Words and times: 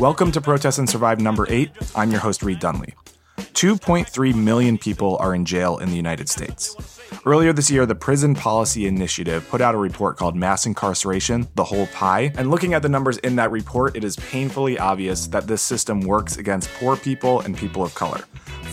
Welcome 0.00 0.32
to 0.32 0.40
Protest 0.40 0.78
and 0.78 0.88
Survive 0.88 1.20
number 1.20 1.46
eight. 1.50 1.70
I'm 1.94 2.10
your 2.10 2.20
host, 2.20 2.42
Reed 2.42 2.58
Dunley. 2.58 2.94
2.3 3.36 4.34
million 4.34 4.78
people 4.78 5.16
are 5.18 5.34
in 5.34 5.44
jail 5.44 5.78
in 5.78 5.90
the 5.90 5.96
United 5.96 6.28
States. 6.28 6.74
Earlier 7.26 7.52
this 7.52 7.70
year, 7.70 7.84
the 7.84 7.94
Prison 7.94 8.34
Policy 8.34 8.86
Initiative 8.86 9.46
put 9.48 9.60
out 9.60 9.74
a 9.74 9.78
report 9.78 10.16
called 10.16 10.36
Mass 10.36 10.66
Incarceration 10.66 11.48
The 11.54 11.64
Whole 11.64 11.86
Pie. 11.88 12.32
And 12.36 12.50
looking 12.50 12.74
at 12.74 12.82
the 12.82 12.88
numbers 12.88 13.18
in 13.18 13.36
that 13.36 13.50
report, 13.50 13.96
it 13.96 14.04
is 14.04 14.16
painfully 14.16 14.78
obvious 14.78 15.26
that 15.28 15.46
this 15.46 15.62
system 15.62 16.00
works 16.00 16.38
against 16.38 16.72
poor 16.74 16.96
people 16.96 17.40
and 17.40 17.56
people 17.56 17.82
of 17.82 17.94
color. 17.94 18.24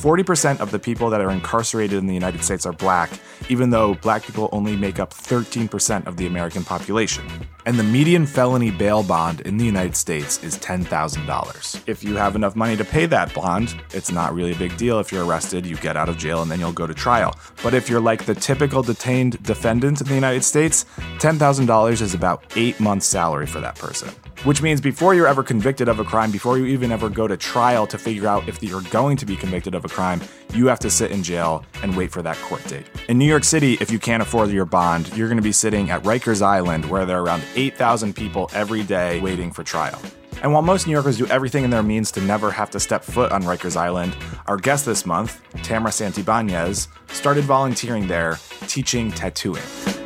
40% 0.01 0.61
of 0.61 0.71
the 0.71 0.79
people 0.79 1.11
that 1.11 1.21
are 1.21 1.29
incarcerated 1.29 1.99
in 1.99 2.07
the 2.07 2.13
United 2.15 2.43
States 2.43 2.65
are 2.65 2.73
black, 2.73 3.11
even 3.49 3.69
though 3.69 3.93
black 3.93 4.23
people 4.23 4.49
only 4.51 4.75
make 4.75 4.97
up 4.97 5.13
13% 5.13 6.07
of 6.07 6.17
the 6.17 6.25
American 6.25 6.63
population. 6.63 7.23
And 7.67 7.77
the 7.77 7.83
median 7.83 8.25
felony 8.25 8.71
bail 8.71 9.03
bond 9.03 9.41
in 9.41 9.57
the 9.57 9.63
United 9.63 9.95
States 9.95 10.43
is 10.43 10.57
$10,000. 10.57 11.83
If 11.87 12.03
you 12.03 12.15
have 12.15 12.35
enough 12.35 12.55
money 12.55 12.75
to 12.77 12.83
pay 12.83 13.05
that 13.05 13.31
bond, 13.35 13.75
it's 13.93 14.11
not 14.11 14.33
really 14.33 14.53
a 14.53 14.55
big 14.55 14.75
deal. 14.75 14.99
If 14.99 15.11
you're 15.11 15.23
arrested, 15.23 15.67
you 15.67 15.75
get 15.75 15.95
out 15.95 16.09
of 16.09 16.17
jail 16.17 16.41
and 16.41 16.49
then 16.49 16.59
you'll 16.59 16.71
go 16.71 16.87
to 16.87 16.95
trial. 16.95 17.35
But 17.61 17.75
if 17.75 17.87
you're 17.87 18.01
like 18.01 18.25
the 18.25 18.33
typical 18.33 18.81
detained 18.81 19.43
defendant 19.43 20.01
in 20.01 20.07
the 20.07 20.15
United 20.15 20.43
States, 20.43 20.85
$10,000 21.19 22.01
is 22.01 22.15
about 22.15 22.43
eight 22.55 22.79
months' 22.79 23.05
salary 23.05 23.45
for 23.45 23.59
that 23.59 23.75
person. 23.75 24.09
Which 24.43 24.63
means 24.63 24.81
before 24.81 25.13
you're 25.13 25.27
ever 25.27 25.43
convicted 25.43 25.87
of 25.87 25.99
a 25.99 26.03
crime, 26.03 26.31
before 26.31 26.57
you 26.57 26.65
even 26.65 26.91
ever 26.91 27.09
go 27.09 27.27
to 27.27 27.37
trial 27.37 27.85
to 27.85 27.95
figure 27.99 28.27
out 28.27 28.49
if 28.49 28.63
you're 28.63 28.81
going 28.89 29.15
to 29.17 29.25
be 29.27 29.35
convicted 29.35 29.75
of 29.75 29.85
a 29.85 29.87
crime, 29.87 30.19
you 30.55 30.65
have 30.65 30.79
to 30.79 30.89
sit 30.89 31.11
in 31.11 31.21
jail 31.21 31.63
and 31.83 31.95
wait 31.95 32.11
for 32.11 32.23
that 32.23 32.37
court 32.37 32.63
date. 32.65 32.87
In 33.07 33.19
New 33.19 33.25
York 33.25 33.43
City, 33.43 33.77
if 33.79 33.91
you 33.91 33.99
can't 33.99 34.23
afford 34.23 34.49
your 34.49 34.65
bond, 34.65 35.15
you're 35.15 35.27
going 35.27 35.37
to 35.37 35.43
be 35.43 35.51
sitting 35.51 35.91
at 35.91 36.01
Rikers 36.01 36.41
Island, 36.41 36.85
where 36.85 37.05
there 37.05 37.19
are 37.19 37.23
around 37.23 37.43
8,000 37.55 38.15
people 38.15 38.49
every 38.51 38.81
day 38.81 39.19
waiting 39.19 39.51
for 39.51 39.63
trial. 39.63 40.01
And 40.41 40.51
while 40.51 40.63
most 40.63 40.87
New 40.87 40.93
Yorkers 40.93 41.19
do 41.19 41.27
everything 41.27 41.63
in 41.63 41.69
their 41.69 41.83
means 41.83 42.11
to 42.13 42.21
never 42.21 42.49
have 42.49 42.71
to 42.71 42.79
step 42.79 43.03
foot 43.03 43.31
on 43.31 43.43
Rikers 43.43 43.77
Island, 43.77 44.17
our 44.47 44.57
guest 44.57 44.87
this 44.87 45.05
month, 45.05 45.39
Tamara 45.61 45.91
Santibanez, 45.91 46.87
started 47.09 47.43
volunteering 47.43 48.07
there, 48.07 48.39
teaching 48.67 49.11
tattooing. 49.11 50.00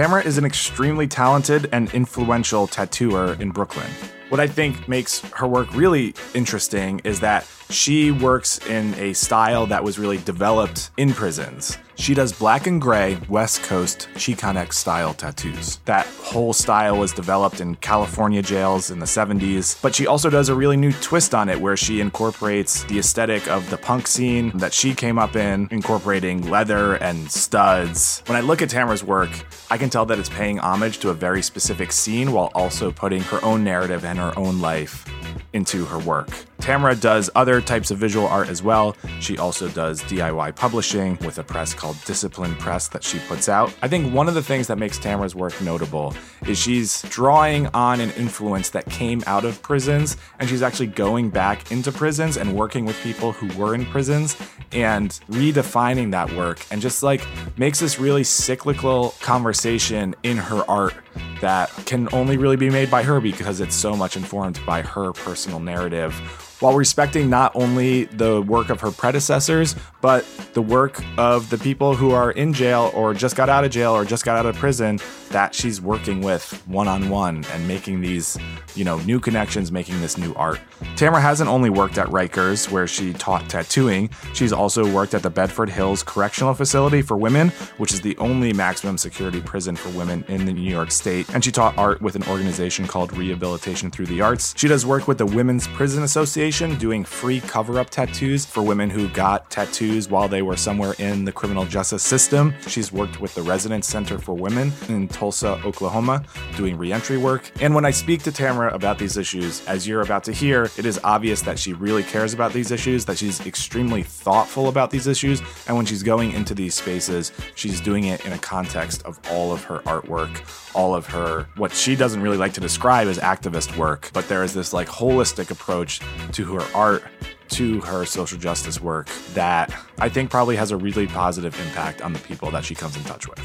Tamara 0.00 0.24
is 0.24 0.38
an 0.38 0.46
extremely 0.46 1.06
talented 1.06 1.68
and 1.72 1.92
influential 1.92 2.66
tattooer 2.66 3.34
in 3.34 3.50
Brooklyn. 3.50 3.86
What 4.30 4.40
I 4.40 4.46
think 4.46 4.88
makes 4.88 5.20
her 5.32 5.46
work 5.46 5.74
really 5.74 6.14
interesting 6.32 7.02
is 7.04 7.20
that 7.20 7.46
she 7.68 8.10
works 8.10 8.66
in 8.66 8.94
a 8.94 9.12
style 9.12 9.66
that 9.66 9.84
was 9.84 9.98
really 9.98 10.16
developed 10.16 10.90
in 10.96 11.12
prisons. 11.12 11.76
She 12.00 12.14
does 12.14 12.32
black 12.32 12.66
and 12.66 12.80
gray 12.80 13.18
West 13.28 13.62
Coast 13.62 14.08
Chicanx 14.14 14.72
style 14.72 15.12
tattoos. 15.12 15.80
That 15.84 16.06
whole 16.06 16.54
style 16.54 16.96
was 16.96 17.12
developed 17.12 17.60
in 17.60 17.74
California 17.76 18.40
jails 18.40 18.90
in 18.90 19.00
the 19.00 19.04
70s, 19.04 19.80
but 19.82 19.94
she 19.94 20.06
also 20.06 20.30
does 20.30 20.48
a 20.48 20.54
really 20.54 20.78
new 20.78 20.92
twist 20.92 21.34
on 21.34 21.50
it 21.50 21.60
where 21.60 21.76
she 21.76 22.00
incorporates 22.00 22.84
the 22.84 22.98
aesthetic 22.98 23.46
of 23.48 23.68
the 23.68 23.76
punk 23.76 24.06
scene 24.06 24.50
that 24.56 24.72
she 24.72 24.94
came 24.94 25.18
up 25.18 25.36
in, 25.36 25.68
incorporating 25.70 26.48
leather 26.48 26.94
and 26.94 27.30
studs. 27.30 28.22
When 28.24 28.38
I 28.38 28.40
look 28.40 28.62
at 28.62 28.70
Tamara's 28.70 29.04
work, 29.04 29.28
I 29.70 29.76
can 29.76 29.90
tell 29.90 30.06
that 30.06 30.18
it's 30.18 30.30
paying 30.30 30.58
homage 30.58 31.00
to 31.00 31.10
a 31.10 31.14
very 31.14 31.42
specific 31.42 31.92
scene 31.92 32.32
while 32.32 32.50
also 32.54 32.90
putting 32.90 33.20
her 33.24 33.44
own 33.44 33.62
narrative 33.62 34.06
and 34.06 34.18
her 34.18 34.32
own 34.38 34.62
life 34.62 35.04
into 35.52 35.84
her 35.84 35.98
work. 35.98 36.30
Tamara 36.60 36.94
does 36.94 37.30
other 37.34 37.60
types 37.60 37.90
of 37.90 37.98
visual 37.98 38.26
art 38.26 38.48
as 38.48 38.62
well. 38.62 38.96
She 39.20 39.38
also 39.38 39.68
does 39.68 40.02
DIY 40.02 40.54
publishing 40.56 41.18
with 41.24 41.38
a 41.38 41.42
press 41.42 41.72
called 41.74 41.89
Discipline 42.04 42.54
Press 42.56 42.88
that 42.88 43.04
she 43.04 43.18
puts 43.20 43.48
out. 43.48 43.74
I 43.82 43.88
think 43.88 44.12
one 44.12 44.28
of 44.28 44.34
the 44.34 44.42
things 44.42 44.66
that 44.66 44.78
makes 44.78 44.98
Tamara's 44.98 45.34
work 45.34 45.60
notable 45.60 46.14
is 46.46 46.58
she's 46.58 47.02
drawing 47.02 47.66
on 47.68 48.00
an 48.00 48.10
influence 48.12 48.70
that 48.70 48.86
came 48.86 49.22
out 49.26 49.44
of 49.44 49.60
prisons 49.62 50.16
and 50.38 50.48
she's 50.48 50.62
actually 50.62 50.88
going 50.88 51.30
back 51.30 51.70
into 51.70 51.92
prisons 51.92 52.36
and 52.36 52.54
working 52.54 52.84
with 52.84 53.00
people 53.02 53.32
who 53.32 53.46
were 53.58 53.74
in 53.74 53.84
prisons 53.86 54.36
and 54.72 55.20
redefining 55.30 56.10
that 56.10 56.32
work 56.32 56.64
and 56.70 56.80
just 56.80 57.02
like 57.02 57.26
makes 57.56 57.80
this 57.80 57.98
really 57.98 58.24
cyclical 58.24 59.14
conversation 59.20 60.14
in 60.22 60.36
her 60.36 60.68
art 60.68 60.94
that 61.40 61.70
can 61.86 62.08
only 62.12 62.36
really 62.36 62.56
be 62.56 62.70
made 62.70 62.90
by 62.90 63.02
her 63.02 63.20
because 63.20 63.60
it's 63.60 63.74
so 63.74 63.96
much 63.96 64.16
informed 64.16 64.60
by 64.66 64.82
her 64.82 65.12
personal 65.12 65.60
narrative 65.60 66.14
while 66.60 66.74
respecting 66.74 67.28
not 67.28 67.52
only 67.54 68.04
the 68.04 68.42
work 68.42 68.70
of 68.70 68.80
her 68.80 68.90
predecessors, 68.90 69.74
but 70.00 70.24
the 70.54 70.62
work 70.62 71.02
of 71.18 71.50
the 71.50 71.58
people 71.58 71.94
who 71.94 72.12
are 72.12 72.30
in 72.30 72.52
jail 72.52 72.90
or 72.94 73.12
just 73.12 73.36
got 73.36 73.48
out 73.48 73.64
of 73.64 73.70
jail 73.70 73.92
or 73.92 74.04
just 74.04 74.24
got 74.24 74.36
out 74.36 74.46
of 74.46 74.56
prison 74.56 74.98
that 75.30 75.54
she's 75.54 75.80
working 75.80 76.22
with 76.22 76.52
one 76.66 76.88
on 76.88 77.08
one 77.08 77.44
and 77.52 77.68
making 77.68 78.00
these, 78.00 78.36
you 78.74 78.84
know, 78.84 78.98
new 79.00 79.20
connections, 79.20 79.70
making 79.70 80.00
this 80.00 80.18
new 80.18 80.34
art. 80.34 80.60
Tamara 80.96 81.20
hasn't 81.20 81.48
only 81.48 81.70
worked 81.70 81.98
at 81.98 82.08
Rikers, 82.08 82.70
where 82.70 82.86
she 82.86 83.12
taught 83.12 83.48
tattooing, 83.48 84.10
she's 84.34 84.52
also 84.52 84.90
worked 84.92 85.14
at 85.14 85.22
the 85.22 85.30
Bedford 85.30 85.68
Hills 85.68 86.02
Correctional 86.02 86.54
Facility 86.54 87.00
for 87.00 87.16
Women, 87.16 87.50
which 87.78 87.92
is 87.92 88.00
the 88.00 88.16
only 88.16 88.52
maximum 88.52 88.98
security 88.98 89.40
prison 89.40 89.76
for 89.76 89.88
women 89.96 90.24
in 90.28 90.46
the 90.46 90.52
New 90.52 90.68
York 90.68 90.90
State. 90.90 91.28
And 91.32 91.44
she 91.44 91.52
taught 91.52 91.78
art 91.78 92.02
with 92.02 92.16
an 92.16 92.24
organization 92.24 92.86
called 92.86 93.16
Rehabilitation 93.16 93.90
Through 93.90 94.06
the 94.06 94.20
Arts. 94.20 94.52
She 94.56 94.66
does 94.66 94.84
work 94.84 95.06
with 95.06 95.18
the 95.18 95.26
Women's 95.26 95.68
Prison 95.68 96.02
Association, 96.02 96.49
doing 96.50 97.04
free 97.04 97.40
cover 97.40 97.78
up 97.78 97.90
tattoos 97.90 98.44
for 98.44 98.60
women 98.62 98.90
who 98.90 99.08
got 99.10 99.48
tattoos 99.50 100.08
while 100.08 100.26
they 100.26 100.42
were 100.42 100.56
somewhere 100.56 100.94
in 100.98 101.24
the 101.24 101.30
criminal 101.30 101.64
justice 101.64 102.02
system. 102.02 102.52
She's 102.66 102.90
worked 102.92 103.20
with 103.20 103.34
the 103.36 103.42
Resonance 103.42 103.86
Center 103.86 104.18
for 104.18 104.34
Women 104.34 104.72
in 104.88 105.06
Tulsa, 105.06 105.60
Oklahoma, 105.64 106.24
doing 106.56 106.76
reentry 106.76 107.18
work. 107.18 107.52
And 107.60 107.72
when 107.72 107.84
I 107.84 107.92
speak 107.92 108.24
to 108.24 108.32
Tamara 108.32 108.74
about 108.74 108.98
these 108.98 109.16
issues, 109.16 109.64
as 109.66 109.86
you're 109.86 110.00
about 110.00 110.24
to 110.24 110.32
hear, 110.32 110.64
it 110.76 110.86
is 110.86 110.98
obvious 111.04 111.40
that 111.42 111.56
she 111.56 111.72
really 111.72 112.02
cares 112.02 112.34
about 112.34 112.52
these 112.52 112.72
issues, 112.72 113.04
that 113.04 113.16
she's 113.16 113.46
extremely 113.46 114.02
thoughtful 114.02 114.68
about 114.68 114.90
these 114.90 115.06
issues. 115.06 115.40
And 115.68 115.76
when 115.76 115.86
she's 115.86 116.02
going 116.02 116.32
into 116.32 116.52
these 116.52 116.74
spaces, 116.74 117.30
she's 117.54 117.80
doing 117.80 118.04
it 118.04 118.26
in 118.26 118.32
a 118.32 118.38
context 118.38 119.04
of 119.04 119.20
all 119.30 119.52
of 119.52 119.62
her 119.64 119.78
artwork, 119.80 120.42
all 120.74 120.96
of 120.96 121.06
her, 121.06 121.46
what 121.56 121.72
she 121.72 121.94
doesn't 121.94 122.20
really 122.20 122.36
like 122.36 122.52
to 122.54 122.60
describe 122.60 123.06
as 123.06 123.18
activist 123.18 123.76
work, 123.76 124.10
but 124.12 124.26
there 124.28 124.42
is 124.42 124.52
this 124.52 124.72
like 124.72 124.88
holistic 124.88 125.50
approach 125.50 126.00
to 126.32 126.39
her 126.44 126.62
art 126.74 127.02
to 127.50 127.80
her 127.80 128.04
social 128.04 128.38
justice 128.38 128.80
work 128.80 129.08
that 129.34 129.74
I 129.98 130.08
think 130.08 130.30
probably 130.30 130.56
has 130.56 130.70
a 130.70 130.76
really 130.76 131.06
positive 131.06 131.58
impact 131.66 132.00
on 132.02 132.12
the 132.12 132.18
people 132.20 132.50
that 132.52 132.64
she 132.64 132.74
comes 132.74 132.96
in 132.96 133.02
touch 133.04 133.28
with. 133.28 133.38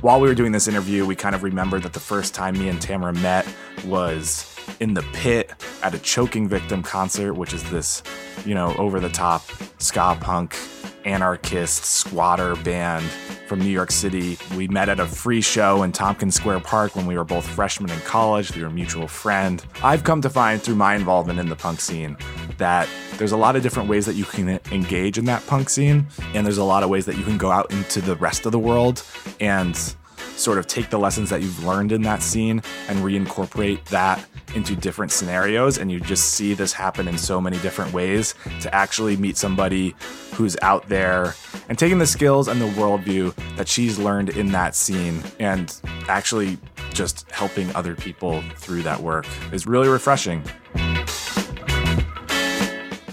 While 0.00 0.20
we 0.20 0.28
were 0.28 0.34
doing 0.34 0.52
this 0.52 0.66
interview, 0.66 1.04
we 1.04 1.14
kind 1.14 1.34
of 1.34 1.42
remembered 1.42 1.82
that 1.82 1.92
the 1.92 2.00
first 2.00 2.34
time 2.34 2.58
me 2.58 2.68
and 2.68 2.80
Tamara 2.80 3.12
met 3.12 3.46
was 3.84 4.46
in 4.80 4.94
the 4.94 5.02
pit 5.12 5.52
at 5.82 5.94
a 5.94 5.98
choking 5.98 6.48
victim 6.48 6.82
concert, 6.82 7.34
which 7.34 7.52
is 7.52 7.62
this, 7.70 8.02
you 8.46 8.54
know, 8.54 8.74
over 8.76 8.98
the 8.98 9.10
top 9.10 9.42
ska 9.78 10.16
punk 10.18 10.56
anarchist 11.04 11.84
squatter 11.84 12.56
band 12.56 13.04
from 13.46 13.58
New 13.58 13.70
York 13.70 13.90
City. 13.90 14.38
We 14.56 14.68
met 14.68 14.88
at 14.88 15.00
a 15.00 15.06
free 15.06 15.40
show 15.40 15.82
in 15.82 15.92
Tompkins 15.92 16.34
Square 16.34 16.60
Park 16.60 16.94
when 16.94 17.06
we 17.06 17.16
were 17.16 17.24
both 17.24 17.46
freshmen 17.46 17.90
in 17.90 17.98
college 18.00 18.50
through 18.50 18.66
a 18.66 18.70
mutual 18.70 19.08
friend. 19.08 19.64
I've 19.82 20.04
come 20.04 20.20
to 20.22 20.30
find 20.30 20.62
through 20.62 20.76
my 20.76 20.94
involvement 20.94 21.38
in 21.38 21.48
the 21.48 21.56
punk 21.56 21.80
scene 21.80 22.16
that 22.58 22.88
there's 23.16 23.32
a 23.32 23.36
lot 23.36 23.56
of 23.56 23.62
different 23.62 23.88
ways 23.88 24.06
that 24.06 24.14
you 24.14 24.24
can 24.24 24.60
engage 24.70 25.18
in 25.18 25.24
that 25.26 25.46
punk 25.46 25.68
scene, 25.68 26.06
and 26.34 26.46
there's 26.46 26.58
a 26.58 26.64
lot 26.64 26.82
of 26.82 26.90
ways 26.90 27.06
that 27.06 27.16
you 27.18 27.24
can 27.24 27.38
go 27.38 27.50
out 27.50 27.70
into 27.72 28.00
the 28.00 28.16
rest 28.16 28.46
of 28.46 28.52
the 28.52 28.58
world 28.58 29.02
and 29.40 29.94
sort 30.40 30.58
of 30.58 30.66
take 30.66 30.90
the 30.90 30.98
lessons 30.98 31.30
that 31.30 31.42
you've 31.42 31.64
learned 31.64 31.92
in 31.92 32.02
that 32.02 32.22
scene 32.22 32.62
and 32.88 32.98
reincorporate 33.00 33.84
that 33.86 34.24
into 34.54 34.74
different 34.74 35.12
scenarios. 35.12 35.78
And 35.78 35.90
you 35.90 36.00
just 36.00 36.30
see 36.34 36.54
this 36.54 36.72
happen 36.72 37.06
in 37.06 37.18
so 37.18 37.40
many 37.40 37.58
different 37.58 37.92
ways 37.92 38.34
to 38.62 38.74
actually 38.74 39.16
meet 39.16 39.36
somebody 39.36 39.94
who's 40.32 40.56
out 40.62 40.88
there 40.88 41.34
and 41.68 41.78
taking 41.78 41.98
the 41.98 42.06
skills 42.06 42.48
and 42.48 42.60
the 42.60 42.68
worldview 42.68 43.34
that 43.56 43.68
she's 43.68 43.98
learned 43.98 44.30
in 44.30 44.50
that 44.52 44.74
scene 44.74 45.22
and 45.38 45.80
actually 46.08 46.58
just 46.92 47.30
helping 47.30 47.74
other 47.76 47.94
people 47.94 48.42
through 48.56 48.82
that 48.82 49.00
work 49.00 49.26
is 49.52 49.66
really 49.66 49.88
refreshing. 49.88 50.42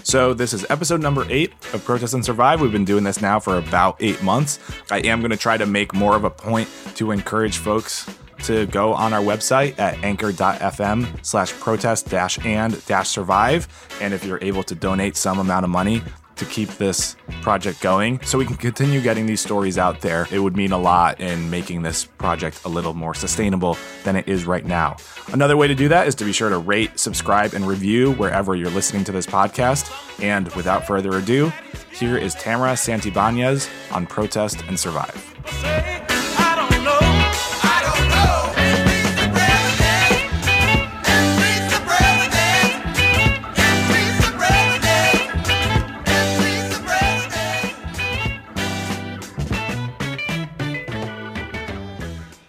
So, 0.08 0.32
this 0.32 0.54
is 0.54 0.64
episode 0.70 1.02
number 1.02 1.26
eight 1.28 1.52
of 1.74 1.84
Protest 1.84 2.14
and 2.14 2.24
Survive. 2.24 2.62
We've 2.62 2.72
been 2.72 2.86
doing 2.86 3.04
this 3.04 3.20
now 3.20 3.38
for 3.38 3.58
about 3.58 3.98
eight 4.00 4.22
months. 4.22 4.58
I 4.90 5.00
am 5.00 5.20
going 5.20 5.32
to 5.32 5.36
try 5.36 5.58
to 5.58 5.66
make 5.66 5.92
more 5.92 6.16
of 6.16 6.24
a 6.24 6.30
point 6.30 6.66
to 6.94 7.10
encourage 7.10 7.58
folks 7.58 8.08
to 8.44 8.64
go 8.68 8.94
on 8.94 9.12
our 9.12 9.20
website 9.20 9.78
at 9.78 10.02
anchor.fm 10.02 11.22
slash 11.22 11.52
protest 11.60 12.08
dash 12.08 12.42
and 12.42 12.82
dash 12.86 13.10
survive. 13.10 13.68
And 14.00 14.14
if 14.14 14.24
you're 14.24 14.42
able 14.42 14.62
to 14.62 14.74
donate 14.74 15.14
some 15.14 15.38
amount 15.40 15.64
of 15.64 15.70
money, 15.70 16.00
to 16.38 16.44
keep 16.44 16.68
this 16.70 17.16
project 17.42 17.80
going 17.80 18.20
so 18.22 18.38
we 18.38 18.46
can 18.46 18.56
continue 18.56 19.00
getting 19.00 19.26
these 19.26 19.40
stories 19.40 19.78
out 19.78 20.00
there. 20.00 20.26
It 20.30 20.38
would 20.38 20.56
mean 20.56 20.72
a 20.72 20.78
lot 20.78 21.20
in 21.20 21.50
making 21.50 21.82
this 21.82 22.04
project 22.04 22.64
a 22.64 22.68
little 22.68 22.94
more 22.94 23.14
sustainable 23.14 23.76
than 24.04 24.16
it 24.16 24.28
is 24.28 24.44
right 24.44 24.64
now. 24.64 24.96
Another 25.32 25.56
way 25.56 25.68
to 25.68 25.74
do 25.74 25.88
that 25.88 26.06
is 26.06 26.14
to 26.16 26.24
be 26.24 26.32
sure 26.32 26.48
to 26.48 26.58
rate, 26.58 26.98
subscribe, 26.98 27.54
and 27.54 27.66
review 27.66 28.12
wherever 28.14 28.54
you're 28.54 28.70
listening 28.70 29.04
to 29.04 29.12
this 29.12 29.26
podcast. 29.26 29.92
And 30.22 30.48
without 30.54 30.86
further 30.86 31.16
ado, 31.18 31.52
here 31.92 32.16
is 32.16 32.34
Tamara 32.34 32.72
Santibanez 32.72 33.68
on 33.92 34.06
Protest 34.06 34.62
and 34.68 34.78
Survive. 34.78 36.17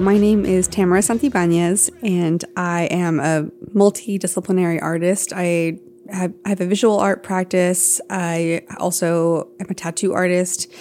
My 0.01 0.17
name 0.17 0.45
is 0.45 0.69
Tamara 0.69 1.01
Santibanez, 1.01 1.89
and 2.01 2.45
I 2.55 2.83
am 2.85 3.19
a 3.19 3.43
multidisciplinary 3.75 4.81
artist. 4.81 5.33
I 5.35 5.77
have, 6.09 6.33
I 6.45 6.49
have 6.49 6.61
a 6.61 6.65
visual 6.65 6.97
art 6.97 7.21
practice. 7.21 7.99
I 8.09 8.61
also 8.77 9.49
am 9.59 9.65
a 9.69 9.73
tattoo 9.73 10.13
artist. 10.13 10.71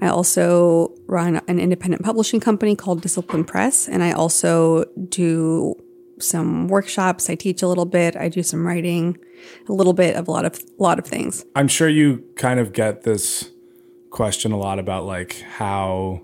I 0.00 0.08
also 0.08 0.94
run 1.06 1.42
an 1.48 1.60
independent 1.60 2.02
publishing 2.02 2.40
company 2.40 2.74
called 2.74 3.02
Discipline 3.02 3.44
Press, 3.44 3.88
and 3.88 4.02
I 4.02 4.12
also 4.12 4.86
do 5.10 5.74
some 6.18 6.66
workshops. 6.68 7.28
I 7.28 7.34
teach 7.34 7.60
a 7.60 7.68
little 7.68 7.84
bit. 7.84 8.16
I 8.16 8.30
do 8.30 8.42
some 8.42 8.66
writing, 8.66 9.18
a 9.68 9.74
little 9.74 9.92
bit 9.92 10.16
of 10.16 10.28
a 10.28 10.30
lot 10.30 10.46
of 10.46 10.58
a 10.58 10.82
lot 10.82 10.98
of 10.98 11.06
things. 11.06 11.44
I'm 11.54 11.68
sure 11.68 11.90
you 11.90 12.24
kind 12.36 12.58
of 12.58 12.72
get 12.72 13.02
this 13.02 13.50
question 14.08 14.50
a 14.50 14.58
lot 14.58 14.78
about 14.78 15.04
like 15.04 15.42
how 15.42 16.22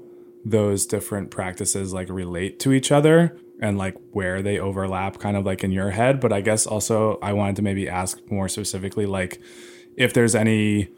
those 0.50 0.86
different 0.86 1.30
practices 1.30 1.92
like 1.92 2.08
relate 2.08 2.58
to 2.60 2.72
each 2.72 2.90
other 2.90 3.36
and 3.60 3.76
like 3.76 3.96
where 4.12 4.40
they 4.40 4.58
overlap 4.58 5.18
kind 5.18 5.36
of 5.36 5.44
like 5.44 5.64
in 5.64 5.72
your 5.72 5.90
head. 5.90 6.20
But 6.20 6.32
i 6.32 6.40
guess 6.40 6.66
also 6.66 7.18
i 7.22 7.32
wanted 7.32 7.56
to 7.56 7.62
maybe 7.62 7.88
ask 7.88 8.20
more 8.30 8.48
specifically 8.48 9.06
like 9.06 9.40
if 9.96 10.12
there's 10.12 10.34
any 10.34 10.88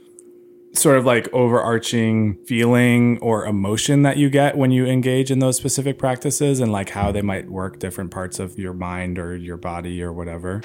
sort 0.73 0.97
of 0.97 1.05
like 1.05 1.29
overarching 1.33 2.37
feeling 2.45 3.19
or 3.19 3.45
emotion 3.45 4.03
that 4.03 4.17
you 4.17 4.31
get 4.31 4.57
when 4.57 4.71
you 4.71 4.87
engage 4.87 5.31
in 5.31 5.41
those 5.41 5.57
specific 5.57 5.99
practices 5.99 6.61
and 6.61 6.71
like 6.71 6.91
how 6.91 7.11
they 7.11 7.23
might 7.23 7.51
work 7.51 7.81
different 7.81 8.11
parts 8.11 8.39
of 8.39 8.57
your 8.59 8.73
mind 8.73 9.19
or 9.19 9.35
your 9.35 9.57
body 9.57 10.01
or 10.01 10.13
whatever. 10.13 10.63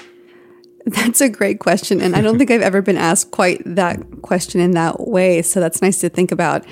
That's 0.84 1.20
a 1.20 1.28
great 1.28 1.58
question 1.58 2.00
and 2.00 2.14
i 2.14 2.20
don't 2.20 2.38
think 2.38 2.48
i've 2.52 2.60
ever 2.60 2.80
been 2.80 2.96
asked 2.96 3.32
quite 3.32 3.60
that 3.66 3.98
question 4.22 4.60
in 4.60 4.70
that 4.72 5.08
way 5.08 5.42
so 5.42 5.58
that's 5.58 5.82
nice 5.82 5.98
to 6.00 6.08
think 6.08 6.30
about. 6.30 6.64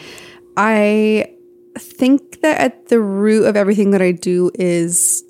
I 0.56 1.33
think 2.04 2.42
that 2.42 2.60
at 2.60 2.88
the 2.88 3.00
root 3.00 3.46
of 3.46 3.56
everything 3.56 3.92
that 3.92 4.02
I 4.02 4.12
do 4.12 4.50
is 4.56 5.24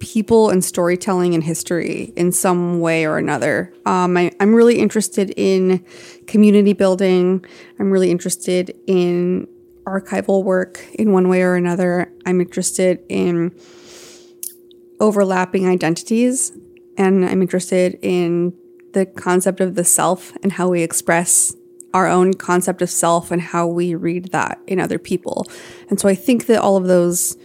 people 0.00 0.50
and 0.50 0.64
storytelling 0.64 1.32
and 1.32 1.44
history 1.44 2.12
in 2.16 2.32
some 2.32 2.80
way 2.80 3.06
or 3.06 3.18
another. 3.18 3.72
Um, 3.86 4.16
I, 4.16 4.32
I'm 4.40 4.52
really 4.52 4.80
interested 4.80 5.32
in 5.36 5.86
community 6.26 6.72
building. 6.72 7.44
I'm 7.78 7.92
really 7.92 8.10
interested 8.10 8.76
in 8.88 9.46
archival 9.84 10.42
work 10.42 10.84
in 10.94 11.12
one 11.12 11.28
way 11.28 11.42
or 11.42 11.54
another. 11.54 12.12
I'm 12.26 12.40
interested 12.40 12.98
in 13.08 13.54
overlapping 14.98 15.68
identities, 15.68 16.50
and 16.98 17.24
I'm 17.24 17.42
interested 17.42 17.96
in 18.02 18.54
the 18.92 19.06
concept 19.06 19.60
of 19.60 19.76
the 19.76 19.84
self 19.84 20.32
and 20.42 20.50
how 20.50 20.68
we 20.68 20.82
express 20.82 21.54
our 21.94 22.06
own 22.06 22.34
concept 22.34 22.82
of 22.82 22.90
self 22.90 23.30
and 23.30 23.40
how 23.40 23.66
we 23.66 23.94
read 23.94 24.32
that 24.32 24.60
in 24.66 24.80
other 24.80 24.98
people. 24.98 25.46
And 25.88 26.00
so 26.00 26.08
I 26.08 26.14
think 26.14 26.46
that 26.46 26.60
all 26.60 26.76
of 26.76 26.84
those 26.84 27.36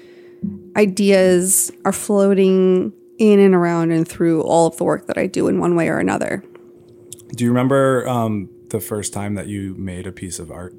ideas 0.76 1.72
are 1.86 1.92
floating 1.92 2.94
in 3.18 3.40
and 3.40 3.56
around 3.56 3.92
and 3.92 4.08
through 4.08 4.42
all 4.44 4.68
of 4.68 4.78
the 4.78 4.84
work 4.84 5.08
that 5.08 5.18
I 5.18 5.28
do 5.28 5.48
in 5.48 5.60
one 5.60 5.76
way 5.76 5.90
or 5.90 5.98
another. 5.98 6.44
Do 7.36 7.44
you 7.44 7.50
remember 7.50 8.08
um, 8.08 8.50
the 8.70 8.80
first 8.80 9.14
time 9.14 9.36
that 9.36 9.48
you 9.48 9.76
made 9.78 10.08
a 10.08 10.12
piece 10.12 10.40
of 10.40 10.52
art? 10.52 10.76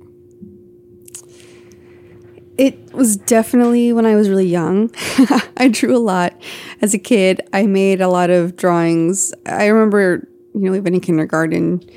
It 2.57 2.93
was 2.93 3.17
definitely 3.17 3.93
when 3.93 4.05
I 4.05 4.17
was 4.17 4.29
really 4.29 4.47
young. 4.47 4.91
I 5.57 5.69
drew 5.71 5.97
a 5.97 5.99
lot 5.99 6.41
as 6.81 6.93
a 6.93 6.99
kid. 6.99 7.41
I 7.53 7.67
made 7.67 8.01
a 8.01 8.09
lot 8.09 8.31
of 8.31 8.57
drawings. 8.57 9.33
I 9.47 9.67
remember, 9.67 10.29
you 10.55 10.63
know, 10.63 10.75
even 10.75 10.95
in 10.95 11.01
kindergarten, 11.01 11.89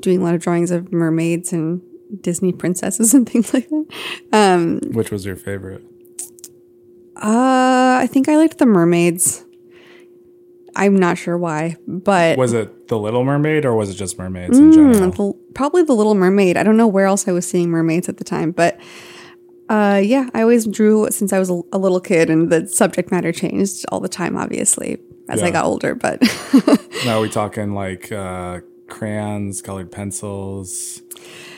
doing 0.00 0.20
a 0.20 0.24
lot 0.24 0.34
of 0.34 0.40
drawings 0.40 0.70
of 0.70 0.92
mermaids 0.92 1.52
and 1.52 1.82
Disney 2.20 2.52
princesses 2.52 3.14
and 3.14 3.28
things 3.28 3.52
like 3.54 3.68
that. 3.68 3.86
Um, 4.32 4.80
Which 4.92 5.10
was 5.10 5.24
your 5.24 5.36
favorite? 5.36 5.82
Uh, 7.16 7.98
I 8.00 8.08
think 8.10 8.28
I 8.28 8.36
liked 8.36 8.58
the 8.58 8.66
mermaids. 8.66 9.44
I'm 10.76 10.96
not 10.96 11.18
sure 11.18 11.36
why, 11.36 11.76
but 11.86 12.38
was 12.38 12.52
it 12.52 12.88
the 12.88 12.98
Little 12.98 13.24
Mermaid 13.24 13.64
or 13.64 13.74
was 13.74 13.90
it 13.90 13.94
just 13.94 14.16
mermaids 14.18 14.56
in 14.56 14.70
mm, 14.70 14.94
general? 14.94 15.10
The, 15.10 15.52
probably 15.52 15.82
the 15.82 15.94
Little 15.94 16.14
Mermaid. 16.14 16.56
I 16.56 16.62
don't 16.62 16.76
know 16.76 16.86
where 16.86 17.06
else 17.06 17.26
I 17.26 17.32
was 17.32 17.46
seeing 17.46 17.70
mermaids 17.70 18.08
at 18.08 18.18
the 18.18 18.24
time, 18.24 18.52
but 18.52 18.80
uh, 19.68 20.00
yeah, 20.02 20.30
I 20.32 20.42
always 20.42 20.66
drew 20.66 21.08
since 21.10 21.32
I 21.32 21.40
was 21.40 21.50
a, 21.50 21.60
a, 21.72 21.78
little 21.78 22.00
kid, 22.00 22.30
and 22.30 22.50
the 22.50 22.68
subject 22.68 23.10
matter 23.10 23.32
changed 23.32 23.84
all 23.90 24.00
the 24.00 24.08
time, 24.08 24.36
obviously 24.36 24.98
as 25.30 25.40
yeah. 25.40 25.46
I 25.46 25.50
got 25.50 25.64
older. 25.64 25.94
But 25.94 26.20
now 27.04 27.22
we 27.22 27.28
talking 27.28 27.72
like 27.72 28.12
uh, 28.12 28.60
crayons, 28.90 29.62
colored 29.62 29.90
pencils, 29.90 31.00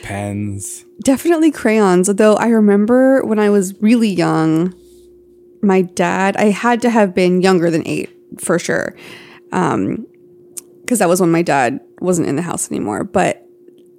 pens? 0.01 0.85
Definitely 1.03 1.51
crayons. 1.51 2.07
Though 2.07 2.35
I 2.35 2.47
remember 2.47 3.25
when 3.25 3.39
I 3.39 3.49
was 3.49 3.79
really 3.81 4.09
young, 4.09 4.73
my 5.61 5.81
dad, 5.81 6.37
I 6.37 6.45
had 6.45 6.81
to 6.83 6.89
have 6.89 7.13
been 7.13 7.41
younger 7.41 7.69
than 7.69 7.85
eight 7.87 8.09
for 8.39 8.59
sure. 8.59 8.95
Um, 9.51 10.07
because 10.81 10.99
that 10.99 11.07
was 11.07 11.21
when 11.21 11.31
my 11.31 11.41
dad 11.41 11.79
wasn't 12.01 12.27
in 12.27 12.35
the 12.35 12.41
house 12.41 12.69
anymore. 12.69 13.05
But 13.05 13.47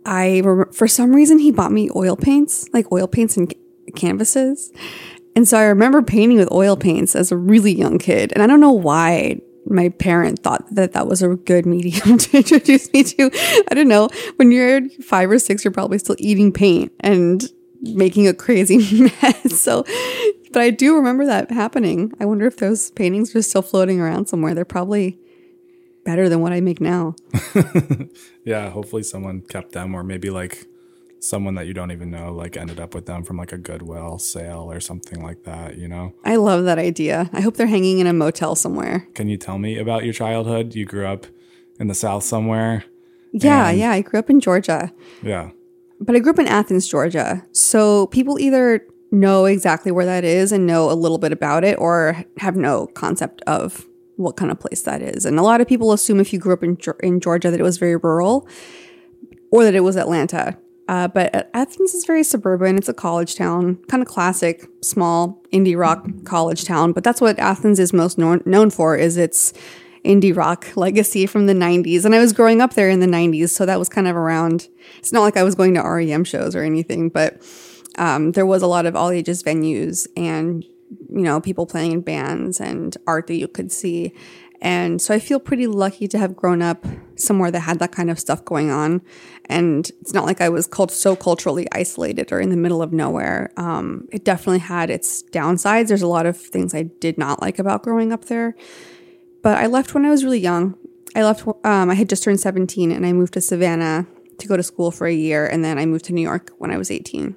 I, 0.04 0.42
for 0.72 0.86
some 0.86 1.14
reason, 1.14 1.38
he 1.38 1.50
bought 1.50 1.72
me 1.72 1.88
oil 1.96 2.16
paints, 2.16 2.68
like 2.74 2.92
oil 2.92 3.08
paints 3.08 3.38
and 3.38 3.52
canvases. 3.96 4.70
And 5.34 5.48
so 5.48 5.58
I 5.58 5.64
remember 5.64 6.02
painting 6.02 6.36
with 6.36 6.52
oil 6.52 6.76
paints 6.76 7.16
as 7.16 7.32
a 7.32 7.36
really 7.36 7.72
young 7.72 7.98
kid. 7.98 8.32
And 8.32 8.42
I 8.42 8.46
don't 8.46 8.60
know 8.60 8.72
why 8.72 9.40
my 9.66 9.88
parent 9.88 10.40
thought 10.40 10.64
that 10.74 10.92
that 10.92 11.06
was 11.06 11.22
a 11.22 11.28
good 11.28 11.66
medium 11.66 12.18
to 12.18 12.36
introduce 12.36 12.92
me 12.92 13.02
to. 13.04 13.30
I 13.70 13.74
don't 13.74 13.88
know. 13.88 14.08
When 14.36 14.50
you're 14.50 14.88
five 15.02 15.30
or 15.30 15.38
six, 15.38 15.64
you're 15.64 15.72
probably 15.72 15.98
still 15.98 16.16
eating 16.18 16.52
paint 16.52 16.92
and 17.00 17.44
making 17.80 18.26
a 18.28 18.34
crazy 18.34 19.02
mess. 19.22 19.60
So, 19.60 19.84
but 20.52 20.62
I 20.62 20.70
do 20.70 20.96
remember 20.96 21.26
that 21.26 21.50
happening. 21.50 22.12
I 22.20 22.24
wonder 22.24 22.46
if 22.46 22.56
those 22.56 22.90
paintings 22.92 23.34
are 23.34 23.42
still 23.42 23.62
floating 23.62 24.00
around 24.00 24.26
somewhere. 24.26 24.54
They're 24.54 24.64
probably 24.64 25.18
better 26.04 26.28
than 26.28 26.40
what 26.40 26.52
I 26.52 26.60
make 26.60 26.80
now. 26.80 27.14
yeah, 28.44 28.70
hopefully 28.70 29.02
someone 29.02 29.40
kept 29.42 29.72
them, 29.72 29.94
or 29.94 30.02
maybe 30.02 30.30
like 30.30 30.66
someone 31.24 31.54
that 31.54 31.66
you 31.66 31.72
don't 31.74 31.90
even 31.90 32.10
know 32.10 32.32
like 32.32 32.56
ended 32.56 32.78
up 32.78 32.94
with 32.94 33.06
them 33.06 33.24
from 33.24 33.36
like 33.36 33.52
a 33.52 33.58
Goodwill 33.58 34.18
sale 34.18 34.70
or 34.70 34.80
something 34.80 35.22
like 35.22 35.44
that, 35.44 35.78
you 35.78 35.88
know? 35.88 36.12
I 36.24 36.36
love 36.36 36.64
that 36.64 36.78
idea. 36.78 37.30
I 37.32 37.40
hope 37.40 37.56
they're 37.56 37.66
hanging 37.66 37.98
in 37.98 38.06
a 38.06 38.12
motel 38.12 38.54
somewhere. 38.54 39.08
Can 39.14 39.28
you 39.28 39.36
tell 39.36 39.58
me 39.58 39.78
about 39.78 40.04
your 40.04 40.12
childhood? 40.12 40.74
You 40.74 40.84
grew 40.84 41.06
up 41.06 41.26
in 41.80 41.88
the 41.88 41.94
South 41.94 42.24
somewhere? 42.24 42.84
Yeah, 43.32 43.68
and- 43.70 43.78
yeah. 43.78 43.90
I 43.92 44.02
grew 44.02 44.18
up 44.18 44.30
in 44.30 44.40
Georgia. 44.40 44.92
Yeah. 45.22 45.50
But 46.00 46.14
I 46.14 46.18
grew 46.18 46.32
up 46.32 46.38
in 46.38 46.46
Athens, 46.46 46.86
Georgia. 46.86 47.44
So 47.52 48.06
people 48.08 48.38
either 48.38 48.84
know 49.10 49.44
exactly 49.46 49.92
where 49.92 50.04
that 50.06 50.24
is 50.24 50.52
and 50.52 50.66
know 50.66 50.90
a 50.90 50.94
little 50.94 51.18
bit 51.18 51.32
about 51.32 51.64
it 51.64 51.78
or 51.78 52.24
have 52.38 52.56
no 52.56 52.86
concept 52.88 53.40
of 53.46 53.86
what 54.16 54.36
kind 54.36 54.50
of 54.50 54.60
place 54.60 54.82
that 54.82 55.00
is. 55.02 55.24
And 55.24 55.38
a 55.38 55.42
lot 55.42 55.60
of 55.60 55.66
people 55.68 55.92
assume 55.92 56.20
if 56.20 56.32
you 56.32 56.38
grew 56.38 56.52
up 56.52 56.62
in, 56.62 56.76
in 57.00 57.20
Georgia 57.20 57.50
that 57.50 57.58
it 57.60 57.62
was 57.64 57.78
very 57.78 57.96
rural 57.96 58.46
or 59.50 59.64
that 59.64 59.74
it 59.74 59.80
was 59.80 59.96
Atlanta. 59.96 60.58
Uh, 60.86 61.08
but 61.08 61.50
Athens 61.54 61.94
is 61.94 62.04
very 62.04 62.22
suburban. 62.22 62.76
It's 62.76 62.88
a 62.88 62.94
college 62.94 63.36
town, 63.36 63.76
kind 63.88 64.02
of 64.02 64.08
classic, 64.08 64.68
small 64.82 65.42
indie 65.52 65.78
rock 65.78 66.06
college 66.24 66.64
town. 66.64 66.92
But 66.92 67.04
that's 67.04 67.20
what 67.20 67.38
Athens 67.38 67.78
is 67.78 67.92
most 67.92 68.18
known, 68.18 68.42
known 68.44 68.70
for 68.70 68.96
is 68.96 69.16
its 69.16 69.54
indie 70.04 70.36
rock 70.36 70.76
legacy 70.76 71.26
from 71.26 71.46
the 71.46 71.54
90s. 71.54 72.04
And 72.04 72.14
I 72.14 72.18
was 72.18 72.32
growing 72.32 72.60
up 72.60 72.74
there 72.74 72.90
in 72.90 73.00
the 73.00 73.06
90s, 73.06 73.48
so 73.48 73.64
that 73.64 73.78
was 73.78 73.88
kind 73.88 74.06
of 74.06 74.16
around. 74.16 74.68
It's 74.98 75.12
not 75.12 75.22
like 75.22 75.36
I 75.36 75.42
was 75.42 75.54
going 75.54 75.74
to 75.74 75.82
REM 75.82 76.24
shows 76.24 76.54
or 76.54 76.62
anything, 76.62 77.08
but 77.08 77.42
um, 77.96 78.32
there 78.32 78.46
was 78.46 78.62
a 78.62 78.66
lot 78.66 78.86
of 78.86 78.94
all 78.94 79.10
ages 79.10 79.42
venues 79.42 80.06
and 80.16 80.64
you 81.08 81.22
know 81.22 81.40
people 81.40 81.66
playing 81.66 81.92
in 81.92 82.00
bands 82.00 82.60
and 82.60 82.96
art 83.06 83.26
that 83.28 83.36
you 83.36 83.48
could 83.48 83.72
see. 83.72 84.12
And 84.64 85.00
so 85.02 85.14
I 85.14 85.18
feel 85.18 85.38
pretty 85.38 85.66
lucky 85.66 86.08
to 86.08 86.18
have 86.18 86.34
grown 86.34 86.62
up 86.62 86.86
somewhere 87.16 87.50
that 87.50 87.60
had 87.60 87.80
that 87.80 87.92
kind 87.92 88.10
of 88.10 88.18
stuff 88.18 88.42
going 88.46 88.70
on. 88.70 89.02
And 89.44 89.90
it's 90.00 90.14
not 90.14 90.24
like 90.24 90.40
I 90.40 90.48
was 90.48 90.66
cult- 90.66 90.90
so 90.90 91.14
culturally 91.14 91.68
isolated 91.70 92.32
or 92.32 92.40
in 92.40 92.48
the 92.48 92.56
middle 92.56 92.80
of 92.80 92.90
nowhere. 92.90 93.52
Um, 93.58 94.08
it 94.10 94.24
definitely 94.24 94.60
had 94.60 94.88
its 94.88 95.22
downsides. 95.22 95.88
There's 95.88 96.00
a 96.00 96.06
lot 96.06 96.24
of 96.24 96.38
things 96.38 96.74
I 96.74 96.84
did 96.84 97.18
not 97.18 97.42
like 97.42 97.58
about 97.58 97.82
growing 97.82 98.10
up 98.10 98.24
there. 98.24 98.56
But 99.42 99.58
I 99.58 99.66
left 99.66 99.92
when 99.92 100.06
I 100.06 100.10
was 100.10 100.24
really 100.24 100.40
young. 100.40 100.78
I 101.14 101.24
left, 101.24 101.46
um, 101.46 101.90
I 101.90 101.94
had 101.94 102.08
just 102.08 102.24
turned 102.24 102.40
17 102.40 102.90
and 102.90 103.04
I 103.04 103.12
moved 103.12 103.34
to 103.34 103.42
Savannah 103.42 104.06
to 104.38 104.48
go 104.48 104.56
to 104.56 104.62
school 104.62 104.90
for 104.90 105.06
a 105.06 105.12
year. 105.12 105.46
And 105.46 105.62
then 105.62 105.76
I 105.76 105.84
moved 105.84 106.06
to 106.06 106.14
New 106.14 106.22
York 106.22 106.52
when 106.56 106.70
I 106.70 106.78
was 106.78 106.90
18. 106.90 107.36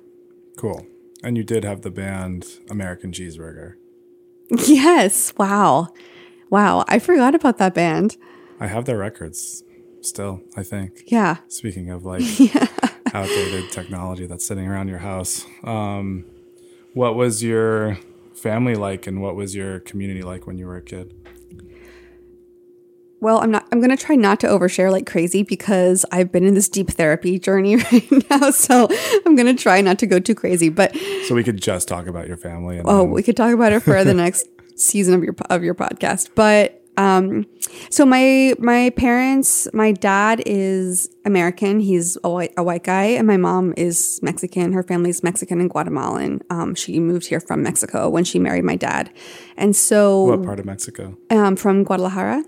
Cool. 0.55 0.87
And 1.23 1.35
you 1.35 1.43
did 1.43 1.65
have 1.65 1.81
the 1.81 1.91
band 1.91 2.45
American 2.69 3.11
Cheeseburger. 3.11 3.73
Yes. 4.65 5.33
Wow. 5.37 5.89
Wow, 6.49 6.85
I 6.87 6.99
forgot 6.99 7.35
about 7.35 7.57
that 7.57 7.73
band. 7.73 8.17
I 8.59 8.67
have 8.67 8.85
their 8.85 8.97
records 8.97 9.63
still, 10.01 10.41
I 10.55 10.63
think. 10.63 11.03
Yeah. 11.07 11.37
Speaking 11.47 11.89
of 11.89 12.05
like 12.05 12.21
yeah. 12.39 12.67
outdated 13.13 13.71
technology 13.71 14.25
that's 14.25 14.45
sitting 14.45 14.67
around 14.67 14.87
your 14.87 14.99
house. 14.99 15.45
Um, 15.63 16.25
what 16.93 17.15
was 17.15 17.43
your 17.43 17.97
family 18.33 18.75
like 18.75 19.07
and 19.07 19.21
what 19.21 19.35
was 19.35 19.55
your 19.55 19.79
community 19.81 20.21
like 20.21 20.47
when 20.47 20.57
you 20.57 20.65
were 20.67 20.77
a 20.77 20.81
kid? 20.81 21.13
well, 23.19 23.39
I'm 23.39 23.49
not. 23.49 23.67
I'm 23.71 23.81
gonna 23.81 23.97
try 23.97 24.15
not 24.15 24.39
to 24.41 24.47
overshare 24.47 24.91
like 24.91 25.07
crazy 25.07 25.41
because 25.41 26.05
I've 26.11 26.31
been 26.31 26.43
in 26.43 26.53
this 26.53 26.69
deep 26.69 26.91
therapy 26.91 27.39
journey 27.39 27.75
right 27.91 28.07
now. 28.29 28.51
So 28.51 28.87
I'm 29.25 29.35
gonna 29.35 29.55
try 29.55 29.81
not 29.81 29.97
to 29.99 30.05
go 30.05 30.19
too 30.19 30.35
crazy. 30.35 30.69
But 30.69 30.95
So 31.27 31.33
we 31.33 31.43
could 31.43 31.59
just 31.59 31.87
talk 31.87 32.05
about 32.07 32.27
your 32.27 32.37
family. 32.37 32.77
And 32.77 32.87
oh, 32.87 32.99
then- 32.99 33.11
we 33.11 33.23
could 33.23 33.35
talk 33.35 33.53
about 33.53 33.73
it 33.73 33.81
for 33.81 34.03
the 34.03 34.13
next 34.13 34.47
season 34.77 35.13
of 35.13 35.23
your 35.23 35.35
of 35.49 35.63
your 35.63 35.75
podcast. 35.75 36.29
But 36.35 36.81
um, 36.97 37.45
so 37.91 38.05
my 38.05 38.55
my 38.57 38.89
parents, 38.91 39.67
my 39.73 39.91
dad 39.91 40.41
is 40.45 41.09
American. 41.25 41.79
He's 41.79 42.17
a 42.23 42.29
white 42.29 42.53
a 42.57 42.63
white 42.63 42.83
guy, 42.83 43.03
and 43.05 43.27
my 43.27 43.37
mom 43.37 43.73
is 43.77 44.19
Mexican. 44.23 44.73
Her 44.73 44.81
family's 44.83 45.21
Mexican 45.23 45.59
and 45.59 45.69
Guatemalan. 45.69 46.41
Um, 46.49 46.73
she 46.73 46.99
moved 46.99 47.27
here 47.27 47.39
from 47.39 47.61
Mexico 47.61 48.09
when 48.09 48.23
she 48.23 48.39
married 48.39 48.63
my 48.63 48.75
dad, 48.75 49.11
and 49.57 49.75
so 49.75 50.23
what 50.23 50.43
part 50.43 50.59
of 50.59 50.65
Mexico? 50.65 51.15
um, 51.29 51.55
from 51.55 51.83
Guadalajara. 51.83 52.43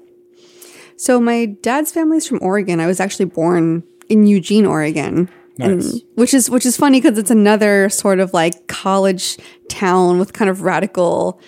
So 0.98 1.20
my 1.22 1.46
dad's 1.46 1.92
family's 1.92 2.28
from 2.28 2.40
Oregon. 2.42 2.80
I 2.80 2.88
was 2.88 3.00
actually 3.00 3.26
born 3.26 3.84
in 4.10 4.26
Eugene, 4.26 4.66
Oregon. 4.66 5.30
Nice. 5.58 5.70
And- 5.94 6.02
which 6.16 6.34
is 6.34 6.50
which 6.50 6.66
is 6.66 6.76
funny 6.78 7.00
because 7.02 7.18
it's 7.18 7.32
another 7.32 7.90
sort 7.90 8.20
of 8.20 8.34
like 8.34 8.68
college 8.68 9.38
town 9.70 10.18
with 10.20 10.34
kind 10.34 10.50
of 10.50 10.62
radical 10.62 11.40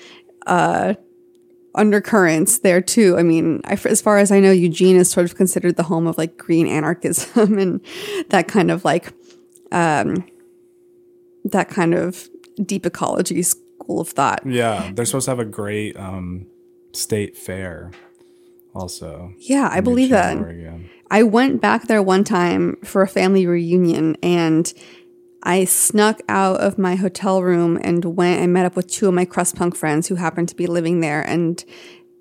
uh, 0.48 0.96
undercurrents 1.76 2.60
there 2.60 2.82
too. 2.82 3.18
I 3.18 3.24
mean, 3.24 3.62
I, 3.66 3.78
as 3.86 4.02
far 4.02 4.18
as 4.18 4.32
I 4.32 4.40
know, 4.40 4.52
Eugene 4.52 4.96
is 4.96 5.10
sort 5.10 5.26
of 5.26 5.36
considered 5.36 5.78
the 5.78 5.84
home 5.84 6.08
of 6.08 6.18
like 6.18 6.38
green 6.38 6.68
anarchism 6.68 7.58
and 7.58 7.82
that 8.30 8.48
kind 8.48 8.72
of 8.72 8.84
like 8.86 9.14
um, 9.72 10.26
that 11.46 11.70
kind 11.70 11.94
of 11.94 12.30
deep 12.64 12.86
ecology 12.86 13.42
school 13.42 14.02
of 14.02 14.10
thought. 14.10 14.46
Yeah, 14.46 14.92
they're 14.94 15.06
supposed 15.06 15.26
to 15.26 15.32
have 15.32 15.40
a 15.40 15.46
great 15.46 15.98
um, 15.98 16.48
state 16.94 17.38
fair. 17.38 17.92
Also, 18.74 19.34
Yeah, 19.38 19.68
I 19.70 19.82
believe 19.82 20.12
that. 20.12 20.38
Oregon. 20.38 20.90
I 21.10 21.24
went 21.24 21.60
back 21.60 21.88
there 21.88 22.02
one 22.02 22.24
time 22.24 22.78
for 22.86 23.02
a 23.02 23.08
family 23.08 23.46
reunion 23.46 24.16
and 24.24 24.74
I 25.44 25.66
snuck 25.66 26.22
out 26.30 26.62
of 26.62 26.78
my 26.78 26.96
hotel 26.96 27.42
room 27.42 27.80
and 27.82 28.04
went 28.06 28.42
and 28.42 28.54
met 28.54 28.66
up 28.66 28.76
with 28.76 28.88
two 28.88 29.08
of 29.08 29.14
my 29.14 29.26
crust 29.26 29.56
punk 29.56 29.76
friends 29.76 30.08
who 30.08 30.16
happened 30.16 30.50
to 30.50 30.56
be 30.56 30.68
living 30.68 31.00
there 31.00 31.22
and 31.22 31.64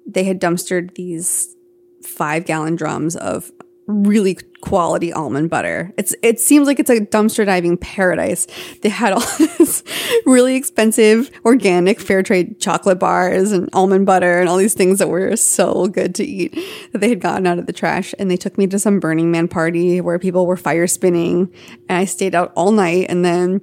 they 0.06 0.24
had 0.24 0.40
dumpstered 0.40 0.94
these 0.94 1.54
five 2.02 2.46
gallon 2.46 2.76
drums 2.76 3.16
of 3.16 3.52
really 3.90 4.38
quality 4.60 5.12
almond 5.12 5.50
butter. 5.50 5.92
It's 5.96 6.14
it 6.22 6.38
seems 6.38 6.66
like 6.66 6.78
it's 6.78 6.90
a 6.90 7.00
dumpster 7.00 7.44
diving 7.46 7.76
paradise. 7.76 8.46
They 8.82 8.88
had 8.88 9.12
all 9.12 9.20
this 9.38 9.82
really 10.26 10.56
expensive 10.56 11.30
organic 11.44 12.00
fair 12.00 12.22
trade 12.22 12.60
chocolate 12.60 12.98
bars 12.98 13.52
and 13.52 13.68
almond 13.72 14.06
butter 14.06 14.38
and 14.38 14.48
all 14.48 14.56
these 14.56 14.74
things 14.74 14.98
that 14.98 15.08
were 15.08 15.36
so 15.36 15.86
good 15.88 16.14
to 16.16 16.24
eat 16.24 16.56
that 16.92 17.00
they 17.00 17.08
had 17.08 17.20
gotten 17.20 17.46
out 17.46 17.58
of 17.58 17.66
the 17.66 17.72
trash. 17.72 18.14
And 18.18 18.30
they 18.30 18.36
took 18.36 18.58
me 18.58 18.66
to 18.68 18.78
some 18.78 19.00
Burning 19.00 19.30
Man 19.30 19.48
party 19.48 20.00
where 20.00 20.18
people 20.18 20.46
were 20.46 20.56
fire 20.56 20.86
spinning 20.86 21.52
and 21.88 21.98
I 21.98 22.04
stayed 22.04 22.34
out 22.34 22.52
all 22.54 22.72
night 22.72 23.06
and 23.08 23.24
then 23.24 23.62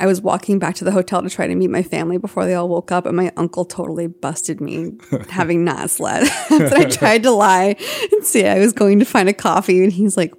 I 0.00 0.06
was 0.06 0.20
walking 0.20 0.58
back 0.58 0.74
to 0.76 0.84
the 0.84 0.90
hotel 0.90 1.22
to 1.22 1.30
try 1.30 1.46
to 1.46 1.54
meet 1.54 1.70
my 1.70 1.82
family 1.82 2.18
before 2.18 2.44
they 2.44 2.54
all 2.54 2.68
woke 2.68 2.90
up, 2.90 3.06
and 3.06 3.16
my 3.16 3.32
uncle 3.36 3.64
totally 3.64 4.06
busted 4.06 4.60
me 4.60 4.92
having 5.30 5.64
not 5.64 5.90
slept. 5.90 6.30
but 6.50 6.72
I 6.72 6.84
tried 6.84 7.22
to 7.24 7.30
lie 7.30 7.76
and 8.12 8.24
say 8.24 8.48
I 8.48 8.58
was 8.58 8.72
going 8.72 8.98
to 8.98 9.04
find 9.04 9.28
a 9.28 9.32
coffee, 9.32 9.82
and 9.82 9.92
he's 9.92 10.16
like, 10.16 10.32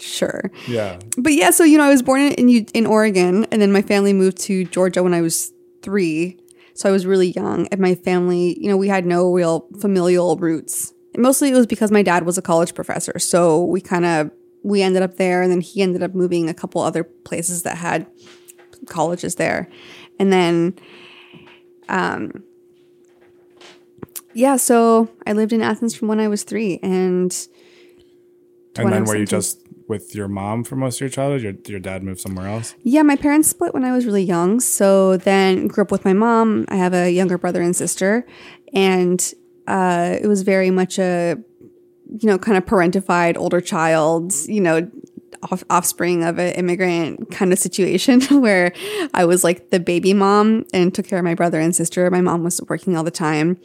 "Sure." 0.00 0.50
Yeah, 0.66 0.98
But 1.16 1.32
yeah, 1.34 1.50
so 1.50 1.64
you 1.64 1.78
know, 1.78 1.84
I 1.84 1.90
was 1.90 2.02
born 2.02 2.20
in 2.22 2.48
in, 2.48 2.66
in 2.74 2.86
Oregon, 2.86 3.46
and 3.50 3.62
then 3.62 3.72
my 3.72 3.82
family 3.82 4.12
moved 4.12 4.38
to 4.42 4.64
Georgia 4.64 5.02
when 5.02 5.14
I 5.14 5.20
was 5.20 5.52
three, 5.82 6.38
so 6.74 6.88
I 6.88 6.92
was 6.92 7.06
really 7.06 7.30
young. 7.30 7.68
And 7.68 7.80
my 7.80 7.94
family, 7.94 8.58
you 8.60 8.68
know, 8.68 8.76
we 8.76 8.88
had 8.88 9.06
no 9.06 9.32
real 9.32 9.68
familial 9.80 10.36
roots. 10.36 10.92
And 11.14 11.22
mostly, 11.22 11.50
it 11.50 11.54
was 11.54 11.66
because 11.66 11.90
my 11.90 12.02
dad 12.02 12.24
was 12.24 12.36
a 12.36 12.42
college 12.42 12.74
professor, 12.74 13.18
so 13.18 13.64
we 13.64 13.80
kind 13.80 14.04
of 14.04 14.30
we 14.64 14.82
ended 14.82 15.02
up 15.02 15.16
there, 15.16 15.42
and 15.42 15.52
then 15.52 15.60
he 15.60 15.82
ended 15.82 16.02
up 16.02 16.14
moving 16.14 16.48
a 16.48 16.54
couple 16.54 16.80
other 16.80 17.04
places 17.04 17.62
that 17.62 17.76
had 17.76 18.06
colleges 18.86 19.36
there, 19.36 19.68
and 20.18 20.32
then, 20.32 20.74
um, 21.88 22.44
yeah. 24.34 24.56
So 24.56 25.08
I 25.26 25.32
lived 25.32 25.52
in 25.52 25.62
Athens 25.62 25.94
from 25.94 26.08
when 26.08 26.20
I 26.20 26.28
was 26.28 26.44
three, 26.44 26.78
and 26.82 27.34
and 28.76 28.92
then 28.92 29.04
were 29.04 29.16
you 29.16 29.26
just 29.26 29.60
with 29.88 30.14
your 30.14 30.28
mom 30.28 30.64
for 30.64 30.76
most 30.76 30.96
of 30.96 31.00
your 31.00 31.08
childhood? 31.08 31.42
Your 31.42 31.54
your 31.66 31.80
dad 31.80 32.02
moved 32.02 32.20
somewhere 32.20 32.46
else. 32.46 32.74
Yeah, 32.82 33.02
my 33.02 33.16
parents 33.16 33.48
split 33.48 33.74
when 33.74 33.84
I 33.84 33.92
was 33.92 34.06
really 34.06 34.22
young. 34.22 34.60
So 34.60 35.16
then 35.16 35.66
grew 35.66 35.82
up 35.82 35.90
with 35.90 36.04
my 36.04 36.12
mom. 36.12 36.66
I 36.68 36.76
have 36.76 36.94
a 36.94 37.10
younger 37.10 37.38
brother 37.38 37.62
and 37.62 37.74
sister. 37.74 38.26
And 38.74 39.32
uh, 39.66 40.16
it 40.20 40.26
was 40.26 40.42
very 40.42 40.70
much 40.70 40.98
a, 40.98 41.36
you 42.20 42.28
know, 42.28 42.38
kind 42.38 42.56
of 42.56 42.66
parentified 42.66 43.36
older 43.36 43.60
child, 43.60 44.32
you 44.46 44.60
know, 44.60 44.90
off- 45.42 45.64
offspring 45.70 46.24
of 46.24 46.38
an 46.38 46.54
immigrant 46.54 47.30
kind 47.30 47.52
of 47.52 47.58
situation 47.58 48.20
where 48.40 48.72
I 49.14 49.24
was 49.24 49.44
like 49.44 49.70
the 49.70 49.80
baby 49.80 50.14
mom 50.14 50.64
and 50.72 50.94
took 50.94 51.06
care 51.06 51.18
of 51.18 51.24
my 51.24 51.34
brother 51.34 51.60
and 51.60 51.74
sister. 51.74 52.10
My 52.10 52.20
mom 52.20 52.44
was 52.44 52.60
working 52.68 52.96
all 52.96 53.04
the 53.04 53.10
time. 53.10 53.58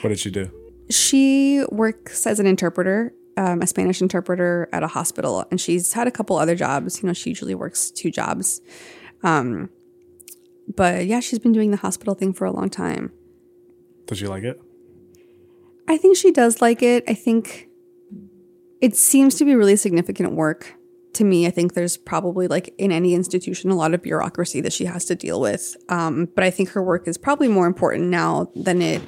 What 0.00 0.10
did 0.10 0.18
she 0.18 0.30
do? 0.30 0.50
She 0.90 1.64
works 1.70 2.26
as 2.26 2.38
an 2.38 2.46
interpreter, 2.46 3.12
um, 3.36 3.60
a 3.60 3.66
Spanish 3.66 4.00
interpreter 4.00 4.68
at 4.72 4.82
a 4.82 4.88
hospital, 4.88 5.44
and 5.50 5.60
she's 5.60 5.92
had 5.92 6.06
a 6.06 6.12
couple 6.12 6.36
other 6.36 6.54
jobs. 6.54 7.02
You 7.02 7.08
know, 7.08 7.12
she 7.12 7.30
usually 7.30 7.54
works 7.54 7.90
two 7.90 8.10
jobs. 8.10 8.60
Um, 9.22 9.70
but 10.74 11.06
yeah, 11.06 11.20
she's 11.20 11.38
been 11.38 11.52
doing 11.52 11.70
the 11.70 11.76
hospital 11.78 12.14
thing 12.14 12.32
for 12.32 12.44
a 12.44 12.52
long 12.52 12.70
time. 12.70 13.12
Did 14.06 14.18
she 14.18 14.26
like 14.26 14.44
it? 14.44 14.60
I 15.88 15.96
think 15.96 16.16
she 16.16 16.32
does 16.32 16.60
like 16.60 16.82
it. 16.82 17.04
I 17.08 17.14
think 17.14 17.68
it 18.80 18.96
seems 18.96 19.36
to 19.36 19.44
be 19.44 19.54
really 19.54 19.76
significant 19.76 20.32
work 20.32 20.74
to 21.16 21.24
me. 21.24 21.46
I 21.46 21.50
think 21.50 21.74
there's 21.74 21.96
probably 21.96 22.46
like 22.48 22.74
in 22.78 22.92
any 22.92 23.14
institution 23.14 23.70
a 23.70 23.76
lot 23.76 23.94
of 23.94 24.02
bureaucracy 24.02 24.60
that 24.60 24.72
she 24.72 24.84
has 24.84 25.04
to 25.06 25.14
deal 25.14 25.40
with. 25.40 25.76
Um, 25.88 26.28
but 26.34 26.44
I 26.44 26.50
think 26.50 26.70
her 26.70 26.82
work 26.82 27.08
is 27.08 27.18
probably 27.18 27.48
more 27.48 27.66
important 27.66 28.08
now 28.08 28.50
than 28.54 28.80
it 28.80 29.02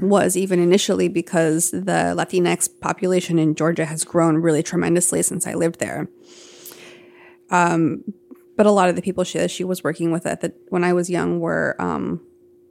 was 0.00 0.36
even 0.36 0.58
initially 0.58 1.08
because 1.08 1.70
the 1.70 2.14
Latinx 2.16 2.68
population 2.80 3.38
in 3.38 3.54
Georgia 3.54 3.84
has 3.84 4.04
grown 4.04 4.36
really 4.36 4.62
tremendously 4.62 5.22
since 5.22 5.46
I 5.46 5.54
lived 5.54 5.80
there. 5.80 6.08
Um, 7.50 8.04
but 8.56 8.66
a 8.66 8.70
lot 8.70 8.88
of 8.88 8.96
the 8.96 9.02
people 9.02 9.24
she 9.24 9.48
she 9.48 9.64
was 9.64 9.82
working 9.82 10.12
with 10.12 10.26
at 10.26 10.42
the 10.42 10.52
when 10.68 10.84
I 10.84 10.92
was 10.92 11.10
young 11.10 11.40
were 11.40 11.76
um, 11.78 12.20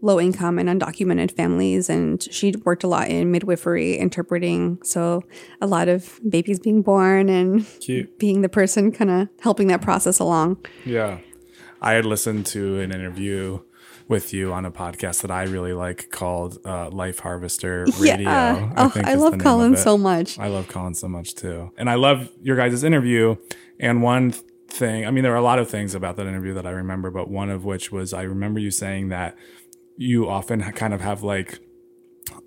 low 0.01 0.19
income 0.19 0.57
and 0.59 0.69
undocumented 0.69 1.31
families, 1.31 1.89
and 1.89 2.21
she 2.31 2.53
worked 2.63 2.83
a 2.83 2.87
lot 2.87 3.09
in 3.09 3.31
midwifery, 3.31 3.97
interpreting. 3.97 4.79
So 4.83 5.23
a 5.61 5.67
lot 5.67 5.87
of 5.87 6.19
babies 6.27 6.59
being 6.59 6.81
born 6.81 7.29
and 7.29 7.65
Cute. 7.81 8.17
being 8.17 8.41
the 8.41 8.49
person 8.49 8.91
kind 8.91 9.09
of 9.11 9.27
helping 9.41 9.67
that 9.67 9.81
process 9.81 10.19
along. 10.19 10.65
Yeah. 10.85 11.19
I 11.81 11.93
had 11.93 12.05
listened 12.05 12.45
to 12.47 12.79
an 12.79 12.91
interview 12.91 13.59
with 14.07 14.33
you 14.33 14.51
on 14.51 14.65
a 14.65 14.71
podcast 14.71 15.21
that 15.21 15.31
I 15.31 15.43
really 15.43 15.71
like 15.73 16.09
called 16.09 16.57
uh, 16.65 16.89
Life 16.89 17.19
Harvester 17.19 17.85
Radio. 17.99 18.29
yeah. 18.29 18.73
Oh, 18.75 18.89
think 18.89 19.05
I 19.05 19.13
love 19.13 19.37
Colin 19.37 19.77
so 19.77 19.97
much. 19.97 20.39
I 20.39 20.47
love 20.47 20.67
Colin 20.67 20.95
so 20.95 21.07
much 21.07 21.35
too. 21.35 21.71
And 21.77 21.89
I 21.89 21.95
love 21.95 22.29
your 22.41 22.55
guys' 22.57 22.83
interview. 22.83 23.35
And 23.79 24.01
one 24.01 24.31
thing, 24.67 25.05
I 25.05 25.11
mean, 25.11 25.23
there 25.23 25.31
were 25.31 25.37
a 25.37 25.43
lot 25.43 25.59
of 25.59 25.69
things 25.69 25.93
about 25.93 26.17
that 26.17 26.25
interview 26.25 26.55
that 26.55 26.65
I 26.65 26.71
remember, 26.71 27.11
but 27.11 27.29
one 27.29 27.49
of 27.51 27.65
which 27.65 27.91
was 27.91 28.11
I 28.13 28.23
remember 28.23 28.59
you 28.59 28.71
saying 28.71 29.09
that 29.09 29.37
you 29.99 30.29
often 30.29 30.61
kind 30.71 30.93
of 30.93 31.01
have 31.01 31.23
like 31.23 31.59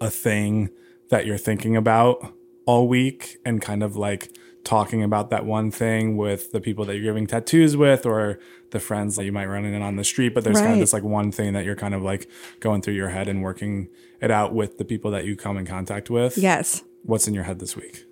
a 0.00 0.08
thing 0.10 0.70
that 1.10 1.26
you're 1.26 1.36
thinking 1.36 1.76
about 1.76 2.32
all 2.64 2.88
week 2.88 3.36
and 3.44 3.60
kind 3.60 3.82
of 3.82 3.94
like 3.94 4.34
talking 4.64 5.02
about 5.02 5.28
that 5.28 5.44
one 5.44 5.70
thing 5.70 6.16
with 6.16 6.52
the 6.52 6.60
people 6.60 6.86
that 6.86 6.94
you're 6.94 7.04
giving 7.12 7.26
tattoos 7.26 7.76
with 7.76 8.06
or 8.06 8.38
the 8.70 8.80
friends 8.80 9.16
that 9.16 9.24
you 9.24 9.32
might 9.32 9.44
run 9.46 9.66
in 9.66 9.82
on 9.82 9.96
the 9.96 10.04
street 10.04 10.32
but 10.32 10.44
there's 10.44 10.60
kind 10.60 10.72
of 10.72 10.78
this 10.80 10.94
like 10.94 11.02
one 11.02 11.30
thing 11.30 11.52
that 11.52 11.64
you're 11.66 11.76
kind 11.76 11.94
of 11.94 12.00
like 12.02 12.26
going 12.60 12.80
through 12.80 12.94
your 12.94 13.10
head 13.10 13.28
and 13.28 13.42
working 13.42 13.88
it 14.22 14.30
out 14.30 14.54
with 14.54 14.78
the 14.78 14.84
people 14.84 15.10
that 15.10 15.26
you 15.26 15.36
come 15.36 15.58
in 15.58 15.66
contact 15.66 16.08
with 16.08 16.38
Yes. 16.38 16.82
what's 17.02 17.28
in 17.28 17.34
your 17.34 17.44
head 17.44 17.58
this 17.58 17.76
week 17.76 18.04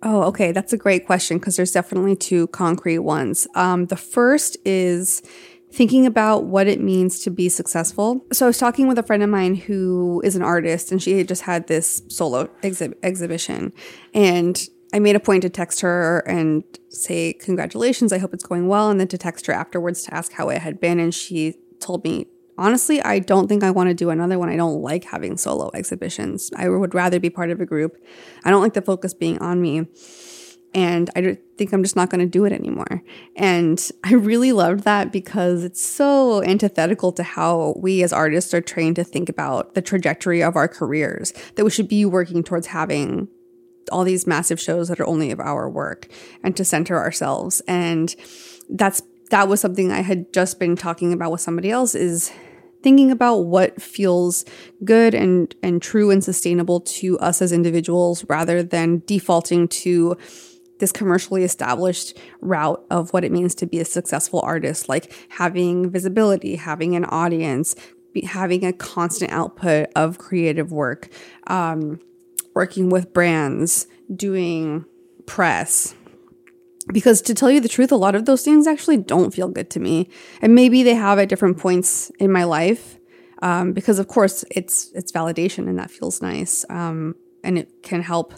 Oh, 0.00 0.22
okay. 0.26 0.52
That's 0.52 0.72
a 0.72 0.76
great 0.76 1.06
question 1.06 1.38
because 1.38 1.56
there's 1.56 1.72
definitely 1.72 2.14
two 2.14 2.46
concrete 2.48 3.00
ones. 3.00 3.48
Um, 3.56 3.86
the 3.86 3.96
first 3.96 4.56
is 4.64 5.22
thinking 5.70 6.06
about 6.06 6.44
what 6.44 6.66
it 6.66 6.80
means 6.80 7.20
to 7.20 7.30
be 7.30 7.48
successful. 7.48 8.24
So 8.32 8.46
I 8.46 8.48
was 8.48 8.58
talking 8.58 8.88
with 8.88 8.98
a 8.98 9.02
friend 9.02 9.22
of 9.22 9.28
mine 9.28 9.54
who 9.54 10.22
is 10.24 10.34
an 10.34 10.42
artist 10.42 10.90
and 10.90 11.02
she 11.02 11.18
had 11.18 11.28
just 11.28 11.42
had 11.42 11.66
this 11.66 12.02
solo 12.08 12.46
exhi- 12.62 12.94
exhibition. 13.02 13.72
And 14.14 14.58
I 14.92 14.98
made 14.98 15.16
a 15.16 15.20
point 15.20 15.42
to 15.42 15.50
text 15.50 15.80
her 15.82 16.20
and 16.26 16.64
say, 16.88 17.34
Congratulations, 17.34 18.12
I 18.12 18.18
hope 18.18 18.32
it's 18.32 18.44
going 18.44 18.68
well. 18.68 18.90
And 18.90 18.98
then 18.98 19.08
to 19.08 19.18
text 19.18 19.46
her 19.46 19.52
afterwards 19.52 20.02
to 20.04 20.14
ask 20.14 20.32
how 20.32 20.48
it 20.48 20.62
had 20.62 20.80
been. 20.80 20.98
And 20.98 21.14
she 21.14 21.54
told 21.80 22.04
me, 22.04 22.26
Honestly, 22.56 23.00
I 23.02 23.20
don't 23.20 23.46
think 23.46 23.62
I 23.62 23.70
want 23.70 23.88
to 23.88 23.94
do 23.94 24.10
another 24.10 24.38
one. 24.38 24.48
I 24.48 24.56
don't 24.56 24.80
like 24.80 25.04
having 25.04 25.36
solo 25.36 25.70
exhibitions. 25.74 26.50
I 26.56 26.68
would 26.68 26.92
rather 26.92 27.20
be 27.20 27.30
part 27.30 27.50
of 27.50 27.60
a 27.60 27.66
group. 27.66 27.96
I 28.44 28.50
don't 28.50 28.62
like 28.62 28.72
the 28.72 28.82
focus 28.82 29.14
being 29.14 29.38
on 29.38 29.60
me 29.60 29.86
and 30.74 31.10
I 31.16 31.38
think 31.56 31.72
I'm 31.72 31.82
just 31.82 31.96
not 31.96 32.10
going 32.10 32.20
to 32.20 32.26
do 32.26 32.44
it 32.44 32.52
anymore. 32.52 33.02
And 33.36 33.90
I 34.04 34.14
really 34.14 34.52
loved 34.52 34.84
that 34.84 35.12
because 35.12 35.64
it's 35.64 35.84
so 35.84 36.42
antithetical 36.42 37.12
to 37.12 37.22
how 37.22 37.74
we 37.78 38.02
as 38.02 38.12
artists 38.12 38.52
are 38.52 38.60
trained 38.60 38.96
to 38.96 39.04
think 39.04 39.28
about 39.28 39.74
the 39.74 39.82
trajectory 39.82 40.42
of 40.42 40.56
our 40.56 40.68
careers, 40.68 41.32
that 41.56 41.64
we 41.64 41.70
should 41.70 41.88
be 41.88 42.04
working 42.04 42.42
towards 42.42 42.68
having 42.68 43.28
all 43.90 44.04
these 44.04 44.26
massive 44.26 44.60
shows 44.60 44.88
that 44.88 45.00
are 45.00 45.06
only 45.06 45.30
of 45.30 45.40
our 45.40 45.68
work 45.68 46.08
and 46.42 46.56
to 46.56 46.64
center 46.64 46.96
ourselves. 46.98 47.62
And 47.66 48.14
that's 48.68 49.02
that 49.30 49.48
was 49.48 49.60
something 49.60 49.92
I 49.92 50.00
had 50.00 50.32
just 50.32 50.58
been 50.58 50.76
talking 50.76 51.12
about 51.12 51.32
with 51.32 51.40
somebody 51.40 51.70
else 51.70 51.94
is 51.94 52.32
thinking 52.82 53.10
about 53.10 53.40
what 53.40 53.80
feels 53.80 54.44
good 54.84 55.14
and 55.14 55.54
and 55.62 55.82
true 55.82 56.10
and 56.10 56.22
sustainable 56.22 56.80
to 56.80 57.18
us 57.18 57.42
as 57.42 57.52
individuals 57.52 58.24
rather 58.28 58.62
than 58.62 59.02
defaulting 59.06 59.68
to 59.68 60.16
this 60.78 60.92
commercially 60.92 61.44
established 61.44 62.16
route 62.40 62.84
of 62.90 63.12
what 63.12 63.24
it 63.24 63.32
means 63.32 63.54
to 63.54 63.66
be 63.66 63.78
a 63.80 63.84
successful 63.84 64.40
artist 64.40 64.88
like 64.88 65.12
having 65.30 65.90
visibility 65.90 66.56
having 66.56 66.94
an 66.94 67.04
audience 67.06 67.74
having 68.24 68.64
a 68.64 68.72
constant 68.72 69.30
output 69.30 69.86
of 69.94 70.18
creative 70.18 70.72
work 70.72 71.08
um, 71.46 72.00
working 72.54 72.88
with 72.88 73.12
brands 73.12 73.86
doing 74.16 74.84
press 75.26 75.94
because 76.92 77.20
to 77.22 77.34
tell 77.34 77.50
you 77.50 77.60
the 77.60 77.68
truth, 77.68 77.92
a 77.92 77.96
lot 77.96 78.14
of 78.14 78.24
those 78.24 78.42
things 78.42 78.66
actually 78.66 78.96
don't 78.96 79.32
feel 79.32 79.48
good 79.48 79.70
to 79.70 79.80
me, 79.80 80.08
and 80.40 80.54
maybe 80.54 80.82
they 80.82 80.94
have 80.94 81.18
at 81.18 81.28
different 81.28 81.58
points 81.58 82.10
in 82.18 82.32
my 82.32 82.44
life. 82.44 82.96
Um, 83.40 83.72
because 83.72 84.00
of 84.00 84.08
course 84.08 84.44
it's 84.50 84.90
it's 84.94 85.12
validation 85.12 85.68
and 85.68 85.78
that 85.78 85.92
feels 85.92 86.20
nice, 86.20 86.64
um, 86.70 87.14
and 87.44 87.56
it 87.56 87.82
can 87.82 88.02
help 88.02 88.34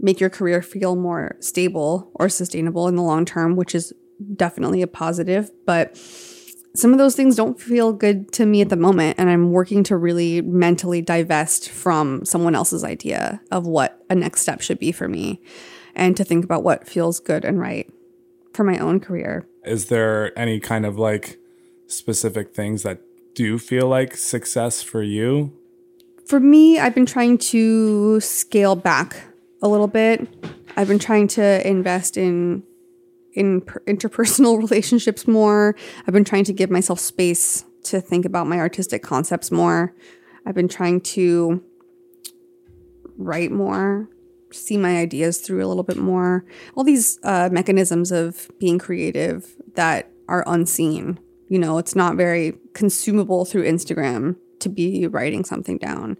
make 0.00 0.20
your 0.20 0.30
career 0.30 0.62
feel 0.62 0.96
more 0.96 1.36
stable 1.40 2.10
or 2.14 2.28
sustainable 2.28 2.88
in 2.88 2.96
the 2.96 3.02
long 3.02 3.24
term, 3.24 3.56
which 3.56 3.74
is 3.74 3.92
definitely 4.36 4.82
a 4.82 4.86
positive. 4.86 5.50
But 5.66 5.96
some 6.74 6.92
of 6.92 6.98
those 6.98 7.16
things 7.16 7.36
don't 7.36 7.60
feel 7.60 7.92
good 7.92 8.32
to 8.32 8.46
me 8.46 8.60
at 8.60 8.68
the 8.68 8.76
moment, 8.76 9.18
and 9.18 9.28
I'm 9.28 9.50
working 9.50 9.82
to 9.84 9.96
really 9.96 10.40
mentally 10.40 11.02
divest 11.02 11.68
from 11.68 12.24
someone 12.24 12.54
else's 12.54 12.84
idea 12.84 13.40
of 13.50 13.66
what 13.66 14.04
a 14.08 14.14
next 14.14 14.42
step 14.42 14.60
should 14.60 14.78
be 14.78 14.92
for 14.92 15.08
me 15.08 15.42
and 15.94 16.16
to 16.16 16.24
think 16.24 16.44
about 16.44 16.62
what 16.62 16.88
feels 16.88 17.18
good 17.18 17.44
and 17.44 17.58
right 17.58 17.90
for 18.54 18.64
my 18.64 18.78
own 18.78 19.00
career. 19.00 19.46
Is 19.64 19.86
there 19.86 20.36
any 20.38 20.60
kind 20.60 20.86
of 20.86 20.96
like 20.96 21.38
specific 21.86 22.54
things 22.54 22.84
that 22.84 23.00
do 23.34 23.58
feel 23.58 23.88
like 23.88 24.16
success 24.16 24.82
for 24.82 25.02
you? 25.02 25.52
For 26.26 26.38
me, 26.38 26.78
I've 26.78 26.94
been 26.94 27.06
trying 27.06 27.38
to 27.38 28.20
scale 28.20 28.76
back 28.76 29.24
a 29.62 29.68
little 29.68 29.86
bit. 29.86 30.28
I've 30.76 30.88
been 30.88 30.98
trying 30.98 31.28
to 31.28 31.66
invest 31.66 32.16
in 32.16 32.62
in 33.32 33.60
per- 33.60 33.82
interpersonal 33.86 34.58
relationships 34.70 35.28
more. 35.28 35.76
I've 36.06 36.14
been 36.14 36.24
trying 36.24 36.44
to 36.44 36.52
give 36.52 36.70
myself 36.70 36.98
space 36.98 37.64
to 37.84 38.00
think 38.00 38.24
about 38.24 38.46
my 38.46 38.58
artistic 38.58 39.02
concepts 39.02 39.50
more. 39.50 39.94
I've 40.44 40.54
been 40.54 40.68
trying 40.68 41.00
to 41.02 41.62
write 43.16 43.52
more 43.52 44.08
see 44.54 44.76
my 44.76 44.98
ideas 44.98 45.38
through 45.38 45.64
a 45.64 45.68
little 45.68 45.82
bit 45.82 45.96
more. 45.96 46.44
All 46.74 46.84
these 46.84 47.18
uh, 47.22 47.48
mechanisms 47.52 48.12
of 48.12 48.50
being 48.58 48.78
creative 48.78 49.54
that 49.74 50.10
are 50.28 50.44
unseen. 50.46 51.18
You 51.48 51.58
know, 51.58 51.78
it's 51.78 51.96
not 51.96 52.16
very 52.16 52.54
consumable 52.74 53.44
through 53.44 53.64
Instagram 53.64 54.36
to 54.60 54.68
be 54.68 55.06
writing 55.06 55.44
something 55.44 55.78
down. 55.78 56.16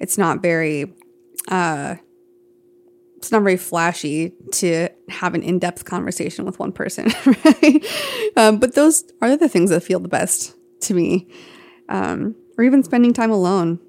It's 0.00 0.18
not 0.18 0.42
very, 0.42 0.92
uh, 1.48 1.96
it's 3.26 3.32
not 3.32 3.42
very 3.42 3.56
flashy 3.56 4.32
to 4.52 4.88
have 5.08 5.34
an 5.34 5.42
in-depth 5.42 5.84
conversation 5.84 6.44
with 6.44 6.60
one 6.60 6.70
person, 6.70 7.06
right? 7.26 7.84
Um, 8.36 8.58
but 8.58 8.76
those 8.76 9.02
are 9.20 9.36
the 9.36 9.48
things 9.48 9.70
that 9.70 9.82
feel 9.82 9.98
the 9.98 10.06
best 10.06 10.54
to 10.82 10.94
me, 10.94 11.26
um, 11.88 12.36
or 12.56 12.62
even 12.62 12.84
spending 12.84 13.12
time 13.12 13.32
alone. 13.32 13.80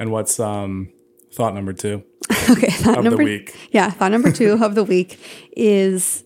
And 0.00 0.10
what's 0.10 0.40
um, 0.40 0.92
thought 1.32 1.54
number 1.54 1.72
two? 1.72 2.02
okay, 2.50 2.66
thought 2.66 2.98
of 2.98 3.04
number 3.04 3.18
the 3.18 3.24
week. 3.24 3.56
yeah, 3.70 3.90
thought 3.90 4.10
number 4.10 4.32
two 4.32 4.58
of 4.60 4.74
the 4.74 4.82
week 4.82 5.20
is 5.56 6.24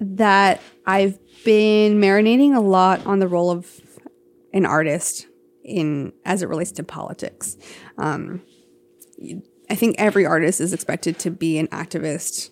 that 0.00 0.60
I've 0.84 1.18
been 1.44 1.98
marinating 1.98 2.54
a 2.54 2.60
lot 2.60 3.06
on 3.06 3.20
the 3.20 3.28
role 3.28 3.50
of 3.50 3.80
an 4.52 4.66
artist 4.66 5.28
in 5.64 6.12
as 6.26 6.42
it 6.42 6.50
relates 6.50 6.72
to 6.72 6.82
politics. 6.82 7.56
Um, 7.96 8.42
I 9.70 9.76
think 9.76 9.96
every 9.98 10.26
artist 10.26 10.60
is 10.60 10.72
expected 10.72 11.18
to 11.20 11.30
be 11.30 11.58
an 11.58 11.68
activist 11.68 12.50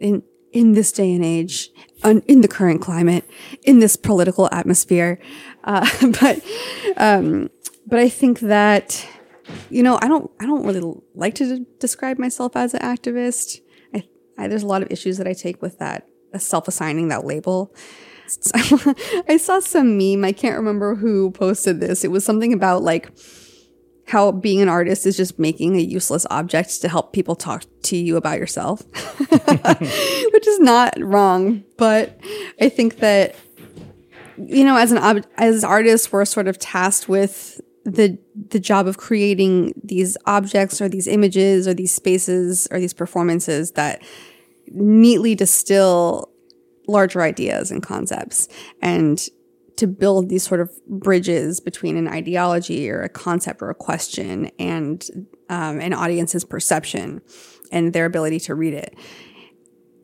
in 0.00 0.22
in 0.52 0.72
this 0.72 0.90
day 0.90 1.14
and 1.14 1.24
age, 1.24 1.70
in 2.04 2.40
the 2.40 2.48
current 2.48 2.80
climate, 2.80 3.24
in 3.62 3.78
this 3.78 3.94
political 3.94 4.48
atmosphere. 4.50 5.20
Uh, 5.62 5.88
but 6.20 6.42
um, 6.96 7.50
but 7.86 8.00
I 8.00 8.08
think 8.08 8.40
that 8.40 9.06
you 9.70 9.82
know, 9.82 9.98
I 10.02 10.08
don't 10.08 10.30
I 10.40 10.46
don't 10.46 10.64
really 10.66 10.82
like 11.14 11.34
to 11.36 11.64
describe 11.78 12.18
myself 12.18 12.56
as 12.56 12.74
an 12.74 12.80
activist. 12.80 13.60
I, 13.94 14.08
I 14.38 14.48
there's 14.48 14.62
a 14.62 14.66
lot 14.66 14.82
of 14.82 14.90
issues 14.90 15.18
that 15.18 15.26
I 15.26 15.32
take 15.32 15.62
with 15.62 15.78
that 15.78 16.06
self-assigning 16.36 17.08
that 17.08 17.24
label. 17.24 17.74
I 19.28 19.36
saw 19.38 19.58
some 19.58 19.98
meme. 19.98 20.24
I 20.24 20.32
can't 20.32 20.56
remember 20.56 20.94
who 20.94 21.32
posted 21.32 21.80
this. 21.80 22.04
It 22.04 22.12
was 22.12 22.24
something 22.24 22.52
about 22.52 22.82
like 22.82 23.10
how 24.10 24.32
being 24.32 24.60
an 24.60 24.68
artist 24.68 25.06
is 25.06 25.16
just 25.16 25.38
making 25.38 25.76
a 25.76 25.80
useless 25.80 26.26
object 26.30 26.80
to 26.82 26.88
help 26.88 27.12
people 27.12 27.36
talk 27.36 27.64
to 27.82 27.96
you 27.96 28.16
about 28.16 28.38
yourself, 28.38 28.82
which 30.32 30.46
is 30.46 30.60
not 30.60 30.94
wrong. 31.00 31.62
But 31.76 32.20
I 32.60 32.68
think 32.68 32.96
that 32.98 33.36
you 34.36 34.64
know, 34.64 34.76
as 34.76 34.90
an 34.92 34.98
ob- 34.98 35.26
as 35.36 35.64
artists, 35.64 36.10
we're 36.10 36.24
sort 36.24 36.48
of 36.48 36.58
tasked 36.58 37.08
with 37.08 37.60
the 37.84 38.18
the 38.50 38.60
job 38.60 38.86
of 38.86 38.98
creating 38.98 39.72
these 39.82 40.16
objects 40.26 40.80
or 40.80 40.88
these 40.88 41.06
images 41.06 41.66
or 41.66 41.74
these 41.74 41.92
spaces 41.92 42.66
or 42.70 42.78
these 42.78 42.92
performances 42.92 43.72
that 43.72 44.02
neatly 44.68 45.34
distill 45.34 46.30
larger 46.88 47.22
ideas 47.22 47.70
and 47.70 47.82
concepts 47.82 48.48
and 48.82 49.28
to 49.80 49.86
build 49.86 50.28
these 50.28 50.42
sort 50.42 50.60
of 50.60 50.70
bridges 50.86 51.60
between 51.60 51.96
an 51.96 52.08
ideology 52.08 52.90
or 52.90 53.02
a 53.02 53.08
concept 53.08 53.60
or 53.62 53.70
a 53.70 53.74
question 53.74 54.50
and 54.58 55.28
um, 55.48 55.80
an 55.80 55.92
audience's 55.92 56.44
perception 56.44 57.20
and 57.72 57.92
their 57.92 58.06
ability 58.06 58.40
to 58.40 58.54
read 58.54 58.74
it 58.74 58.94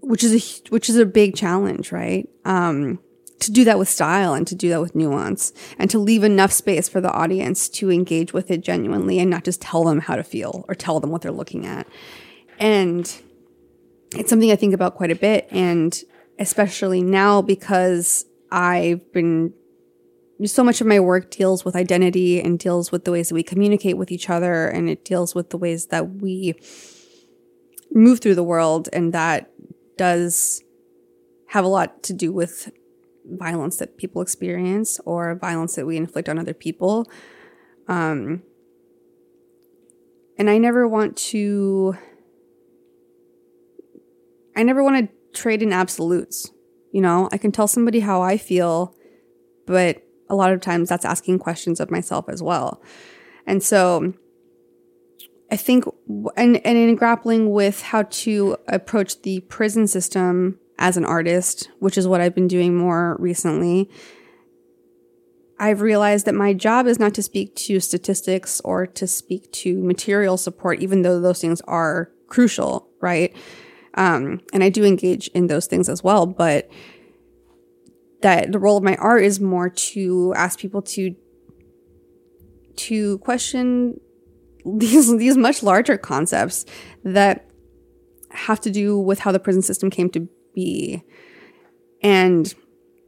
which 0.00 0.22
is 0.22 0.32
a 0.34 0.70
which 0.70 0.88
is 0.88 0.96
a 0.96 1.06
big 1.06 1.34
challenge 1.34 1.90
right 1.90 2.28
um, 2.44 2.98
to 3.40 3.52
do 3.52 3.64
that 3.64 3.78
with 3.78 3.88
style 3.88 4.34
and 4.34 4.46
to 4.46 4.54
do 4.54 4.68
that 4.70 4.80
with 4.80 4.94
nuance 4.94 5.52
and 5.78 5.90
to 5.90 5.98
leave 5.98 6.24
enough 6.24 6.52
space 6.52 6.88
for 6.88 7.00
the 7.00 7.10
audience 7.12 7.68
to 7.68 7.90
engage 7.90 8.32
with 8.32 8.50
it 8.50 8.62
genuinely 8.62 9.18
and 9.18 9.30
not 9.30 9.44
just 9.44 9.60
tell 9.60 9.84
them 9.84 10.00
how 10.00 10.16
to 10.16 10.24
feel 10.24 10.64
or 10.68 10.74
tell 10.74 11.00
them 11.00 11.10
what 11.10 11.22
they're 11.22 11.32
looking 11.32 11.66
at. 11.66 11.86
And 12.58 13.02
it's 14.14 14.30
something 14.30 14.50
I 14.50 14.56
think 14.56 14.74
about 14.74 14.94
quite 14.94 15.10
a 15.10 15.16
bit. 15.16 15.48
And 15.50 15.98
especially 16.38 17.02
now 17.02 17.42
because 17.42 18.24
I've 18.50 19.12
been 19.12 19.52
so 20.44 20.62
much 20.62 20.80
of 20.80 20.86
my 20.86 21.00
work 21.00 21.30
deals 21.30 21.64
with 21.64 21.74
identity 21.74 22.40
and 22.40 22.58
deals 22.58 22.92
with 22.92 23.04
the 23.04 23.12
ways 23.12 23.28
that 23.30 23.34
we 23.34 23.42
communicate 23.42 23.96
with 23.96 24.10
each 24.10 24.28
other 24.28 24.68
and 24.68 24.90
it 24.90 25.04
deals 25.04 25.34
with 25.34 25.50
the 25.50 25.56
ways 25.56 25.86
that 25.86 26.16
we 26.16 26.54
move 27.92 28.20
through 28.20 28.34
the 28.34 28.42
world 28.44 28.88
and 28.92 29.14
that 29.14 29.50
does 29.96 30.62
have 31.48 31.64
a 31.64 31.68
lot 31.68 32.02
to 32.02 32.12
do 32.12 32.32
with 32.32 32.70
violence 33.24 33.76
that 33.78 33.96
people 33.96 34.20
experience 34.20 35.00
or 35.04 35.34
violence 35.36 35.74
that 35.76 35.86
we 35.86 35.96
inflict 35.96 36.28
on 36.28 36.38
other 36.38 36.54
people. 36.54 37.10
Um, 37.88 38.42
and 40.38 40.50
I 40.50 40.58
never 40.58 40.86
want 40.86 41.16
to, 41.16 41.96
I 44.54 44.62
never 44.62 44.82
want 44.82 45.08
to 45.08 45.40
trade 45.40 45.62
in 45.62 45.72
absolutes. 45.72 46.50
You 46.92 47.00
know, 47.00 47.28
I 47.32 47.38
can 47.38 47.52
tell 47.52 47.68
somebody 47.68 48.00
how 48.00 48.22
I 48.22 48.36
feel, 48.36 48.94
but 49.66 50.05
a 50.28 50.34
lot 50.34 50.52
of 50.52 50.60
times 50.60 50.88
that's 50.88 51.04
asking 51.04 51.38
questions 51.38 51.80
of 51.80 51.90
myself 51.90 52.28
as 52.28 52.42
well. 52.42 52.82
And 53.46 53.62
so 53.62 54.14
I 55.50 55.56
think, 55.56 55.84
and, 56.36 56.56
and 56.66 56.76
in 56.76 56.96
grappling 56.96 57.50
with 57.50 57.82
how 57.82 58.02
to 58.02 58.56
approach 58.66 59.22
the 59.22 59.40
prison 59.40 59.86
system 59.86 60.58
as 60.78 60.96
an 60.96 61.04
artist, 61.04 61.70
which 61.78 61.96
is 61.96 62.08
what 62.08 62.20
I've 62.20 62.34
been 62.34 62.48
doing 62.48 62.76
more 62.76 63.16
recently, 63.20 63.88
I've 65.58 65.80
realized 65.80 66.26
that 66.26 66.34
my 66.34 66.52
job 66.52 66.86
is 66.86 66.98
not 66.98 67.14
to 67.14 67.22
speak 67.22 67.54
to 67.56 67.80
statistics 67.80 68.60
or 68.60 68.86
to 68.88 69.06
speak 69.06 69.50
to 69.52 69.82
material 69.82 70.36
support, 70.36 70.80
even 70.80 71.02
though 71.02 71.20
those 71.20 71.40
things 71.40 71.62
are 71.62 72.10
crucial, 72.26 72.90
right? 73.00 73.34
Um, 73.94 74.42
and 74.52 74.62
I 74.62 74.68
do 74.68 74.84
engage 74.84 75.28
in 75.28 75.46
those 75.46 75.66
things 75.66 75.88
as 75.88 76.04
well, 76.04 76.26
but 76.26 76.68
that 78.26 78.50
the 78.50 78.58
role 78.58 78.76
of 78.76 78.82
my 78.82 78.96
art 78.96 79.22
is 79.22 79.38
more 79.38 79.70
to 79.70 80.34
ask 80.34 80.58
people 80.58 80.82
to 80.82 81.14
to 82.74 83.18
question 83.18 84.00
these 84.64 85.16
these 85.22 85.36
much 85.36 85.62
larger 85.62 85.96
concepts 85.96 86.66
that 87.04 87.48
have 88.30 88.60
to 88.62 88.70
do 88.70 88.98
with 88.98 89.20
how 89.20 89.30
the 89.30 89.38
prison 89.38 89.62
system 89.62 89.90
came 89.90 90.10
to 90.10 90.28
be. 90.56 91.04
And 92.02 92.52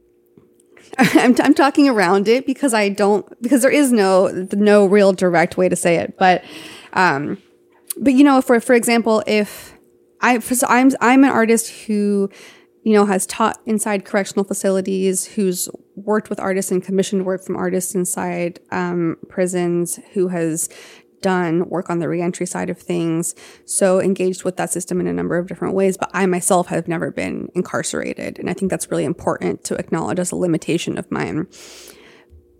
I'm, 0.97 1.35
I'm 1.41 1.53
talking 1.53 1.89
around 1.89 2.29
it 2.29 2.45
because 2.45 2.73
I 2.73 2.87
don't, 2.87 3.25
because 3.41 3.61
there 3.61 3.71
is 3.71 3.91
no, 3.91 4.47
no 4.53 4.85
real 4.85 5.11
direct 5.11 5.57
way 5.57 5.67
to 5.67 5.75
say 5.75 5.97
it. 5.97 6.17
But, 6.17 6.45
um, 6.93 7.37
but 7.97 8.13
you 8.13 8.23
know, 8.23 8.41
for, 8.41 8.61
for 8.61 8.73
example, 8.73 9.21
if 9.27 9.75
I, 10.21 10.39
so 10.39 10.65
I'm, 10.67 10.91
I'm 11.01 11.25
an 11.25 11.29
artist 11.29 11.69
who, 11.85 12.29
you 12.83 12.93
know, 12.93 13.05
has 13.05 13.25
taught 13.25 13.59
inside 13.65 14.05
correctional 14.05 14.45
facilities, 14.45 15.25
who's 15.25 15.69
worked 15.95 16.29
with 16.29 16.39
artists 16.39 16.71
and 16.71 16.83
commissioned 16.83 17.25
work 17.25 17.43
from 17.43 17.55
artists 17.55 17.93
inside 17.93 18.59
um, 18.71 19.17
prisons, 19.27 19.99
who 20.13 20.29
has 20.29 20.69
done 21.21 21.67
work 21.69 21.89
on 21.89 21.99
the 21.99 22.07
reentry 22.07 22.45
side 22.45 22.69
of 22.69 22.79
things. 22.79 23.35
So 23.65 23.99
engaged 23.99 24.43
with 24.43 24.57
that 24.57 24.71
system 24.71 24.99
in 24.99 25.07
a 25.07 25.13
number 25.13 25.37
of 25.37 25.47
different 25.47 25.75
ways. 25.75 25.97
But 25.97 26.09
I 26.13 26.25
myself 26.25 26.67
have 26.67 26.87
never 26.87 27.11
been 27.11 27.49
incarcerated. 27.55 28.39
And 28.39 28.49
I 28.49 28.53
think 28.53 28.71
that's 28.71 28.89
really 28.89 29.03
important 29.03 29.63
to 29.65 29.75
acknowledge 29.75 30.19
as 30.19 30.31
a 30.31 30.37
limitation 30.37 30.97
of 30.97 31.11
mine. 31.11 31.47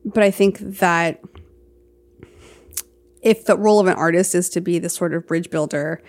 But 0.05 0.23
I 0.23 0.31
think 0.31 0.59
that 0.59 1.21
if 3.21 3.45
the 3.45 3.57
role 3.57 3.79
of 3.79 3.87
an 3.87 3.93
artist 3.93 4.33
is 4.33 4.49
to 4.49 4.61
be 4.61 4.79
the 4.79 4.89
sort 4.89 5.13
of 5.13 5.27
bridge 5.27 5.49
builder, 5.49 6.01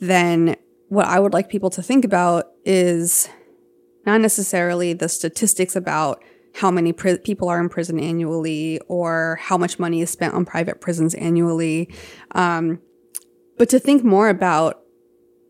then 0.00 0.56
what 0.88 1.06
I 1.06 1.20
would 1.20 1.32
like 1.32 1.48
people 1.48 1.70
to 1.70 1.82
think 1.82 2.04
about 2.04 2.46
is 2.64 3.28
not 4.06 4.20
necessarily 4.20 4.92
the 4.92 5.08
statistics 5.08 5.76
about 5.76 6.22
how 6.54 6.70
many 6.70 6.92
people 6.92 7.48
are 7.48 7.60
in 7.60 7.68
prison 7.68 8.00
annually 8.00 8.80
or 8.88 9.38
how 9.40 9.56
much 9.56 9.78
money 9.78 10.00
is 10.00 10.10
spent 10.10 10.34
on 10.34 10.44
private 10.44 10.80
prisons 10.80 11.14
annually, 11.14 11.92
um, 12.34 12.80
but 13.58 13.68
to 13.68 13.78
think 13.78 14.04
more 14.04 14.28
about 14.28 14.80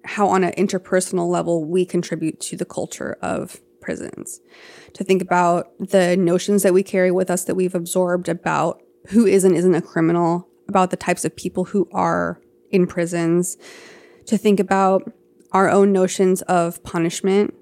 how, 0.05 0.27
on 0.29 0.43
an 0.43 0.53
interpersonal 0.53 1.29
level, 1.29 1.65
we 1.65 1.85
contribute 1.85 2.41
to 2.41 2.57
the 2.57 2.65
culture 2.65 3.17
of 3.21 3.61
prisons. 3.81 4.41
To 4.95 5.05
think 5.05 5.21
about 5.23 5.67
the 5.79 6.17
notions 6.17 6.63
that 6.63 6.73
we 6.73 6.83
carry 6.83 7.11
with 7.11 7.31
us 7.31 7.45
that 7.45 7.55
we've 7.55 7.75
absorbed 7.75 8.29
about 8.29 8.83
who 9.09 9.27
is 9.27 9.45
and 9.45 9.55
isn't 9.55 9.75
a 9.75 9.83
criminal, 9.83 10.49
about 10.69 10.91
the 10.91 10.97
types 10.97 11.25
of 11.25 11.37
people 11.37 11.67
who 11.67 11.89
are 11.93 12.41
in 12.71 12.87
prisons, 12.87 13.57
to 14.27 14.39
think 14.39 14.59
about 14.61 15.13
our 15.53 15.71
own 15.71 15.93
notions 15.93 16.43
of 16.43 16.83
punishment, 16.83 17.55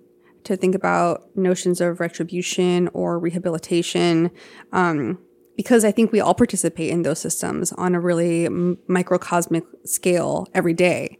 to 0.44 0.57
think 0.57 0.75
about 0.75 1.37
notions 1.37 1.81
of 1.81 1.99
retribution 1.99 2.88
or 2.94 3.18
rehabilitation, 3.18 4.31
um, 4.72 5.18
because 5.57 5.85
I 5.85 5.90
think 5.90 6.12
we 6.12 6.20
all 6.20 6.35
participate 6.35 6.90
in 6.90 7.03
those 7.03 7.18
systems 7.18 7.72
on 7.72 7.94
a 7.94 8.01
really 8.01 8.49
microcosmic 8.87 9.64
scale 9.85 10.46
every 10.55 10.75
day. 10.75 11.18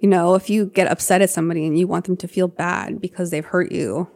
You 0.00 0.08
know, 0.08 0.34
if 0.34 0.50
you 0.50 0.66
get 0.66 0.90
upset 0.90 1.22
at 1.22 1.30
somebody 1.30 1.66
and 1.66 1.78
you 1.78 1.86
want 1.86 2.06
them 2.06 2.16
to 2.18 2.28
feel 2.28 2.48
bad 2.48 3.00
because 3.00 3.30
they've 3.30 3.44
hurt 3.44 3.70
you, 3.72 4.10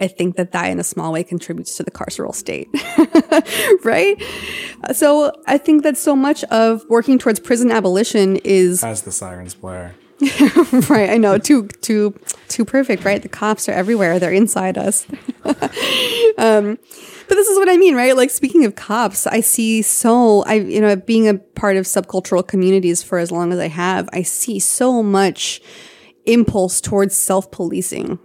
I 0.00 0.08
think 0.08 0.36
that 0.36 0.52
that 0.52 0.66
in 0.66 0.78
a 0.78 0.84
small 0.84 1.12
way 1.12 1.22
contributes 1.22 1.76
to 1.76 1.82
the 1.82 1.90
carceral 1.90 2.34
state. 2.34 2.68
right? 3.84 4.20
So 4.94 5.32
I 5.46 5.58
think 5.58 5.82
that 5.84 5.96
so 5.96 6.16
much 6.16 6.44
of 6.44 6.84
working 6.88 7.18
towards 7.18 7.40
prison 7.40 7.70
abolition 7.70 8.36
is 8.36 8.82
as 8.82 9.02
the 9.02 9.12
sirens 9.12 9.54
blare. 9.54 9.94
right, 10.88 11.10
I 11.10 11.16
know. 11.16 11.36
Too 11.38 11.66
too 11.80 12.14
too 12.48 12.64
perfect, 12.64 13.04
right? 13.04 13.20
The 13.20 13.28
cops 13.28 13.68
are 13.68 13.72
everywhere. 13.72 14.18
They're 14.18 14.32
inside 14.32 14.78
us. 14.78 15.06
um, 15.44 16.78
but 17.28 17.34
this 17.34 17.48
is 17.48 17.58
what 17.58 17.68
I 17.68 17.76
mean, 17.76 17.96
right? 17.96 18.16
Like 18.16 18.30
speaking 18.30 18.64
of 18.64 18.76
cops, 18.76 19.26
I 19.26 19.40
see 19.40 19.82
so 19.82 20.42
I 20.44 20.54
you 20.54 20.80
know, 20.80 20.94
being 20.94 21.28
a 21.28 21.34
part 21.34 21.76
of 21.76 21.86
subcultural 21.86 22.46
communities 22.46 23.02
for 23.02 23.18
as 23.18 23.32
long 23.32 23.52
as 23.52 23.58
I 23.58 23.68
have, 23.68 24.08
I 24.12 24.22
see 24.22 24.60
so 24.60 25.02
much 25.02 25.60
impulse 26.24 26.80
towards 26.80 27.18
self-policing 27.18 28.20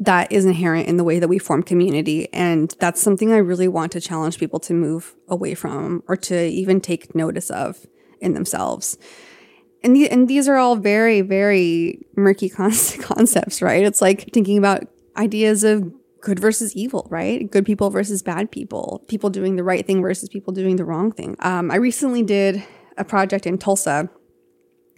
that 0.00 0.32
is 0.32 0.46
inherent 0.46 0.88
in 0.88 0.96
the 0.96 1.04
way 1.04 1.18
that 1.18 1.28
we 1.28 1.38
form 1.38 1.62
community. 1.62 2.32
And 2.32 2.74
that's 2.78 3.02
something 3.02 3.30
I 3.32 3.38
really 3.38 3.68
want 3.68 3.92
to 3.92 4.00
challenge 4.00 4.38
people 4.38 4.60
to 4.60 4.72
move 4.72 5.14
away 5.28 5.54
from 5.54 6.02
or 6.06 6.16
to 6.16 6.46
even 6.46 6.80
take 6.80 7.14
notice 7.14 7.50
of 7.50 7.84
in 8.20 8.32
themselves 8.32 8.96
and, 9.82 9.94
the, 9.94 10.10
and 10.10 10.28
these 10.28 10.48
are 10.48 10.56
all 10.56 10.76
very, 10.76 11.20
very 11.20 12.06
murky 12.16 12.48
con- 12.48 12.72
concepts, 13.00 13.62
right? 13.62 13.84
It's 13.84 14.00
like 14.00 14.30
thinking 14.32 14.58
about 14.58 14.84
ideas 15.16 15.64
of 15.64 15.92
good 16.20 16.38
versus 16.38 16.74
evil, 16.74 17.06
right? 17.10 17.50
Good 17.50 17.64
people 17.64 17.90
versus 17.90 18.22
bad 18.22 18.50
people, 18.50 19.04
people 19.08 19.30
doing 19.30 19.56
the 19.56 19.64
right 19.64 19.86
thing 19.86 20.02
versus 20.02 20.28
people 20.28 20.52
doing 20.52 20.76
the 20.76 20.84
wrong 20.84 21.12
thing. 21.12 21.36
Um, 21.40 21.70
I 21.70 21.76
recently 21.76 22.22
did 22.22 22.62
a 22.96 23.04
project 23.04 23.46
in 23.46 23.58
Tulsa 23.58 24.10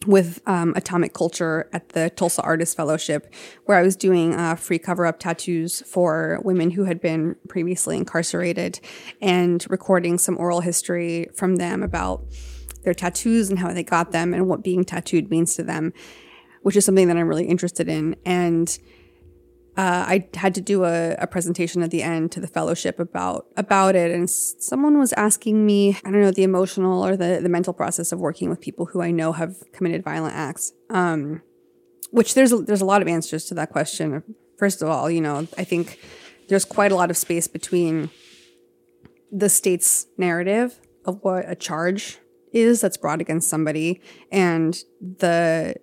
with 0.06 0.40
um, 0.46 0.72
Atomic 0.76 1.12
Culture 1.12 1.68
at 1.72 1.90
the 1.90 2.10
Tulsa 2.10 2.40
Artist 2.42 2.76
Fellowship, 2.76 3.32
where 3.66 3.76
I 3.76 3.82
was 3.82 3.96
doing 3.96 4.34
uh, 4.34 4.54
free 4.54 4.78
cover 4.78 5.04
up 5.04 5.18
tattoos 5.18 5.82
for 5.82 6.40
women 6.42 6.70
who 6.70 6.84
had 6.84 7.00
been 7.00 7.36
previously 7.48 7.96
incarcerated 7.98 8.80
and 9.20 9.64
recording 9.68 10.16
some 10.16 10.38
oral 10.38 10.60
history 10.60 11.28
from 11.34 11.56
them 11.56 11.82
about 11.82 12.24
their 12.82 12.94
tattoos 12.94 13.50
and 13.50 13.58
how 13.58 13.72
they 13.72 13.82
got 13.82 14.12
them 14.12 14.32
and 14.34 14.48
what 14.48 14.62
being 14.62 14.84
tattooed 14.84 15.30
means 15.30 15.54
to 15.56 15.62
them, 15.62 15.92
which 16.62 16.76
is 16.76 16.84
something 16.84 17.08
that 17.08 17.16
I'm 17.16 17.28
really 17.28 17.46
interested 17.46 17.88
in. 17.88 18.16
And 18.24 18.78
uh, 19.76 20.04
I 20.06 20.28
had 20.34 20.54
to 20.56 20.60
do 20.60 20.84
a, 20.84 21.14
a, 21.14 21.26
presentation 21.26 21.82
at 21.82 21.90
the 21.90 22.02
end 22.02 22.32
to 22.32 22.40
the 22.40 22.48
fellowship 22.48 22.98
about 22.98 23.46
about 23.56 23.94
it, 23.94 24.10
and 24.10 24.28
someone 24.28 24.98
was 24.98 25.12
asking 25.12 25.64
me, 25.64 25.96
I 26.04 26.10
don't 26.10 26.20
know, 26.20 26.32
the 26.32 26.42
emotional 26.42 27.04
or 27.06 27.16
the 27.16 27.38
the 27.40 27.48
mental 27.48 27.72
process 27.72 28.10
of 28.10 28.18
working 28.18 28.50
with 28.50 28.60
people 28.60 28.86
who 28.86 29.00
I 29.00 29.12
know 29.12 29.32
have 29.32 29.56
committed 29.72 30.02
violent 30.02 30.34
acts. 30.34 30.72
Um, 30.90 31.42
which 32.10 32.34
there's 32.34 32.52
a, 32.52 32.58
there's 32.58 32.80
a 32.80 32.84
lot 32.84 33.00
of 33.00 33.08
answers 33.08 33.44
to 33.46 33.54
that 33.54 33.70
question. 33.70 34.22
First 34.58 34.82
of 34.82 34.88
all, 34.88 35.08
you 35.08 35.20
know, 35.20 35.46
I 35.56 35.64
think 35.64 35.98
there's 36.48 36.64
quite 36.64 36.90
a 36.90 36.96
lot 36.96 37.10
of 37.10 37.16
space 37.16 37.46
between 37.46 38.10
the 39.30 39.48
state's 39.48 40.06
narrative 40.18 40.80
of 41.04 41.20
what 41.22 41.44
a 41.48 41.54
charge 41.54 42.18
is 42.52 42.80
that's 42.80 42.96
brought 42.96 43.20
against 43.20 43.48
somebody 43.48 44.00
and 44.30 44.82
the 45.00 45.74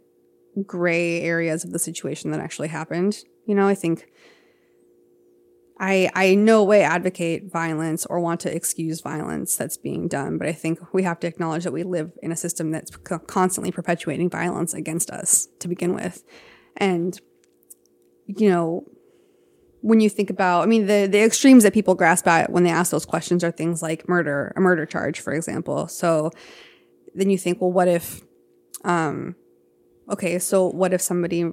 gray 0.66 1.22
areas 1.22 1.64
of 1.64 1.72
the 1.72 1.80
situation 1.80 2.32
that 2.32 2.40
actually 2.40 2.68
happened. 2.68 3.20
You 3.46 3.56
know, 3.56 3.68
I 3.68 3.76
think 3.76 4.08
I 5.80 6.10
I 6.16 6.36
no 6.36 6.64
way 6.64 6.84
advocate 6.84 7.52
violence 7.52 8.06
or 8.06 8.20
want 8.20 8.40
to 8.42 8.56
excuse 8.56 9.02
violence 9.02 9.56
that's 9.56 9.78
being 9.78 10.08
done, 10.08 10.38
but 10.38 10.48
I 10.48 10.54
think 10.54 10.80
we 10.94 11.04
have 11.04 11.20
to 11.22 11.28
acknowledge 11.28 11.64
that 11.64 11.74
we 11.74 11.84
live 11.84 12.12
in 12.22 12.32
a 12.32 12.38
system 12.38 12.72
that's 12.72 12.96
constantly 13.28 13.72
perpetuating 13.72 14.30
violence 14.30 14.74
against 14.74 15.10
us 15.10 15.48
to 15.60 15.68
begin 15.68 15.94
with. 15.94 16.24
And 16.76 17.20
you 18.26 18.50
know, 18.50 18.86
when 19.88 20.02
you 20.02 20.10
think 20.10 20.30
about, 20.30 20.64
I 20.64 20.66
mean, 20.66 20.86
the 20.86 21.08
the 21.10 21.24
extremes 21.24 21.64
that 21.64 21.74
people 21.74 21.96
grasp 21.96 22.28
at 22.28 22.52
when 22.52 22.64
they 22.64 22.70
ask 22.70 22.92
those 22.92 23.06
questions 23.06 23.42
are 23.42 23.52
things 23.52 23.82
like 23.82 24.10
murder, 24.10 24.52
a 24.58 24.60
murder 24.60 24.86
charge, 24.86 25.22
for 25.22 25.32
example. 25.32 25.88
So 25.88 26.32
then 27.16 27.30
you 27.30 27.38
think, 27.38 27.62
well, 27.62 27.72
what 27.72 27.88
if, 27.88 28.22
um, 28.84 29.38
okay, 30.12 30.40
so 30.40 30.68
what 30.68 30.94
if 30.94 31.02
somebody 31.02 31.50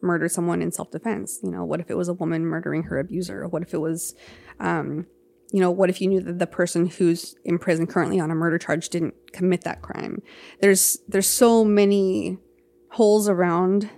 murdered 0.00 0.30
someone 0.30 0.62
in 0.62 0.70
self 0.70 0.92
defense? 0.92 1.40
You 1.42 1.50
know, 1.50 1.64
what 1.64 1.80
if 1.80 1.90
it 1.90 1.96
was 1.96 2.08
a 2.08 2.12
woman 2.14 2.46
murdering 2.46 2.84
her 2.84 3.00
abuser? 3.00 3.48
What 3.48 3.62
if 3.62 3.74
it 3.74 3.80
was, 3.80 4.14
um, 4.60 5.06
you 5.50 5.58
know, 5.58 5.72
what 5.72 5.90
if 5.90 6.00
you 6.00 6.06
knew 6.06 6.20
that 6.20 6.38
the 6.38 6.46
person 6.46 6.86
who's 6.86 7.34
in 7.44 7.58
prison 7.58 7.88
currently 7.88 8.20
on 8.20 8.30
a 8.30 8.34
murder 8.36 8.58
charge 8.58 8.90
didn't 8.90 9.14
commit 9.32 9.62
that 9.62 9.82
crime? 9.82 10.22
There's 10.60 10.98
there's 11.08 11.28
so 11.28 11.64
many 11.64 12.38
holes 12.92 13.28
around 13.28 13.90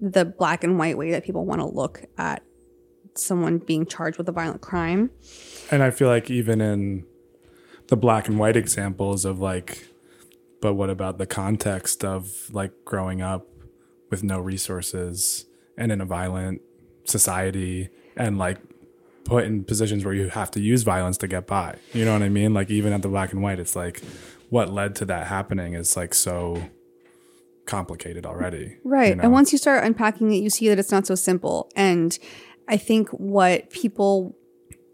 the 0.00 0.24
black 0.24 0.62
and 0.62 0.78
white 0.78 0.96
way 0.96 1.10
that 1.10 1.24
people 1.24 1.44
want 1.44 1.60
to 1.60 1.66
look 1.66 2.04
at 2.16 2.44
someone 3.14 3.58
being 3.58 3.86
charged 3.86 4.18
with 4.18 4.28
a 4.28 4.32
violent 4.32 4.60
crime. 4.60 5.10
And 5.70 5.82
I 5.82 5.90
feel 5.90 6.08
like 6.08 6.30
even 6.30 6.60
in 6.60 7.04
the 7.88 7.96
black 7.96 8.28
and 8.28 8.38
white 8.38 8.56
examples 8.56 9.24
of 9.24 9.38
like, 9.38 9.86
but 10.60 10.74
what 10.74 10.90
about 10.90 11.18
the 11.18 11.26
context 11.26 12.04
of 12.04 12.48
like 12.52 12.72
growing 12.84 13.20
up 13.20 13.46
with 14.10 14.22
no 14.22 14.38
resources 14.40 15.46
and 15.76 15.90
in 15.90 16.00
a 16.00 16.04
violent 16.04 16.62
society 17.04 17.88
and 18.16 18.38
like 18.38 18.58
put 19.24 19.44
in 19.44 19.64
positions 19.64 20.04
where 20.04 20.14
you 20.14 20.28
have 20.28 20.50
to 20.52 20.60
use 20.60 20.82
violence 20.82 21.16
to 21.18 21.28
get 21.28 21.46
by? 21.46 21.76
You 21.92 22.04
know 22.04 22.12
what 22.12 22.22
I 22.22 22.28
mean? 22.28 22.54
Like, 22.54 22.70
even 22.70 22.92
at 22.92 23.02
the 23.02 23.08
black 23.08 23.32
and 23.32 23.42
white, 23.42 23.58
it's 23.58 23.74
like 23.76 24.02
what 24.50 24.70
led 24.70 24.94
to 24.96 25.04
that 25.06 25.26
happening 25.26 25.74
is 25.74 25.96
like 25.96 26.14
so 26.14 26.62
complicated 27.66 28.26
already. 28.26 28.76
Right. 28.84 29.10
You 29.10 29.14
know? 29.16 29.22
And 29.24 29.32
once 29.32 29.52
you 29.52 29.58
start 29.58 29.84
unpacking 29.84 30.32
it, 30.32 30.42
you 30.42 30.50
see 30.50 30.68
that 30.68 30.78
it's 30.78 30.90
not 30.90 31.06
so 31.06 31.14
simple. 31.14 31.70
And 31.74 32.18
I 32.68 32.76
think 32.76 33.08
what 33.10 33.70
people 33.70 34.36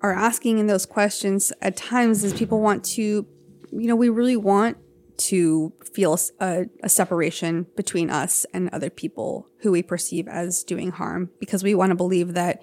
are 0.01 0.13
asking 0.13 0.59
in 0.59 0.67
those 0.67 0.87
questions 0.87 1.53
at 1.61 1.77
times 1.77 2.25
is 2.25 2.33
people 2.33 2.61
want 2.61 2.85
to, 2.85 3.03
you 3.03 3.87
know, 3.87 3.97
we 3.97 4.09
really 4.09 4.37
want 4.37 4.77
to 5.19 5.73
feel 5.93 6.17
a, 6.41 6.67
a, 6.85 6.89
separation 6.89 7.67
between 7.77 8.09
us 8.09 8.47
and 8.55 8.69
other 8.71 8.89
people 8.89 9.49
who 9.63 9.73
we 9.73 9.83
perceive 9.83 10.29
as 10.29 10.63
doing 10.63 10.93
harm 10.93 11.29
because 11.41 11.65
we 11.65 11.75
want 11.75 11.91
to 11.91 11.97
believe 11.97 12.35
that 12.35 12.63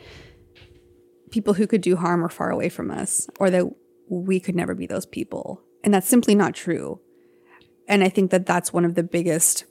people 1.31 1.53
who 1.53 1.67
could 1.67 1.81
do 1.81 1.97
harm 1.97 2.23
are 2.23 2.29
far 2.29 2.49
away 2.49 2.69
from 2.69 2.89
us 2.89 3.27
or 3.39 3.49
that 3.49 3.65
we 4.09 4.39
could 4.39 4.55
never 4.55 4.73
be 4.73 4.87
those 4.87 5.05
people. 5.05 5.61
And 5.83 5.93
that's 5.93 6.07
simply 6.07 6.33
not 6.33 6.55
true. 6.55 7.01
And 7.89 8.03
I 8.03 8.09
think 8.09 8.31
that 8.31 8.45
that's 8.45 8.71
one 8.71 8.85
of 8.85 8.95
the 8.95 9.03
biggest 9.03 9.65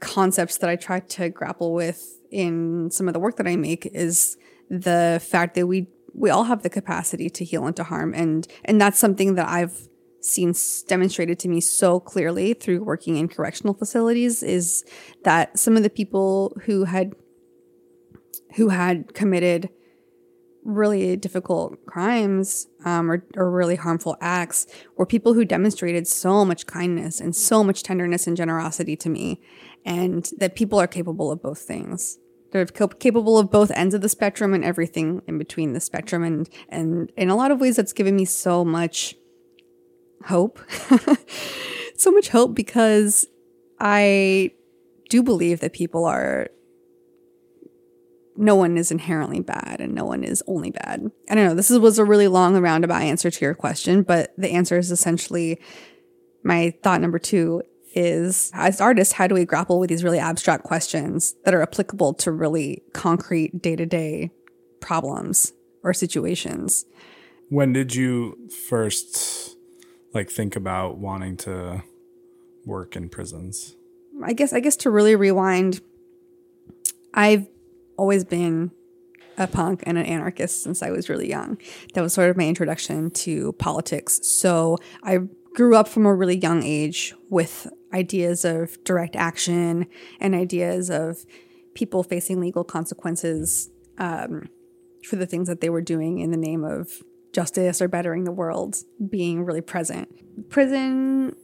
concepts 0.00 0.58
that 0.58 0.70
I 0.70 0.76
try 0.76 1.00
to 1.00 1.28
grapple 1.28 1.74
with 1.74 2.17
in 2.30 2.90
some 2.90 3.08
of 3.08 3.14
the 3.14 3.20
work 3.20 3.36
that 3.36 3.46
I 3.46 3.56
make 3.56 3.86
is 3.86 4.36
the 4.70 5.20
fact 5.24 5.54
that 5.54 5.66
we 5.66 5.88
we 6.14 6.30
all 6.30 6.44
have 6.44 6.62
the 6.62 6.70
capacity 6.70 7.30
to 7.30 7.44
heal 7.44 7.66
and 7.66 7.76
to 7.76 7.84
harm. 7.84 8.14
And 8.14 8.46
and 8.64 8.80
that's 8.80 8.98
something 8.98 9.34
that 9.34 9.48
I've 9.48 9.88
seen 10.20 10.52
demonstrated 10.88 11.38
to 11.40 11.48
me 11.48 11.60
so 11.60 12.00
clearly 12.00 12.52
through 12.52 12.82
working 12.82 13.16
in 13.16 13.28
correctional 13.28 13.74
facilities 13.74 14.42
is 14.42 14.84
that 15.24 15.58
some 15.58 15.76
of 15.76 15.82
the 15.82 15.90
people 15.90 16.56
who 16.64 16.84
had 16.84 17.12
who 18.56 18.70
had 18.70 19.14
committed 19.14 19.70
really 20.64 21.16
difficult 21.16 21.84
crimes 21.86 22.66
um, 22.84 23.10
or, 23.10 23.24
or 23.36 23.50
really 23.50 23.76
harmful 23.76 24.16
acts 24.20 24.66
were 24.96 25.06
people 25.06 25.32
who 25.32 25.44
demonstrated 25.44 26.06
so 26.06 26.44
much 26.44 26.66
kindness 26.66 27.20
and 27.20 27.34
so 27.34 27.64
much 27.64 27.82
tenderness 27.82 28.26
and 28.26 28.36
generosity 28.36 28.96
to 28.96 29.08
me 29.08 29.40
and 29.84 30.30
that 30.38 30.56
people 30.56 30.78
are 30.78 30.86
capable 30.86 31.30
of 31.30 31.42
both 31.42 31.60
things 31.60 32.18
they're 32.50 32.66
cap- 32.66 32.98
capable 32.98 33.38
of 33.38 33.50
both 33.50 33.70
ends 33.72 33.94
of 33.94 34.00
the 34.00 34.08
spectrum 34.08 34.54
and 34.54 34.64
everything 34.64 35.22
in 35.26 35.38
between 35.38 35.72
the 35.72 35.80
spectrum 35.80 36.22
and 36.22 36.48
and 36.68 37.12
in 37.16 37.30
a 37.30 37.36
lot 37.36 37.50
of 37.50 37.60
ways 37.60 37.76
that's 37.76 37.92
given 37.92 38.16
me 38.16 38.24
so 38.24 38.64
much 38.64 39.14
hope 40.26 40.58
so 41.96 42.10
much 42.10 42.28
hope 42.28 42.54
because 42.54 43.26
i 43.80 44.50
do 45.08 45.22
believe 45.22 45.60
that 45.60 45.72
people 45.72 46.04
are 46.04 46.48
no 48.38 48.54
one 48.54 48.78
is 48.78 48.92
inherently 48.92 49.40
bad 49.40 49.80
and 49.80 49.92
no 49.94 50.04
one 50.04 50.22
is 50.22 50.44
only 50.46 50.70
bad. 50.70 51.10
I 51.28 51.34
don't 51.34 51.44
know. 51.44 51.54
This 51.54 51.72
is, 51.72 51.78
was 51.80 51.98
a 51.98 52.04
really 52.04 52.28
long 52.28 52.56
roundabout 52.56 53.02
answer 53.02 53.32
to 53.32 53.44
your 53.44 53.54
question, 53.54 54.02
but 54.04 54.32
the 54.38 54.50
answer 54.50 54.78
is 54.78 54.92
essentially 54.92 55.60
my 56.44 56.72
thought 56.84 57.00
number 57.00 57.18
two 57.18 57.62
is 57.94 58.50
as 58.54 58.80
artists, 58.80 59.14
how 59.14 59.26
do 59.26 59.34
we 59.34 59.44
grapple 59.44 59.78
with 59.78 59.90
these 59.90 60.04
really 60.04 60.18
abstract 60.18 60.64
questions 60.64 61.34
that 61.44 61.54
are 61.54 61.62
applicable 61.62 62.14
to 62.14 62.30
really 62.30 62.82
concrete 62.92 63.60
day 63.62 63.76
to 63.76 63.86
day 63.86 64.30
problems 64.80 65.52
or 65.82 65.92
situations? 65.92 66.84
When 67.48 67.72
did 67.72 67.94
you 67.94 68.48
first 68.68 69.56
like 70.12 70.30
think 70.30 70.56
about 70.56 70.98
wanting 70.98 71.36
to 71.38 71.82
work 72.64 72.96
in 72.96 73.08
prisons? 73.08 73.76
I 74.22 74.32
guess 74.32 74.52
I 74.52 74.60
guess 74.60 74.76
to 74.78 74.90
really 74.90 75.16
rewind, 75.16 75.80
I've 77.14 77.46
always 77.96 78.24
been 78.24 78.70
a 79.38 79.46
punk 79.46 79.84
and 79.86 79.96
an 79.96 80.04
anarchist 80.04 80.62
since 80.62 80.82
I 80.82 80.90
was 80.90 81.08
really 81.08 81.28
young. 81.28 81.58
That 81.94 82.02
was 82.02 82.12
sort 82.12 82.28
of 82.28 82.36
my 82.36 82.44
introduction 82.44 83.10
to 83.12 83.52
politics. 83.52 84.20
So 84.22 84.78
I 85.02 85.20
grew 85.54 85.76
up 85.76 85.88
from 85.88 86.06
a 86.06 86.14
really 86.14 86.36
young 86.36 86.62
age 86.62 87.14
with 87.30 87.68
ideas 87.92 88.44
of 88.44 88.82
direct 88.84 89.16
action 89.16 89.86
and 90.20 90.34
ideas 90.34 90.90
of 90.90 91.24
people 91.74 92.02
facing 92.02 92.40
legal 92.40 92.64
consequences 92.64 93.70
um, 93.98 94.48
for 95.04 95.16
the 95.16 95.26
things 95.26 95.48
that 95.48 95.60
they 95.60 95.70
were 95.70 95.80
doing 95.80 96.18
in 96.18 96.30
the 96.30 96.36
name 96.36 96.64
of 96.64 97.02
justice 97.32 97.80
or 97.80 97.88
bettering 97.88 98.24
the 98.24 98.32
world 98.32 98.76
being 99.08 99.44
really 99.44 99.60
present. 99.60 100.08
Prison 100.50 101.34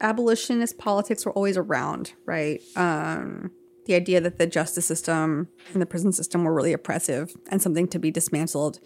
abolitionist 0.00 0.78
politics 0.78 1.24
were 1.24 1.32
always 1.32 1.56
around, 1.56 2.14
right? 2.26 2.60
Um, 2.76 3.50
the 3.86 3.94
idea 3.94 4.20
that 4.20 4.38
the 4.38 4.46
justice 4.46 4.86
system 4.86 5.48
and 5.72 5.82
the 5.82 5.86
prison 5.86 6.12
system 6.12 6.44
were 6.44 6.54
really 6.54 6.72
oppressive 6.72 7.34
and 7.50 7.60
something 7.60 7.86
to 7.88 7.98
be 7.98 8.10
dismantled 8.10 8.80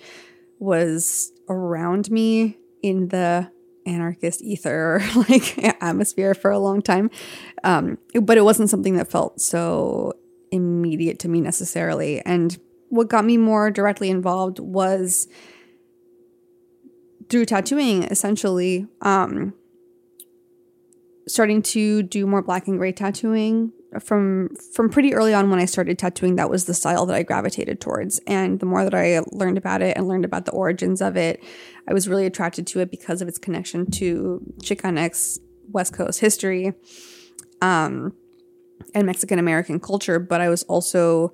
was 0.59 1.33
around 1.49 2.11
me 2.11 2.59
in 2.83 3.09
the 3.09 3.51
anarchist 3.89 4.43
ether 4.43 5.03
like 5.29 5.59
atmosphere 5.83 6.35
for 6.35 6.51
a 6.51 6.59
long 6.59 6.83
time. 6.83 7.11
Um, 7.65 7.99
but 8.21 8.37
it 8.39 8.45
wasn't 8.45 8.71
something 8.71 8.97
that 8.97 9.11
felt 9.11 9.41
so 9.41 10.15
immediate 10.53 11.19
to 11.21 11.29
me 11.29 11.41
necessarily. 11.41 12.21
And 12.25 12.59
what 12.89 13.09
got 13.09 13.25
me 13.25 13.37
more 13.37 13.71
directly 13.71 14.11
involved 14.11 14.59
was 14.59 15.29
through 17.29 17.45
tattooing 17.45 18.05
essentially 18.05 18.87
um, 19.03 19.53
starting 21.27 21.63
to 21.63 22.03
do 22.03 22.27
more 22.27 22.43
black 22.43 22.67
and 22.69 22.79
gray 22.79 22.93
tattooing 22.93 23.73
from 24.01 24.51
from 24.73 24.91
pretty 24.91 25.15
early 25.15 25.33
on 25.33 25.49
when 25.51 25.59
I 25.59 25.65
started 25.65 25.99
tattooing 25.99 26.37
that 26.37 26.51
was 26.51 26.67
the 26.67 26.75
style 26.75 27.07
that 27.07 27.17
I 27.17 27.23
gravitated 27.23 27.81
towards. 27.81 28.21
And 28.27 28.61
the 28.61 28.67
more 28.67 28.85
that 28.85 28.95
I 28.95 29.21
learned 29.33 29.57
about 29.57 29.81
it 29.83 29.97
and 29.97 30.07
learned 30.07 30.25
about 30.25 30.45
the 30.45 30.53
origins 30.53 31.01
of 31.01 31.17
it 31.17 31.43
I 31.89 31.95
was 31.95 32.07
really 32.07 32.27
attracted 32.27 32.67
to 32.69 32.81
it 32.81 32.91
because 32.91 33.23
of 33.23 33.29
its 33.29 33.39
connection 33.39 33.91
to 33.93 34.43
Chicanx 34.63 35.39
West 35.71 35.95
Coast 35.95 36.21
history 36.21 36.75
um, 37.63 38.13
and 38.95 39.07
Mexican 39.07 39.39
American 39.39 39.81
culture. 39.81 40.19
But 40.19 40.43
I 40.43 40.51
was 40.51 40.65
also 40.65 41.33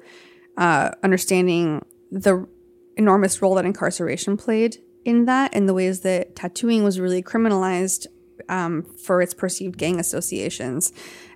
uh, 0.56 0.92
understanding 1.02 1.84
the 2.12 2.46
enormous 2.96 3.42
role 3.42 3.56
that 3.56 3.64
incarceration 3.64 4.36
played 4.36 4.78
in 5.04 5.24
that 5.24 5.52
and 5.52 5.68
the 5.68 5.74
ways 5.74 6.00
that 6.00 6.36
tattooing 6.36 6.84
was 6.84 7.00
really 7.00 7.22
criminalized 7.22 8.06
um, 8.48 8.82
for 8.82 9.20
its 9.20 9.34
perceived 9.34 9.76
gang 9.76 9.98
associations 9.98 10.92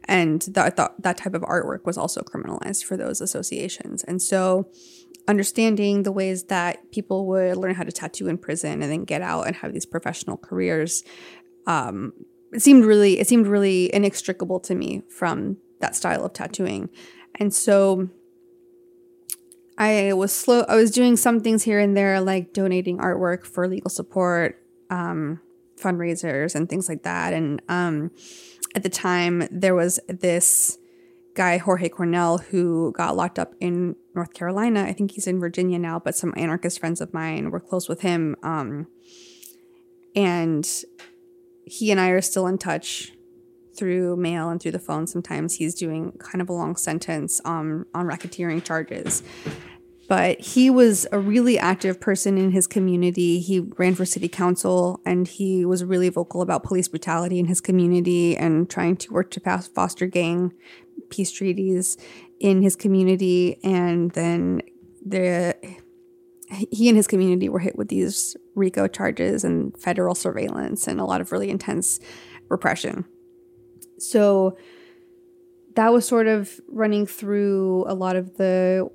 and 0.09 0.43
that 0.43 0.77
that 0.77 0.95
that 0.99 1.19
type 1.19 1.35
of 1.35 1.43
artwork 1.43 1.85
was 1.85 1.99
also 1.99 2.23
criminalized 2.23 2.85
for 2.85 2.97
those 2.97 3.21
associations. 3.21 4.03
And 4.05 4.21
so 4.21 4.71
understanding 5.29 6.03
the 6.03 6.13
ways 6.13 6.45
that 6.45 6.91
people 6.91 7.27
would 7.27 7.57
learn 7.57 7.75
how 7.75 7.85
to 7.85 7.93
tattoo 7.93 8.29
in 8.29 8.39
prison 8.39 8.83
and 8.83 8.91
then 8.91 9.05
get 9.05 9.21
out 9.21 9.47
and 9.47 9.57
have 9.57 9.75
these 9.75 9.85
professional 9.85 10.39
careers 10.39 11.05
um, 11.67 12.15
it 12.53 12.63
seemed 12.63 12.87
really 12.87 13.21
it 13.21 13.29
seemed 13.29 13.47
really 13.47 13.95
inextricable 13.95 14.59
to 14.61 14.75
me 14.75 15.03
from 15.11 15.59
that 15.81 15.95
style 15.95 16.25
of 16.25 16.33
tattooing. 16.33 16.89
And 17.37 17.55
so 17.55 18.09
i 19.81 20.13
was 20.13 20.33
slow 20.33 20.65
i 20.69 20.75
was 20.75 20.91
doing 20.91 21.17
some 21.17 21.39
things 21.39 21.63
here 21.63 21.79
and 21.79 21.97
there 21.97 22.21
like 22.21 22.53
donating 22.53 22.99
artwork 22.99 23.47
for 23.47 23.69
legal 23.69 23.89
support 23.89 24.61
um, 24.91 25.39
fundraisers 25.79 26.55
and 26.55 26.69
things 26.69 26.89
like 26.89 27.03
that. 27.05 27.33
And 27.33 27.63
um, 27.69 28.11
at 28.75 28.83
the 28.83 28.89
time 28.89 29.49
there 29.51 29.75
was 29.75 30.01
this 30.09 30.79
guy 31.35 31.59
Jorge 31.59 31.89
Cornell 31.89 32.39
who 32.39 32.93
got 32.93 33.17
locked 33.17 33.39
up 33.39 33.55
in 33.61 33.95
North 34.15 34.35
Carolina. 34.35 34.83
I 34.83 34.93
think 34.93 35.13
he's 35.13 35.27
in 35.27 35.39
Virginia 35.39 35.79
now, 35.79 35.99
but 35.99 36.17
some 36.17 36.35
anarchist 36.37 36.81
friends 36.81 37.01
of 37.01 37.15
mine 37.15 37.51
were 37.51 37.61
close 37.61 37.89
with 37.89 38.01
him. 38.01 38.35
Um, 38.43 38.89
and 40.17 40.69
he 41.65 41.91
and 41.93 42.01
I 42.01 42.09
are 42.09 42.21
still 42.21 42.47
in 42.47 42.59
touch 42.59 43.13
through 43.77 44.17
mail 44.17 44.49
and 44.49 44.61
through 44.61 44.73
the 44.73 44.79
phone. 44.81 45.07
Sometimes 45.07 45.55
he's 45.55 45.75
doing 45.75 46.13
kind 46.19 46.43
of 46.43 46.49
a 46.49 46.53
long 46.53 46.75
sentence 46.75 47.41
um, 47.45 47.87
on 47.95 48.07
racketeering 48.07 48.65
charges. 48.65 49.23
But 50.09 50.41
he 50.41 50.71
was 50.71 51.07
a 51.13 51.19
really 51.19 51.59
active 51.59 52.01
person 52.01 52.39
in 52.39 52.51
his 52.51 52.67
community. 52.67 53.41
He 53.41 53.61
ran 53.61 53.95
for 53.95 54.07
city 54.07 54.29
council 54.29 55.01
and 55.05 55.29
he 55.29 55.67
was 55.67 55.85
really 55.85 56.09
vocal 56.09 56.41
about 56.41 56.65
police 56.65 56.89
brutality 56.89 57.39
in 57.39 57.45
his 57.45 57.61
community 57.61 58.35
and 58.35 58.71
trying 58.71 58.97
to 58.97 59.13
work 59.13 59.31
to 59.33 59.41
pass 59.41 59.69
foster 59.69 60.07
gang 60.07 60.55
peace 61.11 61.31
treaties 61.31 61.99
in 62.41 62.63
his 62.63 62.75
community. 62.75 63.59
And 63.63 64.11
then 64.13 64.63
the 65.05 65.55
he 66.71 66.89
and 66.89 66.97
his 66.97 67.07
community 67.07 67.51
were 67.51 67.59
hit 67.59 67.77
with 67.77 67.89
these 67.89 68.35
RICO 68.55 68.89
charges 68.89 69.45
and 69.45 69.77
federal 69.79 70.15
surveillance 70.15 70.89
and 70.89 70.99
a 70.99 71.05
lot 71.05 71.21
of 71.21 71.31
really 71.31 71.51
intense 71.51 72.01
repression. 72.49 73.05
So 73.99 74.57
that 75.75 75.93
was 75.93 76.09
sort 76.09 76.27
of 76.27 76.59
running 76.69 77.07
through 77.07 77.85
a 77.87 77.95
lot 77.95 78.17
of 78.17 78.39
the 78.39 78.89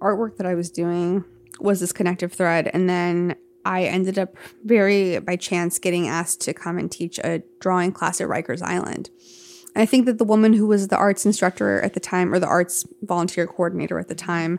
artwork 0.00 0.36
that 0.36 0.46
I 0.46 0.54
was 0.54 0.70
doing 0.70 1.24
was 1.60 1.80
this 1.80 1.92
connective 1.92 2.32
thread. 2.32 2.70
And 2.72 2.88
then 2.88 3.36
I 3.64 3.84
ended 3.84 4.18
up 4.18 4.36
very 4.64 5.18
by 5.20 5.36
chance 5.36 5.78
getting 5.78 6.08
asked 6.08 6.40
to 6.42 6.54
come 6.54 6.78
and 6.78 6.90
teach 6.90 7.18
a 7.18 7.42
drawing 7.60 7.92
class 7.92 8.20
at 8.20 8.28
Rikers 8.28 8.62
Island. 8.62 9.10
And 9.74 9.82
I 9.82 9.86
think 9.86 10.06
that 10.06 10.18
the 10.18 10.24
woman 10.24 10.52
who 10.52 10.66
was 10.66 10.88
the 10.88 10.96
arts 10.96 11.24
instructor 11.24 11.80
at 11.80 11.94
the 11.94 12.00
time, 12.00 12.32
or 12.32 12.38
the 12.38 12.46
arts 12.46 12.84
volunteer 13.02 13.46
coordinator 13.46 13.98
at 13.98 14.08
the 14.08 14.14
time, 14.14 14.58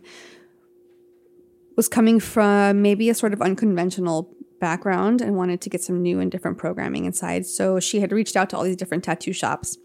was 1.75 1.87
coming 1.87 2.19
from 2.19 2.81
maybe 2.81 3.09
a 3.09 3.15
sort 3.15 3.33
of 3.33 3.41
unconventional 3.41 4.33
background 4.59 5.21
and 5.21 5.35
wanted 5.35 5.59
to 5.61 5.69
get 5.69 5.83
some 5.83 6.01
new 6.01 6.19
and 6.19 6.31
different 6.31 6.57
programming 6.57 7.05
inside. 7.05 7.45
So 7.45 7.79
she 7.79 7.99
had 7.99 8.11
reached 8.11 8.35
out 8.35 8.49
to 8.51 8.57
all 8.57 8.63
these 8.63 8.77
different 8.77 9.03
tattoo 9.03 9.33
shops 9.33 9.77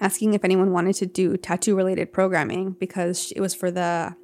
asking 0.00 0.34
if 0.34 0.44
anyone 0.44 0.72
wanted 0.72 0.94
to 0.96 1.06
do 1.06 1.36
tattoo 1.36 1.76
related 1.76 2.12
programming 2.12 2.72
because 2.72 3.32
it 3.36 3.40
was 3.40 3.54
for 3.54 3.70
the 3.70 4.16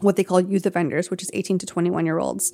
what 0.00 0.16
they 0.16 0.24
call 0.24 0.40
youth 0.40 0.66
offenders, 0.66 1.10
which 1.10 1.22
is 1.22 1.30
18 1.32 1.58
to 1.58 1.66
21 1.66 2.06
year 2.06 2.18
olds. 2.18 2.52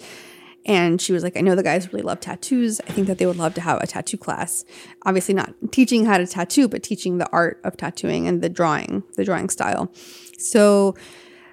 And 0.66 1.00
she 1.00 1.12
was 1.12 1.22
like, 1.22 1.36
I 1.36 1.40
know 1.40 1.54
the 1.54 1.62
guys 1.62 1.92
really 1.92 2.02
love 2.02 2.18
tattoos. 2.18 2.80
I 2.80 2.92
think 2.92 3.06
that 3.06 3.18
they 3.18 3.26
would 3.26 3.36
love 3.36 3.54
to 3.54 3.60
have 3.60 3.80
a 3.80 3.86
tattoo 3.86 4.16
class. 4.16 4.64
Obviously, 5.04 5.32
not 5.32 5.54
teaching 5.70 6.06
how 6.06 6.18
to 6.18 6.26
tattoo, 6.26 6.66
but 6.66 6.82
teaching 6.82 7.18
the 7.18 7.30
art 7.30 7.60
of 7.62 7.76
tattooing 7.76 8.26
and 8.26 8.42
the 8.42 8.48
drawing, 8.48 9.04
the 9.14 9.24
drawing 9.24 9.48
style. 9.48 9.92
So 10.38 10.96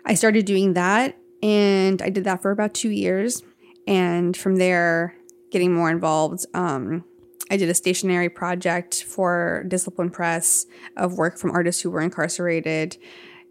I 0.03 0.15
started 0.15 0.45
doing 0.45 0.73
that. 0.73 1.17
And 1.43 2.01
I 2.01 2.09
did 2.09 2.23
that 2.23 2.41
for 2.41 2.51
about 2.51 2.73
two 2.73 2.89
years. 2.89 3.43
And 3.85 4.35
from 4.35 4.55
there, 4.55 5.15
getting 5.51 5.73
more 5.73 5.91
involved, 5.91 6.45
um, 6.55 7.03
I 7.51 7.57
did 7.57 7.69
a 7.69 7.73
stationary 7.73 8.29
project 8.29 9.03
for 9.03 9.65
Discipline 9.67 10.09
Press 10.09 10.65
of 10.97 11.17
work 11.17 11.37
from 11.37 11.51
artists 11.51 11.81
who 11.81 11.91
were 11.91 12.01
incarcerated 12.01 12.97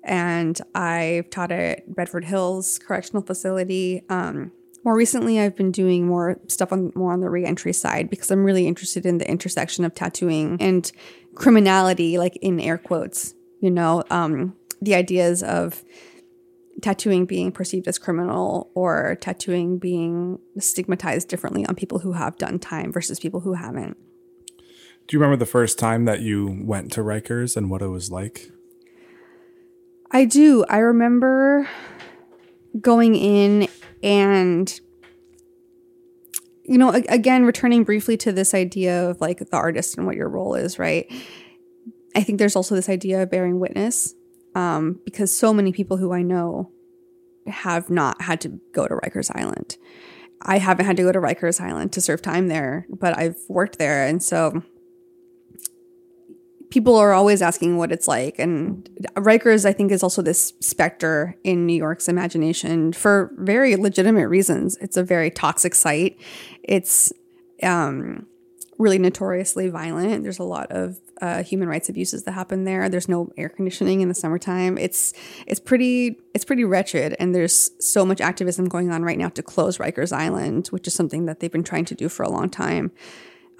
and 0.04 0.60
I've 0.74 1.30
taught 1.30 1.52
at 1.52 1.94
Bedford 1.94 2.24
Hills 2.24 2.78
Correctional 2.78 3.22
Facility 3.22 4.02
um, 4.08 4.52
more 4.84 4.96
recently 4.96 5.40
I've 5.40 5.56
been 5.56 5.70
doing 5.70 6.06
more 6.06 6.38
stuff 6.48 6.72
on 6.72 6.92
more 6.94 7.12
on 7.12 7.20
the 7.20 7.30
reentry 7.30 7.72
side 7.72 8.10
because 8.10 8.30
I'm 8.30 8.44
really 8.44 8.66
interested 8.66 9.06
in 9.06 9.18
the 9.18 9.30
intersection 9.30 9.84
of 9.84 9.94
tattooing 9.94 10.56
and 10.60 10.90
criminality, 11.34 12.18
like 12.18 12.36
in 12.36 12.58
air 12.60 12.78
quotes, 12.78 13.34
you 13.60 13.70
know, 13.70 14.02
um, 14.10 14.56
the 14.80 14.94
ideas 14.94 15.42
of 15.42 15.84
tattooing 16.80 17.26
being 17.26 17.52
perceived 17.52 17.86
as 17.86 17.98
criminal 17.98 18.70
or 18.74 19.16
tattooing 19.20 19.78
being 19.78 20.38
stigmatized 20.58 21.28
differently 21.28 21.64
on 21.66 21.76
people 21.76 22.00
who 22.00 22.12
have 22.12 22.36
done 22.38 22.58
time 22.58 22.92
versus 22.92 23.20
people 23.20 23.40
who 23.40 23.54
haven't. 23.54 23.96
Do 25.06 25.16
you 25.16 25.20
remember 25.20 25.36
the 25.36 25.50
first 25.50 25.78
time 25.78 26.06
that 26.06 26.20
you 26.20 26.60
went 26.64 26.90
to 26.92 27.02
Rikers 27.02 27.56
and 27.56 27.70
what 27.70 27.82
it 27.82 27.88
was 27.88 28.10
like? 28.10 28.50
I 30.12 30.26
do. 30.26 30.64
I 30.68 30.78
remember 30.78 31.68
going 32.80 33.14
in 33.14 33.68
and 34.02 34.80
you 36.64 36.78
know 36.78 36.90
again 36.90 37.44
returning 37.44 37.84
briefly 37.84 38.16
to 38.16 38.32
this 38.32 38.54
idea 38.54 39.10
of 39.10 39.20
like 39.20 39.38
the 39.38 39.56
artist 39.56 39.96
and 39.96 40.06
what 40.06 40.16
your 40.16 40.28
role 40.28 40.54
is 40.54 40.78
right? 40.78 41.10
I 42.14 42.22
think 42.22 42.38
there's 42.38 42.56
also 42.56 42.74
this 42.74 42.88
idea 42.88 43.22
of 43.22 43.30
bearing 43.30 43.58
witness 43.58 44.14
um, 44.54 45.00
because 45.04 45.34
so 45.34 45.54
many 45.54 45.72
people 45.72 45.96
who 45.96 46.12
i 46.12 46.22
know 46.22 46.70
have 47.46 47.90
not 47.90 48.20
had 48.22 48.40
to 48.42 48.60
go 48.72 48.86
to 48.86 48.94
rikers 48.94 49.30
island. 49.34 49.76
I 50.42 50.58
haven't 50.58 50.86
had 50.86 50.96
to 50.98 51.02
go 51.04 51.12
to 51.12 51.20
rikers 51.20 51.60
island 51.60 51.92
to 51.92 52.00
serve 52.00 52.20
time 52.20 52.48
there 52.48 52.86
but 52.90 53.16
i've 53.18 53.38
worked 53.48 53.78
there. 53.78 54.06
And 54.06 54.22
so 54.22 54.62
people 56.72 56.96
are 56.96 57.12
always 57.12 57.42
asking 57.42 57.76
what 57.76 57.92
it's 57.92 58.08
like. 58.08 58.38
And 58.38 58.88
Rikers, 59.14 59.66
I 59.66 59.74
think, 59.74 59.92
is 59.92 60.02
also 60.02 60.22
this 60.22 60.54
specter 60.60 61.36
in 61.44 61.66
New 61.66 61.76
York's 61.76 62.08
imagination 62.08 62.94
for 62.94 63.30
very 63.36 63.76
legitimate 63.76 64.28
reasons. 64.28 64.78
It's 64.80 64.96
a 64.96 65.04
very 65.04 65.30
toxic 65.30 65.74
site. 65.74 66.18
It's 66.62 67.12
um, 67.62 68.26
really 68.78 68.98
notoriously 68.98 69.68
violent. 69.68 70.22
There's 70.22 70.38
a 70.38 70.44
lot 70.44 70.72
of 70.72 70.98
uh, 71.20 71.42
human 71.42 71.68
rights 71.68 71.90
abuses 71.90 72.22
that 72.22 72.32
happen 72.32 72.64
there. 72.64 72.88
There's 72.88 73.06
no 73.06 73.30
air 73.36 73.50
conditioning 73.50 74.00
in 74.00 74.08
the 74.08 74.14
summertime. 74.14 74.78
It's 74.78 75.12
it's 75.46 75.60
pretty 75.60 76.16
it's 76.34 76.46
pretty 76.46 76.64
wretched, 76.64 77.14
and 77.20 77.34
there's 77.34 77.70
so 77.80 78.06
much 78.06 78.22
activism 78.22 78.64
going 78.64 78.90
on 78.90 79.02
right 79.02 79.18
now 79.18 79.28
to 79.28 79.42
close 79.42 79.76
Rikers 79.76 80.10
Island, 80.10 80.68
which 80.68 80.86
is 80.86 80.94
something 80.94 81.26
that 81.26 81.40
they've 81.40 81.52
been 81.52 81.62
trying 81.62 81.84
to 81.84 81.94
do 81.94 82.08
for 82.08 82.22
a 82.22 82.30
long 82.30 82.48
time. 82.48 82.92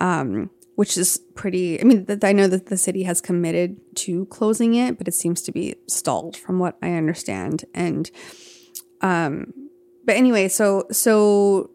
Um, 0.00 0.48
which 0.74 0.96
is 0.96 1.20
pretty. 1.34 1.80
I 1.80 1.84
mean, 1.84 2.06
I 2.22 2.32
know 2.32 2.48
that 2.48 2.66
the 2.66 2.76
city 2.76 3.02
has 3.04 3.20
committed 3.20 3.76
to 3.96 4.26
closing 4.26 4.74
it, 4.74 4.98
but 4.98 5.08
it 5.08 5.14
seems 5.14 5.42
to 5.42 5.52
be 5.52 5.76
stalled 5.88 6.36
from 6.36 6.58
what 6.58 6.76
I 6.82 6.92
understand. 6.92 7.64
And, 7.74 8.10
um, 9.00 9.52
but 10.04 10.16
anyway, 10.16 10.48
so 10.48 10.86
so 10.90 11.70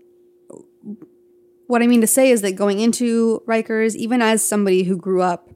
what 1.67 1.81
I 1.81 1.87
mean 1.87 2.01
to 2.01 2.07
say 2.07 2.31
is 2.31 2.41
that 2.41 2.53
going 2.53 2.79
into 2.79 3.43
Rikers, 3.47 3.95
even 3.95 4.21
as 4.21 4.43
somebody 4.43 4.83
who 4.83 4.97
grew 4.97 5.21
up 5.21 5.49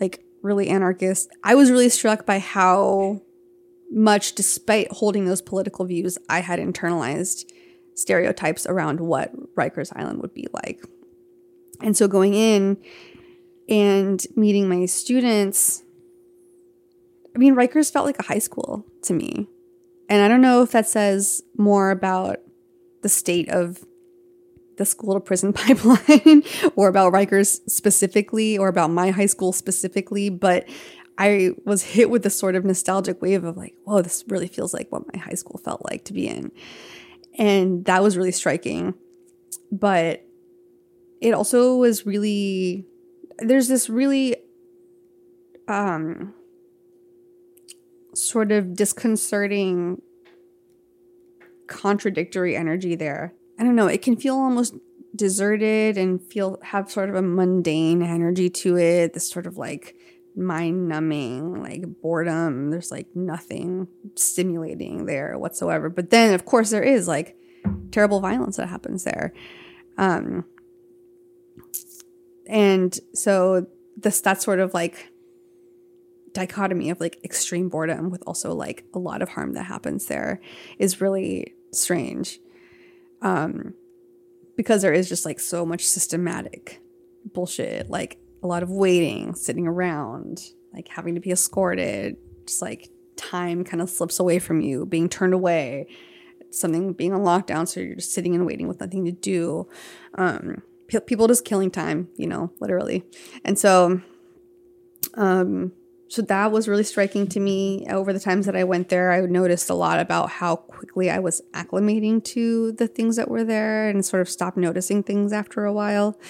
like 0.00 0.24
really 0.42 0.68
anarchist, 0.68 1.30
I 1.44 1.54
was 1.54 1.70
really 1.70 1.88
struck 1.88 2.26
by 2.26 2.40
how 2.40 3.22
much, 3.90 4.34
despite 4.34 4.90
holding 4.90 5.26
those 5.26 5.42
political 5.42 5.84
views, 5.84 6.18
I 6.28 6.40
had 6.40 6.58
internalized 6.58 7.44
stereotypes 7.94 8.66
around 8.66 9.00
what 9.00 9.32
Rikers 9.54 9.92
Island 9.94 10.20
would 10.22 10.34
be 10.34 10.46
like. 10.52 10.82
And 11.82 11.96
so 11.96 12.08
going 12.08 12.34
in 12.34 12.78
and 13.68 14.24
meeting 14.36 14.68
my 14.68 14.86
students, 14.86 15.82
I 17.34 17.38
mean, 17.38 17.54
Rikers 17.54 17.92
felt 17.92 18.06
like 18.06 18.18
a 18.18 18.24
high 18.24 18.38
school 18.38 18.86
to 19.02 19.12
me. 19.12 19.48
And 20.08 20.22
I 20.22 20.28
don't 20.28 20.40
know 20.40 20.62
if 20.62 20.72
that 20.72 20.86
says 20.86 21.42
more 21.56 21.90
about 21.90 22.38
the 23.02 23.08
state 23.08 23.48
of 23.48 23.84
the 24.76 24.84
school 24.84 25.14
to 25.14 25.20
prison 25.20 25.52
pipeline 25.52 26.42
or 26.76 26.88
about 26.88 27.12
Rikers 27.12 27.60
specifically 27.68 28.58
or 28.58 28.68
about 28.68 28.90
my 28.90 29.10
high 29.10 29.26
school 29.26 29.52
specifically, 29.52 30.28
but 30.28 30.68
I 31.18 31.50
was 31.64 31.82
hit 31.82 32.10
with 32.10 32.22
this 32.22 32.38
sort 32.38 32.54
of 32.54 32.64
nostalgic 32.64 33.20
wave 33.20 33.44
of 33.44 33.56
like, 33.56 33.74
whoa, 33.84 34.02
this 34.02 34.24
really 34.28 34.48
feels 34.48 34.72
like 34.72 34.90
what 34.90 35.12
my 35.12 35.20
high 35.20 35.34
school 35.34 35.60
felt 35.62 35.84
like 35.84 36.04
to 36.06 36.12
be 36.12 36.26
in. 36.26 36.50
And 37.38 37.84
that 37.84 38.02
was 38.02 38.16
really 38.16 38.32
striking. 38.32 38.94
But 39.70 40.26
it 41.22 41.32
also 41.32 41.76
was 41.76 42.04
really 42.04 42.84
there's 43.38 43.68
this 43.68 43.88
really 43.88 44.36
um 45.68 46.34
sort 48.14 48.52
of 48.52 48.74
disconcerting 48.74 50.02
contradictory 51.68 52.54
energy 52.54 52.94
there. 52.94 53.32
I 53.58 53.62
don't 53.62 53.76
know, 53.76 53.86
it 53.86 54.02
can 54.02 54.16
feel 54.16 54.34
almost 54.34 54.74
deserted 55.14 55.96
and 55.96 56.20
feel 56.20 56.58
have 56.62 56.90
sort 56.90 57.08
of 57.08 57.14
a 57.14 57.22
mundane 57.22 58.02
energy 58.02 58.50
to 58.50 58.76
it, 58.76 59.14
this 59.14 59.30
sort 59.30 59.46
of 59.46 59.56
like 59.56 59.94
mind 60.34 60.88
numbing, 60.88 61.62
like 61.62 61.84
boredom. 62.02 62.70
There's 62.70 62.90
like 62.90 63.06
nothing 63.14 63.86
stimulating 64.16 65.06
there 65.06 65.38
whatsoever. 65.38 65.88
But 65.88 66.10
then 66.10 66.34
of 66.34 66.44
course 66.44 66.70
there 66.70 66.82
is 66.82 67.06
like 67.06 67.36
terrible 67.92 68.20
violence 68.20 68.56
that 68.56 68.68
happens 68.68 69.04
there. 69.04 69.32
Um 69.96 70.44
and 72.46 72.98
so 73.14 73.66
this 73.96 74.20
that's 74.20 74.44
sort 74.44 74.58
of 74.58 74.74
like 74.74 75.08
dichotomy 76.32 76.90
of 76.90 76.98
like 77.00 77.18
extreme 77.24 77.68
boredom 77.68 78.10
with 78.10 78.22
also 78.26 78.54
like 78.54 78.84
a 78.94 78.98
lot 78.98 79.20
of 79.20 79.28
harm 79.28 79.52
that 79.52 79.64
happens 79.64 80.06
there 80.06 80.40
is 80.78 81.00
really 81.00 81.54
strange. 81.72 82.38
Um 83.20 83.74
because 84.56 84.82
there 84.82 84.92
is 84.92 85.08
just 85.08 85.24
like 85.24 85.40
so 85.40 85.64
much 85.64 85.84
systematic 85.84 86.80
bullshit, 87.32 87.88
like 87.88 88.18
a 88.42 88.46
lot 88.46 88.62
of 88.62 88.70
waiting, 88.70 89.34
sitting 89.34 89.66
around, 89.66 90.40
like 90.74 90.88
having 90.88 91.14
to 91.14 91.20
be 91.20 91.30
escorted, 91.30 92.16
just 92.46 92.60
like 92.60 92.88
time 93.16 93.64
kind 93.64 93.80
of 93.80 93.88
slips 93.88 94.18
away 94.18 94.38
from 94.38 94.60
you, 94.60 94.84
being 94.84 95.08
turned 95.08 95.34
away, 95.34 95.86
something 96.50 96.92
being 96.92 97.12
on 97.12 97.22
lockdown, 97.22 97.66
so 97.66 97.80
you're 97.80 97.96
just 97.96 98.12
sitting 98.12 98.34
and 98.34 98.46
waiting 98.46 98.68
with 98.68 98.80
nothing 98.80 99.04
to 99.04 99.12
do. 99.12 99.68
Um, 100.16 100.62
people 101.00 101.28
just 101.28 101.44
killing 101.44 101.70
time, 101.70 102.08
you 102.16 102.26
know, 102.26 102.52
literally. 102.60 103.04
And 103.44 103.58
so, 103.58 104.00
um, 105.14 105.72
so 106.12 106.20
that 106.20 106.52
was 106.52 106.68
really 106.68 106.84
striking 106.84 107.26
to 107.28 107.40
me 107.40 107.86
over 107.88 108.12
the 108.12 108.20
times 108.20 108.44
that 108.44 108.54
I 108.54 108.64
went 108.64 108.90
there. 108.90 109.12
I 109.12 109.20
noticed 109.22 109.70
a 109.70 109.74
lot 109.74 109.98
about 109.98 110.28
how 110.28 110.56
quickly 110.56 111.08
I 111.08 111.18
was 111.18 111.40
acclimating 111.54 112.22
to 112.24 112.72
the 112.72 112.86
things 112.86 113.16
that 113.16 113.30
were 113.30 113.44
there 113.44 113.88
and 113.88 114.04
sort 114.04 114.20
of 114.20 114.28
stopped 114.28 114.58
noticing 114.58 115.02
things 115.02 115.32
after 115.32 115.64
a 115.64 115.72
while. 115.72 116.20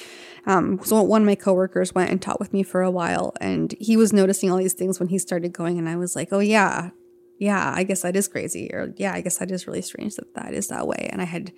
Um, 0.47 0.79
so 0.85 1.03
one 1.03 1.23
of 1.23 1.27
my 1.27 1.35
coworkers 1.35 1.97
went 1.97 2.11
and 2.11 2.23
taught 2.23 2.39
with 2.39 2.53
me 2.53 2.63
for 2.63 2.83
a 2.83 2.93
while, 2.93 3.33
and 3.41 3.75
he 3.81 3.97
was 3.97 4.13
noticing 4.13 4.53
all 4.53 4.59
these 4.59 4.73
things 4.73 5.01
when 5.01 5.09
he 5.09 5.19
started 5.19 5.53
going, 5.53 5.79
and 5.79 5.89
I 5.89 5.97
was 5.97 6.15
like, 6.15 6.29
"Oh 6.33 6.41
yeah, 6.41 6.91
yeah, 7.39 7.73
I 7.75 7.83
guess 7.83 8.03
that 8.03 8.17
is 8.17 8.29
crazy," 8.29 8.71
or 8.73 8.93
"Yeah, 8.97 9.13
I 9.13 9.21
guess 9.21 9.39
that 9.39 9.51
is 9.51 9.67
really 9.67 9.83
strange 9.83 10.15
that 10.17 10.35
that 10.35 10.55
is 10.55 10.69
that 10.69 10.87
way." 10.87 11.09
And 11.13 11.21
I 11.21 11.27
had 11.27 11.53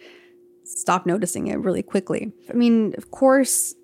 stop 0.64 1.06
noticing 1.06 1.46
it 1.46 1.58
really 1.58 1.82
quickly. 1.82 2.32
I 2.48 2.54
mean, 2.54 2.94
of 2.96 3.10
course, 3.10 3.74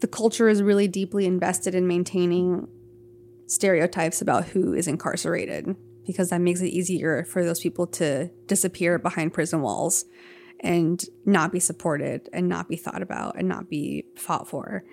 the 0.00 0.08
culture 0.08 0.48
is 0.48 0.62
really 0.62 0.88
deeply 0.88 1.26
invested 1.26 1.74
in 1.74 1.86
maintaining 1.86 2.68
stereotypes 3.46 4.22
about 4.22 4.46
who 4.46 4.72
is 4.72 4.88
incarcerated 4.88 5.76
because 6.06 6.30
that 6.30 6.40
makes 6.40 6.60
it 6.60 6.68
easier 6.68 7.24
for 7.24 7.44
those 7.44 7.60
people 7.60 7.86
to 7.86 8.28
disappear 8.46 8.98
behind 8.98 9.32
prison 9.32 9.60
walls 9.60 10.04
and 10.60 11.04
not 11.24 11.52
be 11.52 11.60
supported 11.60 12.28
and 12.32 12.48
not 12.48 12.68
be 12.68 12.76
thought 12.76 13.02
about 13.02 13.36
and 13.36 13.48
not 13.48 13.68
be 13.68 14.04
fought 14.16 14.48
for 14.48 14.84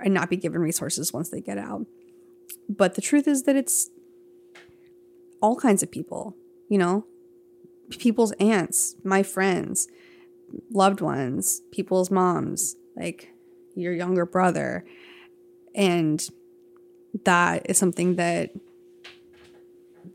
and 0.00 0.12
not 0.12 0.30
be 0.30 0.36
given 0.36 0.60
resources 0.60 1.12
once 1.12 1.30
they 1.30 1.40
get 1.40 1.58
out. 1.58 1.86
But 2.68 2.94
the 2.94 3.02
truth 3.02 3.28
is 3.28 3.44
that 3.44 3.56
it's 3.56 3.90
all 5.40 5.56
kinds 5.56 5.82
of 5.82 5.90
people, 5.90 6.36
you 6.68 6.78
know, 6.78 7.06
people's 7.90 8.32
aunts, 8.32 8.96
my 9.02 9.22
friends, 9.22 9.88
loved 10.70 11.00
ones, 11.00 11.62
people's 11.70 12.10
moms, 12.10 12.76
like 12.96 13.32
your 13.74 13.92
younger 13.92 14.26
brother. 14.26 14.84
And 15.74 16.26
that 17.24 17.68
is 17.68 17.78
something 17.78 18.16
that 18.16 18.50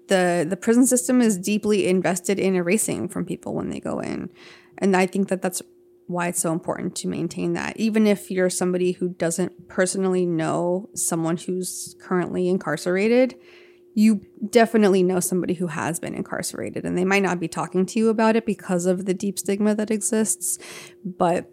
the 0.08 0.46
the 0.48 0.58
prison 0.58 0.86
system 0.86 1.22
is 1.22 1.38
deeply 1.38 1.88
invested 1.88 2.40
in 2.40 2.56
erasing 2.56 3.08
from 3.08 3.26
people 3.26 3.54
when 3.54 3.70
they 3.70 3.80
go 3.80 4.00
in. 4.00 4.30
And 4.78 4.96
I 4.96 5.06
think 5.06 5.30
that 5.30 5.42
that's 5.42 5.62
why 6.08 6.28
it's 6.28 6.40
so 6.40 6.52
important 6.52 6.96
to 6.98 7.08
maintain 7.08 7.54
that. 7.54 7.78
Even 7.78 8.06
if 8.06 8.30
you're 8.30 8.50
somebody 8.50 8.92
who 8.94 9.10
doesn't 9.10 9.68
personally 9.68 10.26
know 10.26 10.90
someone 10.94 11.38
who's 11.38 11.96
currently 12.00 12.48
incarcerated, 12.48 13.36
you 13.98 14.22
definitely 14.50 15.02
know 15.02 15.20
somebody 15.20 15.54
who 15.54 15.68
has 15.68 16.00
been 16.00 16.14
incarcerated 16.14 16.86
and 16.86 16.98
they 16.98 17.06
might 17.06 17.24
not 17.24 17.40
be 17.40 17.48
talking 17.48 17.86
to 17.86 17.98
you 17.98 18.10
about 18.10 18.36
it 18.36 18.46
because 18.46 18.86
of 18.86 19.06
the 19.06 19.14
deep 19.14 19.40
stigma 19.40 19.74
that 19.74 19.90
exists 19.90 20.60
but 21.04 21.50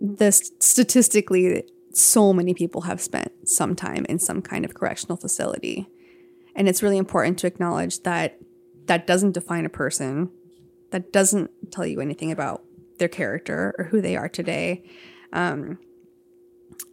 this 0.00 0.52
statistically 0.60 1.64
so 1.92 2.32
many 2.32 2.54
people 2.54 2.82
have 2.82 3.00
spent 3.00 3.32
some 3.44 3.74
time 3.74 4.06
in 4.08 4.18
some 4.18 4.40
kind 4.40 4.64
of 4.64 4.72
correctional 4.72 5.16
facility 5.16 5.88
and 6.54 6.68
it's 6.68 6.82
really 6.82 6.98
important 6.98 7.38
to 7.38 7.46
acknowledge 7.46 8.02
that 8.04 8.38
that 8.86 9.06
doesn't 9.06 9.32
define 9.32 9.66
a 9.66 9.70
person 9.70 10.30
that 10.90 11.12
doesn't 11.12 11.50
tell 11.70 11.86
you 11.86 12.00
anything 12.00 12.32
about 12.32 12.64
their 12.98 13.08
character 13.08 13.74
or 13.78 13.84
who 13.84 14.00
they 14.00 14.16
are 14.16 14.28
today. 14.28 14.82
Um, 15.32 15.78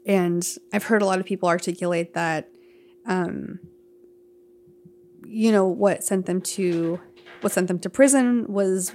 and 0.05 0.47
I've 0.73 0.83
heard 0.83 1.01
a 1.01 1.05
lot 1.05 1.19
of 1.19 1.25
people 1.25 1.49
articulate 1.49 2.13
that, 2.13 2.49
um, 3.05 3.59
you 5.25 5.51
know, 5.51 5.65
what 5.65 6.03
sent 6.03 6.25
them 6.25 6.41
to 6.41 6.99
what 7.41 7.51
sent 7.51 7.67
them 7.67 7.79
to 7.79 7.89
prison 7.89 8.45
was 8.47 8.93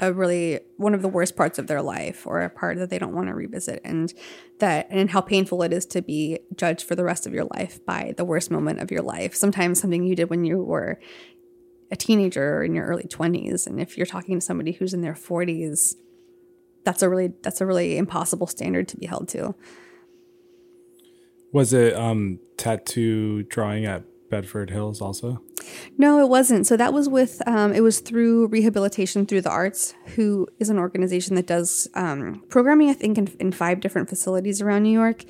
a 0.00 0.12
really 0.12 0.60
one 0.76 0.94
of 0.94 1.02
the 1.02 1.08
worst 1.08 1.36
parts 1.36 1.58
of 1.58 1.66
their 1.66 1.80
life 1.80 2.26
or 2.26 2.42
a 2.42 2.50
part 2.50 2.76
that 2.78 2.90
they 2.90 2.98
don't 2.98 3.14
want 3.14 3.28
to 3.28 3.34
revisit. 3.34 3.80
And 3.84 4.12
that 4.58 4.86
and 4.90 5.10
how 5.10 5.20
painful 5.20 5.62
it 5.62 5.72
is 5.72 5.86
to 5.86 6.02
be 6.02 6.40
judged 6.54 6.86
for 6.86 6.94
the 6.94 7.04
rest 7.04 7.26
of 7.26 7.32
your 7.32 7.46
life 7.54 7.84
by 7.84 8.14
the 8.16 8.24
worst 8.24 8.50
moment 8.50 8.80
of 8.80 8.90
your 8.90 9.02
life. 9.02 9.34
Sometimes 9.34 9.80
something 9.80 10.04
you 10.04 10.16
did 10.16 10.30
when 10.30 10.44
you 10.44 10.62
were 10.62 11.00
a 11.90 11.96
teenager 11.96 12.64
in 12.64 12.74
your 12.74 12.86
early 12.86 13.04
20s 13.04 13.66
and 13.66 13.80
if 13.80 13.96
you're 13.96 14.06
talking 14.06 14.40
to 14.40 14.44
somebody 14.44 14.72
who's 14.72 14.92
in 14.92 15.02
their 15.02 15.14
40s 15.14 15.94
that's 16.84 17.02
a 17.02 17.08
really 17.08 17.32
that's 17.42 17.60
a 17.60 17.66
really 17.66 17.96
impossible 17.96 18.46
standard 18.46 18.88
to 18.88 18.96
be 18.96 19.06
held 19.06 19.28
to. 19.28 19.54
Was 21.52 21.72
it 21.72 21.94
um 21.94 22.38
tattoo 22.56 23.42
drawing 23.44 23.84
at 23.84 24.04
Bedford 24.30 24.70
Hills 24.70 25.00
also? 25.00 25.42
No, 25.98 26.20
it 26.20 26.28
wasn't. 26.28 26.66
So 26.66 26.76
that 26.76 26.92
was 26.92 27.08
with, 27.08 27.42
um, 27.46 27.72
it 27.72 27.80
was 27.80 28.00
through 28.00 28.48
Rehabilitation 28.48 29.26
Through 29.26 29.42
the 29.42 29.50
Arts, 29.50 29.94
who 30.14 30.46
is 30.58 30.68
an 30.68 30.78
organization 30.78 31.34
that 31.36 31.46
does 31.46 31.88
um, 31.94 32.42
programming, 32.48 32.90
I 32.90 32.94
think, 32.94 33.18
in, 33.18 33.28
in 33.40 33.52
five 33.52 33.80
different 33.80 34.08
facilities 34.08 34.60
around 34.60 34.82
New 34.82 34.92
York. 34.92 35.24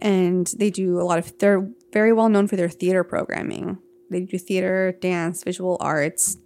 And 0.00 0.46
they 0.58 0.70
do 0.70 1.00
a 1.00 1.04
lot 1.04 1.18
of, 1.18 1.38
they're 1.38 1.68
very 1.92 2.12
well 2.12 2.28
known 2.28 2.46
for 2.46 2.56
their 2.56 2.68
theater 2.68 3.04
programming. 3.04 3.78
They 4.10 4.20
do 4.20 4.38
theater, 4.38 4.96
dance, 5.00 5.42
visual 5.42 5.76
arts. 5.80 6.36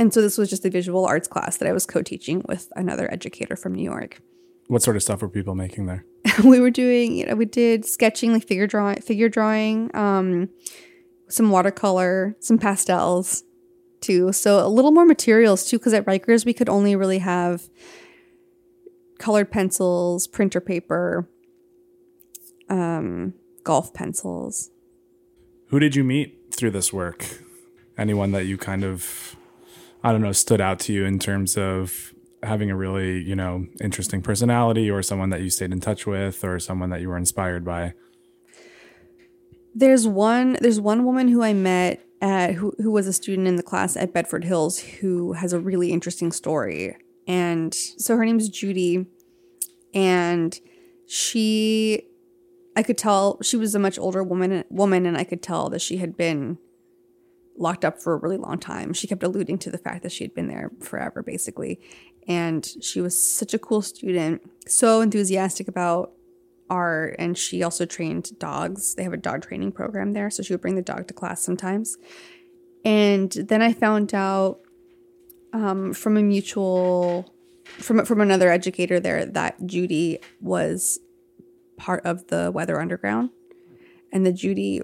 And 0.00 0.12
so 0.12 0.20
this 0.20 0.36
was 0.36 0.50
just 0.50 0.64
a 0.64 0.70
visual 0.70 1.04
arts 1.04 1.28
class 1.28 1.56
that 1.58 1.68
I 1.68 1.72
was 1.72 1.86
co 1.86 2.02
teaching 2.02 2.42
with 2.48 2.72
another 2.74 3.10
educator 3.12 3.56
from 3.56 3.74
New 3.74 3.84
York. 3.84 4.20
What 4.68 4.82
sort 4.82 4.96
of 4.96 5.02
stuff 5.02 5.22
were 5.22 5.28
people 5.28 5.54
making 5.54 5.86
there? 5.86 6.04
we 6.44 6.60
were 6.60 6.70
doing, 6.70 7.16
you 7.16 7.26
know, 7.26 7.34
we 7.34 7.44
did 7.44 7.84
sketching, 7.84 8.32
like 8.32 8.46
figure 8.46 8.66
drawing, 8.66 9.00
figure 9.00 9.28
drawing, 9.28 9.94
um, 9.94 10.48
some 11.28 11.50
watercolor, 11.50 12.36
some 12.40 12.58
pastels, 12.58 13.44
too. 14.04 14.32
So 14.32 14.64
a 14.64 14.68
little 14.68 14.92
more 14.92 15.06
materials 15.06 15.68
too, 15.68 15.78
because 15.78 15.94
at 15.94 16.04
Rikers 16.04 16.44
we 16.44 16.52
could 16.52 16.68
only 16.68 16.94
really 16.94 17.18
have 17.18 17.68
colored 19.18 19.50
pencils, 19.50 20.26
printer 20.26 20.60
paper, 20.60 21.28
um, 22.68 23.34
golf 23.64 23.94
pencils. 23.94 24.70
Who 25.68 25.78
did 25.78 25.96
you 25.96 26.04
meet 26.04 26.54
through 26.54 26.72
this 26.72 26.92
work? 26.92 27.24
Anyone 27.96 28.32
that 28.32 28.44
you 28.44 28.58
kind 28.58 28.84
of, 28.84 29.36
I 30.02 30.12
don't 30.12 30.20
know, 30.20 30.32
stood 30.32 30.60
out 30.60 30.78
to 30.80 30.92
you 30.92 31.04
in 31.04 31.18
terms 31.18 31.56
of 31.56 32.13
having 32.44 32.70
a 32.70 32.76
really, 32.76 33.22
you 33.22 33.34
know, 33.34 33.66
interesting 33.80 34.22
personality 34.22 34.90
or 34.90 35.02
someone 35.02 35.30
that 35.30 35.42
you 35.42 35.50
stayed 35.50 35.72
in 35.72 35.80
touch 35.80 36.06
with 36.06 36.44
or 36.44 36.58
someone 36.58 36.90
that 36.90 37.00
you 37.00 37.08
were 37.08 37.16
inspired 37.16 37.64
by? 37.64 37.94
There's 39.74 40.06
one 40.06 40.56
there's 40.60 40.80
one 40.80 41.04
woman 41.04 41.28
who 41.28 41.42
I 41.42 41.52
met 41.52 42.04
at 42.20 42.54
who 42.54 42.74
who 42.78 42.90
was 42.90 43.06
a 43.06 43.12
student 43.12 43.48
in 43.48 43.56
the 43.56 43.62
class 43.62 43.96
at 43.96 44.12
Bedford 44.12 44.44
Hills 44.44 44.78
who 44.78 45.32
has 45.32 45.52
a 45.52 45.58
really 45.58 45.90
interesting 45.90 46.32
story. 46.32 46.96
And 47.26 47.74
so 47.74 48.16
her 48.16 48.24
name's 48.24 48.48
Judy 48.48 49.06
and 49.92 50.58
she 51.06 52.02
I 52.76 52.82
could 52.82 52.98
tell 52.98 53.38
she 53.42 53.56
was 53.56 53.74
a 53.74 53.78
much 53.78 53.98
older 53.98 54.22
woman 54.22 54.64
woman 54.70 55.06
and 55.06 55.16
I 55.16 55.24
could 55.24 55.42
tell 55.42 55.68
that 55.70 55.80
she 55.80 55.98
had 55.98 56.16
been 56.16 56.58
locked 57.56 57.84
up 57.84 58.00
for 58.00 58.14
a 58.14 58.16
really 58.16 58.36
long 58.36 58.58
time. 58.58 58.92
She 58.92 59.06
kept 59.06 59.22
alluding 59.22 59.58
to 59.58 59.70
the 59.70 59.78
fact 59.78 60.02
that 60.02 60.10
she 60.10 60.24
had 60.24 60.34
been 60.34 60.48
there 60.48 60.72
forever 60.80 61.22
basically. 61.22 61.80
And 62.26 62.66
she 62.80 63.00
was 63.00 63.22
such 63.22 63.54
a 63.54 63.58
cool 63.58 63.82
student, 63.82 64.50
so 64.66 65.00
enthusiastic 65.00 65.68
about 65.68 66.12
art 66.70 67.16
and 67.18 67.36
she 67.36 67.62
also 67.62 67.84
trained 67.84 68.38
dogs. 68.38 68.94
They 68.94 69.02
have 69.02 69.12
a 69.12 69.18
dog 69.18 69.42
training 69.46 69.72
program 69.72 70.12
there, 70.12 70.30
so 70.30 70.42
she 70.42 70.52
would 70.52 70.60
bring 70.60 70.76
the 70.76 70.82
dog 70.82 71.08
to 71.08 71.14
class 71.14 71.42
sometimes. 71.42 71.96
And 72.84 73.30
then 73.30 73.62
I 73.62 73.72
found 73.72 74.14
out 74.14 74.60
um, 75.52 75.92
from 75.92 76.16
a 76.16 76.22
mutual 76.22 77.32
from 77.64 78.04
from 78.04 78.20
another 78.20 78.50
educator 78.50 79.00
there 79.00 79.24
that 79.24 79.64
Judy 79.66 80.18
was 80.40 81.00
part 81.76 82.04
of 82.04 82.26
the 82.28 82.50
Weather 82.50 82.80
Underground, 82.80 83.30
and 84.12 84.26
that 84.26 84.32
Judy 84.32 84.82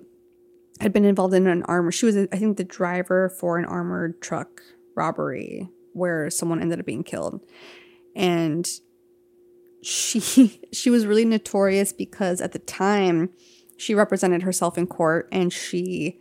had 0.80 0.92
been 0.92 1.04
involved 1.04 1.34
in 1.34 1.46
an 1.46 1.62
armor. 1.64 1.92
She 1.92 2.06
was, 2.06 2.16
I 2.16 2.26
think, 2.26 2.56
the 2.56 2.64
driver 2.64 3.28
for 3.28 3.58
an 3.58 3.66
armored 3.66 4.22
truck 4.22 4.62
robbery 4.96 5.68
where 5.92 6.30
someone 6.30 6.60
ended 6.60 6.80
up 6.80 6.86
being 6.86 7.04
killed, 7.04 7.40
and 8.14 8.68
she 9.82 10.60
she 10.72 10.90
was 10.90 11.06
really 11.06 11.24
notorious 11.24 11.92
because 11.92 12.40
at 12.40 12.52
the 12.52 12.58
time 12.58 13.30
she 13.76 13.94
represented 13.94 14.42
herself 14.42 14.76
in 14.76 14.86
court 14.86 15.28
and 15.32 15.52
she 15.52 16.18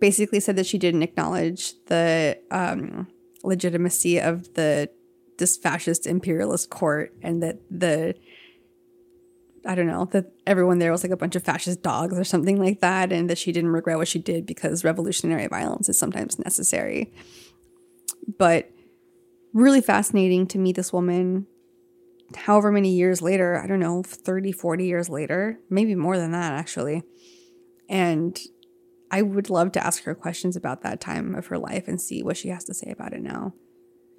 basically 0.00 0.40
said 0.40 0.56
that 0.56 0.66
she 0.66 0.78
didn't 0.78 1.02
acknowledge 1.02 1.74
the 1.86 2.38
um, 2.50 3.06
legitimacy 3.42 4.20
of 4.20 4.54
the 4.54 4.90
this 5.38 5.56
fascist 5.56 6.06
imperialist 6.06 6.70
court 6.70 7.12
and 7.22 7.42
that 7.42 7.58
the 7.70 8.14
I 9.66 9.74
don't 9.74 9.86
know 9.86 10.06
that 10.12 10.32
everyone 10.46 10.78
there 10.78 10.92
was 10.92 11.02
like 11.02 11.12
a 11.12 11.16
bunch 11.16 11.36
of 11.36 11.42
fascist 11.42 11.82
dogs 11.82 12.16
or 12.16 12.24
something 12.24 12.58
like 12.58 12.80
that 12.80 13.12
and 13.12 13.28
that 13.28 13.38
she 13.38 13.52
didn't 13.52 13.70
regret 13.70 13.98
what 13.98 14.08
she 14.08 14.18
did 14.18 14.46
because 14.46 14.84
revolutionary 14.84 15.46
violence 15.46 15.88
is 15.88 15.98
sometimes 15.98 16.38
necessary. 16.38 17.12
But 18.36 18.70
really 19.54 19.80
fascinating 19.80 20.46
to 20.48 20.58
meet 20.58 20.76
this 20.76 20.92
woman 20.92 21.46
however 22.36 22.70
many 22.70 22.90
years 22.90 23.22
later, 23.22 23.58
I 23.58 23.66
don't 23.66 23.80
know, 23.80 24.02
30, 24.02 24.52
40 24.52 24.84
years 24.84 25.08
later, 25.08 25.58
maybe 25.70 25.94
more 25.94 26.18
than 26.18 26.32
that 26.32 26.52
actually. 26.52 27.02
And 27.88 28.38
I 29.10 29.22
would 29.22 29.48
love 29.48 29.72
to 29.72 29.84
ask 29.84 30.04
her 30.04 30.14
questions 30.14 30.56
about 30.56 30.82
that 30.82 31.00
time 31.00 31.34
of 31.34 31.46
her 31.46 31.58
life 31.58 31.88
and 31.88 32.00
see 32.00 32.22
what 32.22 32.36
she 32.36 32.48
has 32.48 32.64
to 32.64 32.74
say 32.74 32.90
about 32.90 33.14
it 33.14 33.22
now. 33.22 33.54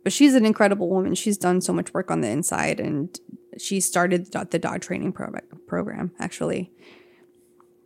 But 0.03 0.13
she's 0.13 0.33
an 0.33 0.45
incredible 0.45 0.89
woman. 0.89 1.13
She's 1.13 1.37
done 1.37 1.61
so 1.61 1.73
much 1.73 1.93
work 1.93 2.09
on 2.09 2.21
the 2.21 2.29
inside 2.29 2.79
and 2.79 3.17
she 3.57 3.79
started 3.79 4.31
the 4.31 4.59
dog 4.59 4.81
training 4.81 5.13
pro- 5.13 5.33
program 5.67 6.11
actually. 6.19 6.71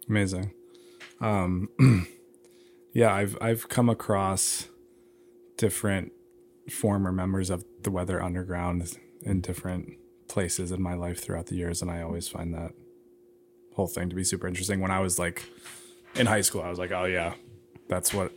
Amazing. 0.07 0.53
Um, 1.19 1.69
yeah, 2.93 3.13
I've 3.13 3.37
I've 3.41 3.67
come 3.69 3.89
across 3.89 4.67
different 5.63 6.11
former 6.69 7.09
members 7.09 7.49
of 7.49 7.63
the 7.83 7.89
Weather 7.89 8.21
Underground 8.21 8.97
in 9.21 9.39
different 9.39 9.93
places 10.27 10.73
in 10.73 10.81
my 10.81 10.93
life 10.93 11.23
throughout 11.23 11.45
the 11.45 11.55
years, 11.55 11.81
and 11.81 11.89
I 11.89 12.01
always 12.01 12.27
find 12.27 12.53
that 12.53 12.73
whole 13.73 13.87
thing 13.87 14.09
to 14.09 14.15
be 14.15 14.25
super 14.25 14.45
interesting. 14.45 14.81
When 14.81 14.91
I 14.91 14.99
was 14.99 15.17
like 15.17 15.45
in 16.15 16.25
high 16.25 16.41
school, 16.41 16.61
I 16.63 16.69
was 16.69 16.79
like, 16.79 16.91
oh 16.91 17.05
yeah, 17.05 17.35
that's 17.87 18.13
what 18.13 18.33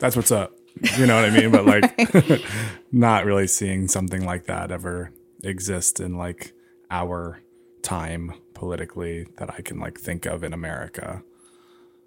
that's 0.00 0.16
what's 0.16 0.32
up. 0.32 0.54
You 0.98 1.06
know 1.06 1.14
what 1.14 1.30
I 1.30 1.30
mean? 1.30 1.52
But 1.52 1.66
like 1.66 2.42
not 2.90 3.24
really 3.24 3.46
seeing 3.46 3.86
something 3.86 4.24
like 4.24 4.46
that 4.46 4.72
ever 4.72 5.12
exist 5.44 6.00
in 6.00 6.18
like 6.18 6.52
our 6.90 7.42
time 7.82 8.32
politically 8.54 9.28
that 9.38 9.54
I 9.54 9.60
can 9.60 9.78
like 9.78 10.00
think 10.00 10.26
of 10.26 10.42
in 10.42 10.52
America. 10.52 11.22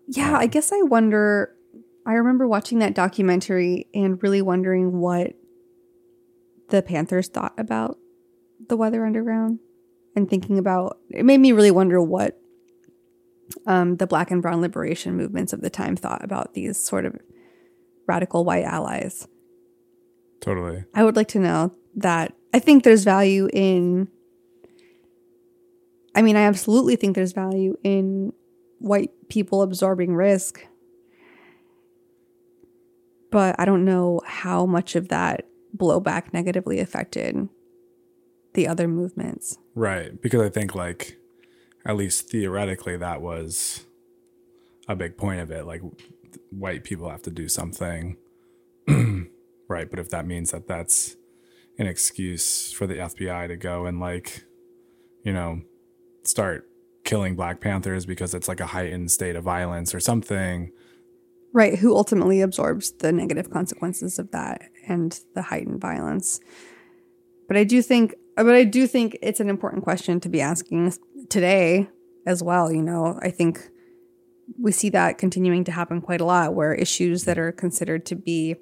Yeah, 0.06 0.38
I 0.38 0.44
um, 0.44 0.50
guess 0.50 0.74
I 0.74 0.82
wonder 0.82 1.56
I 2.06 2.14
remember 2.14 2.48
watching 2.48 2.80
that 2.80 2.96
documentary 2.96 3.88
and 3.94 4.22
really 4.24 4.42
wondering 4.42 5.00
what 5.00 5.34
the 6.70 6.82
Panthers 6.82 7.28
thought 7.28 7.54
about 7.58 7.98
the 8.68 8.78
Weather 8.78 9.06
Underground 9.06 9.60
and 10.16 10.30
thinking 10.30 10.58
about 10.58 11.00
it 11.10 11.26
made 11.26 11.40
me 11.40 11.52
really 11.52 11.72
wonder 11.72 12.02
what 12.02 12.40
um, 13.66 13.98
the 13.98 14.08
Black 14.08 14.32
and 14.32 14.42
Brown 14.42 14.62
liberation 14.62 15.16
movements 15.16 15.54
of 15.54 15.62
the 15.62 15.70
time 15.70 15.96
thought 15.96 16.24
about 16.24 16.54
these 16.54 16.78
sort 16.78 17.06
of 17.06 17.16
radical 18.08 18.44
white 18.44 18.64
allies. 18.64 19.28
Totally. 20.42 20.84
I 20.94 21.04
would 21.04 21.16
like 21.16 21.28
to 21.30 21.40
know 21.40 21.74
that. 21.96 22.34
I 22.54 22.60
think 22.60 22.84
there's 22.84 23.04
value 23.04 23.48
in. 23.54 24.10
I 26.16 26.24
mean, 26.24 26.36
I 26.36 26.42
absolutely 26.42 26.96
think 26.96 27.16
there's 27.16 27.34
value 27.34 27.78
in 27.84 28.34
white 28.80 29.12
people 29.30 29.62
absorbing 29.62 30.16
risk. 30.16 30.66
But 33.32 33.56
I 33.60 33.66
don't 33.66 33.86
know 33.86 34.22
how 34.26 34.66
much 34.66 34.96
of 34.96 35.10
that 35.10 35.48
blowback 35.76 36.34
negatively 36.34 36.80
affected 36.80 37.48
the 38.54 38.68
other 38.68 38.88
movements. 38.88 39.58
Right. 39.76 40.20
Because 40.22 40.42
I 40.42 40.50
think, 40.50 40.76
like, 40.76 41.18
at 41.86 41.96
least 41.96 42.30
theoretically, 42.30 42.98
that 42.98 43.22
was 43.22 43.86
a 44.88 44.96
big 44.96 45.18
point 45.18 45.42
of 45.42 45.52
it. 45.52 45.66
Like, 45.66 45.82
white 46.50 46.84
people 46.84 47.10
have 47.10 47.22
to 47.24 47.32
do 47.32 47.48
something. 47.48 48.18
right. 48.88 49.90
But 49.90 50.00
if 50.00 50.10
that 50.10 50.26
means 50.26 50.52
that 50.52 50.68
that's 50.68 51.16
an 51.78 51.88
excuse 51.88 52.72
for 52.72 52.88
the 52.88 52.96
FBI 52.96 53.48
to 53.48 53.56
go 53.56 53.86
and, 53.86 54.00
like, 54.00 54.44
you 55.24 55.34
know, 55.34 55.62
start 56.24 56.68
killing 57.04 57.36
Black 57.36 57.60
Panthers 57.62 58.06
because 58.06 58.34
it's 58.34 58.48
like 58.48 58.60
a 58.60 58.68
heightened 58.68 59.12
state 59.12 59.36
of 59.36 59.44
violence 59.44 59.96
or 59.96 60.00
something, 60.00 60.72
Right, 61.52 61.80
who 61.80 61.96
ultimately 61.96 62.42
absorbs 62.42 62.92
the 62.92 63.12
negative 63.12 63.50
consequences 63.50 64.20
of 64.20 64.32
that 64.32 64.62
and 64.88 65.20
the 65.34 65.42
heightened 65.42 65.82
violence. 65.82 66.40
But 67.48 67.58
I 67.58 67.64
do 67.64 67.82
think 67.82 68.16
but 68.36 68.56
I 68.56 68.64
do 68.64 68.88
think 68.88 69.18
it's 69.22 69.42
an 69.42 69.50
important 69.50 69.84
question 69.84 70.20
to 70.22 70.30
be 70.30 70.40
asking 70.40 70.94
today 71.30 71.90
as 72.26 72.42
well, 72.42 72.72
you 72.72 72.82
know. 72.82 73.20
I 73.22 73.32
think 73.32 73.70
we 74.58 74.72
see 74.72 74.90
that 74.90 75.18
continuing 75.18 75.64
to 75.66 75.72
happen 75.72 76.02
quite 76.02 76.22
a 76.22 76.26
lot 76.26 76.56
where 76.56 76.74
issues 76.74 77.26
that 77.26 77.38
are 77.38 77.52
considered 77.52 78.06
to 78.08 78.16
be 78.16 78.56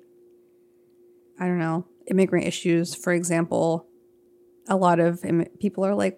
I 1.40 1.46
don't 1.46 1.60
know, 1.60 1.86
immigrant 2.10 2.48
issues, 2.48 2.96
for 2.96 3.14
example, 3.14 3.88
a 4.68 4.76
lot 4.76 5.00
of 5.00 5.24
Im- 5.24 5.46
people 5.60 5.86
are 5.86 5.94
like 5.94 6.18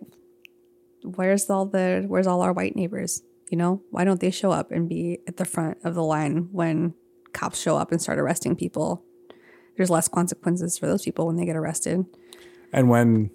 where's 1.04 1.50
all 1.50 1.66
the 1.66 2.06
where's 2.08 2.28
all 2.28 2.42
our 2.42 2.54
white 2.54 2.76
neighbors? 2.76 3.22
You 3.50 3.58
know, 3.58 3.82
why 3.90 4.04
don't 4.06 4.20
they 4.20 4.32
show 4.32 4.52
up 4.52 4.72
and 4.72 4.88
be 4.88 5.20
at 5.28 5.38
the 5.38 5.46
front 5.46 5.80
of 5.84 5.96
the 5.96 6.04
line 6.04 6.50
when 6.52 6.94
cops 7.34 7.60
show 7.60 7.78
up 7.78 7.92
and 7.92 8.02
start 8.02 8.20
arresting 8.20 8.56
people? 8.56 9.04
There's 9.76 9.90
less 9.90 10.08
consequences 10.08 10.78
for 10.78 10.86
those 10.88 11.04
people 11.04 11.26
when 11.26 11.36
they 11.36 11.46
get 11.46 11.56
arrested. 11.56 12.06
And 12.72 12.90
when 12.90 13.32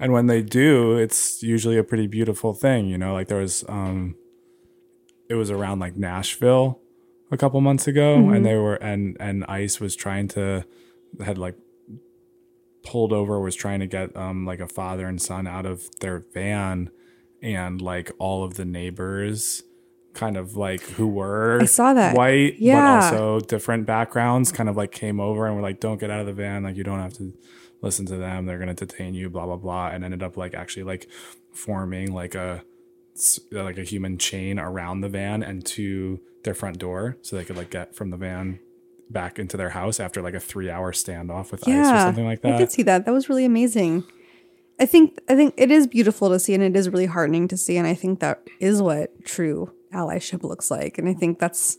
and 0.00 0.12
when 0.12 0.26
they 0.26 0.42
do, 0.42 0.96
it's 0.96 1.42
usually 1.42 1.76
a 1.76 1.84
pretty 1.84 2.06
beautiful 2.06 2.54
thing, 2.54 2.86
you 2.88 2.98
know, 2.98 3.12
like 3.12 3.28
there 3.28 3.38
was 3.38 3.64
um 3.68 4.16
it 5.28 5.34
was 5.34 5.50
around 5.50 5.78
like 5.78 5.96
Nashville 5.96 6.80
a 7.30 7.36
couple 7.36 7.60
months 7.60 7.86
ago 7.86 8.16
Mm-hmm. 8.18 8.34
and 8.34 8.44
they 8.46 8.56
were 8.56 8.74
and 8.76 9.16
and 9.20 9.44
ICE 9.44 9.78
was 9.78 9.94
trying 9.94 10.26
to 10.28 10.64
had 11.24 11.38
like 11.38 11.54
pulled 12.82 13.12
over 13.12 13.38
was 13.38 13.54
trying 13.54 13.78
to 13.80 13.86
get 13.86 14.16
um 14.16 14.44
like 14.46 14.58
a 14.60 14.66
father 14.66 15.06
and 15.06 15.20
son 15.20 15.46
out 15.46 15.66
of 15.66 15.88
their 16.00 16.24
van 16.32 16.90
and 17.42 17.80
like 17.80 18.10
all 18.18 18.44
of 18.44 18.54
the 18.54 18.64
neighbors 18.64 19.62
kind 20.12 20.36
of 20.36 20.56
like 20.56 20.82
who 20.82 21.06
were 21.06 21.58
I 21.62 21.66
saw 21.66 21.94
that. 21.94 22.16
white 22.16 22.58
Yeah. 22.58 23.00
but 23.00 23.14
also 23.14 23.40
different 23.46 23.86
backgrounds 23.86 24.50
kind 24.50 24.68
of 24.68 24.76
like 24.76 24.90
came 24.90 25.20
over 25.20 25.46
and 25.46 25.54
were 25.54 25.62
like 25.62 25.78
don't 25.80 26.00
get 26.00 26.10
out 26.10 26.20
of 26.20 26.26
the 26.26 26.32
van 26.32 26.64
like 26.64 26.76
you 26.76 26.82
don't 26.84 26.98
have 27.00 27.12
to 27.14 27.32
listen 27.80 28.06
to 28.06 28.16
them 28.16 28.44
they're 28.44 28.58
going 28.58 28.74
to 28.74 28.86
detain 28.86 29.14
you 29.14 29.30
blah 29.30 29.46
blah 29.46 29.56
blah 29.56 29.88
and 29.88 30.04
ended 30.04 30.22
up 30.22 30.36
like 30.36 30.52
actually 30.52 30.82
like 30.82 31.08
forming 31.52 32.12
like 32.12 32.34
a, 32.34 32.62
like 33.52 33.78
a 33.78 33.84
human 33.84 34.18
chain 34.18 34.58
around 34.58 35.00
the 35.00 35.08
van 35.08 35.42
and 35.42 35.64
to 35.66 36.20
their 36.44 36.54
front 36.54 36.78
door 36.78 37.16
so 37.22 37.36
they 37.36 37.44
could 37.44 37.56
like 37.56 37.70
get 37.70 37.94
from 37.94 38.10
the 38.10 38.16
van 38.16 38.58
back 39.10 39.38
into 39.38 39.56
their 39.56 39.70
house 39.70 39.98
after 40.00 40.22
like 40.22 40.34
a 40.34 40.40
three 40.40 40.70
hour 40.70 40.92
standoff 40.92 41.50
with 41.52 41.66
ice 41.68 41.86
or 41.88 41.98
something 41.98 42.24
like 42.24 42.42
that. 42.42 42.54
I 42.54 42.58
could 42.58 42.72
see 42.72 42.82
that. 42.84 43.04
That 43.06 43.12
was 43.12 43.28
really 43.28 43.44
amazing. 43.44 44.04
I 44.80 44.86
think 44.86 45.20
I 45.28 45.36
think 45.36 45.54
it 45.58 45.70
is 45.70 45.86
beautiful 45.86 46.30
to 46.30 46.38
see 46.38 46.54
and 46.54 46.62
it 46.62 46.74
is 46.74 46.88
really 46.88 47.06
heartening 47.06 47.46
to 47.48 47.56
see 47.56 47.76
and 47.76 47.86
I 47.86 47.94
think 47.94 48.20
that 48.20 48.42
is 48.60 48.80
what 48.80 49.24
true 49.24 49.72
allyship 49.92 50.42
looks 50.42 50.70
like. 50.70 50.96
And 50.96 51.08
I 51.08 51.12
think 51.12 51.38
that's 51.38 51.76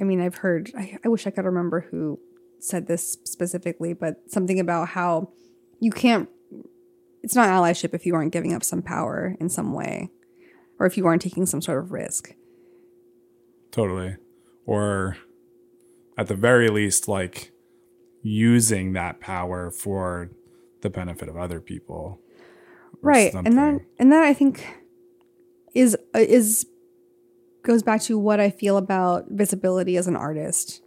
I 0.00 0.04
mean, 0.04 0.20
I've 0.20 0.36
heard 0.36 0.70
I, 0.76 0.98
I 1.04 1.08
wish 1.08 1.26
I 1.26 1.30
could 1.30 1.46
remember 1.46 1.80
who 1.90 2.20
said 2.60 2.86
this 2.86 3.16
specifically, 3.24 3.94
but 3.94 4.30
something 4.30 4.60
about 4.60 4.88
how 4.88 5.32
you 5.80 5.90
can't 5.90 6.28
it's 7.22 7.34
not 7.34 7.48
allyship 7.48 7.94
if 7.94 8.04
you 8.04 8.14
aren't 8.14 8.32
giving 8.32 8.52
up 8.52 8.62
some 8.62 8.82
power 8.82 9.34
in 9.40 9.48
some 9.48 9.72
way 9.72 10.10
or 10.78 10.86
if 10.86 10.96
you 10.96 11.06
aren't 11.06 11.22
taking 11.22 11.46
some 11.46 11.62
sort 11.62 11.78
of 11.78 11.92
risk. 11.92 12.34
totally 13.70 14.16
or 14.66 15.16
at 16.18 16.26
the 16.26 16.34
very 16.34 16.68
least 16.68 17.08
like 17.08 17.52
using 18.22 18.92
that 18.92 19.18
power 19.18 19.70
for 19.70 20.30
the 20.82 20.90
benefit 20.90 21.28
of 21.28 21.36
other 21.36 21.60
people 21.60 22.20
right 23.02 23.32
and 23.34 23.58
that 23.58 23.72
something. 23.72 23.86
and 23.98 24.12
that 24.12 24.24
i 24.24 24.32
think 24.32 24.66
is 25.74 25.96
is 26.14 26.66
goes 27.62 27.82
back 27.82 28.00
to 28.00 28.18
what 28.18 28.40
i 28.40 28.50
feel 28.50 28.76
about 28.76 29.26
visibility 29.28 29.96
as 29.96 30.06
an 30.06 30.16
artist. 30.16 30.82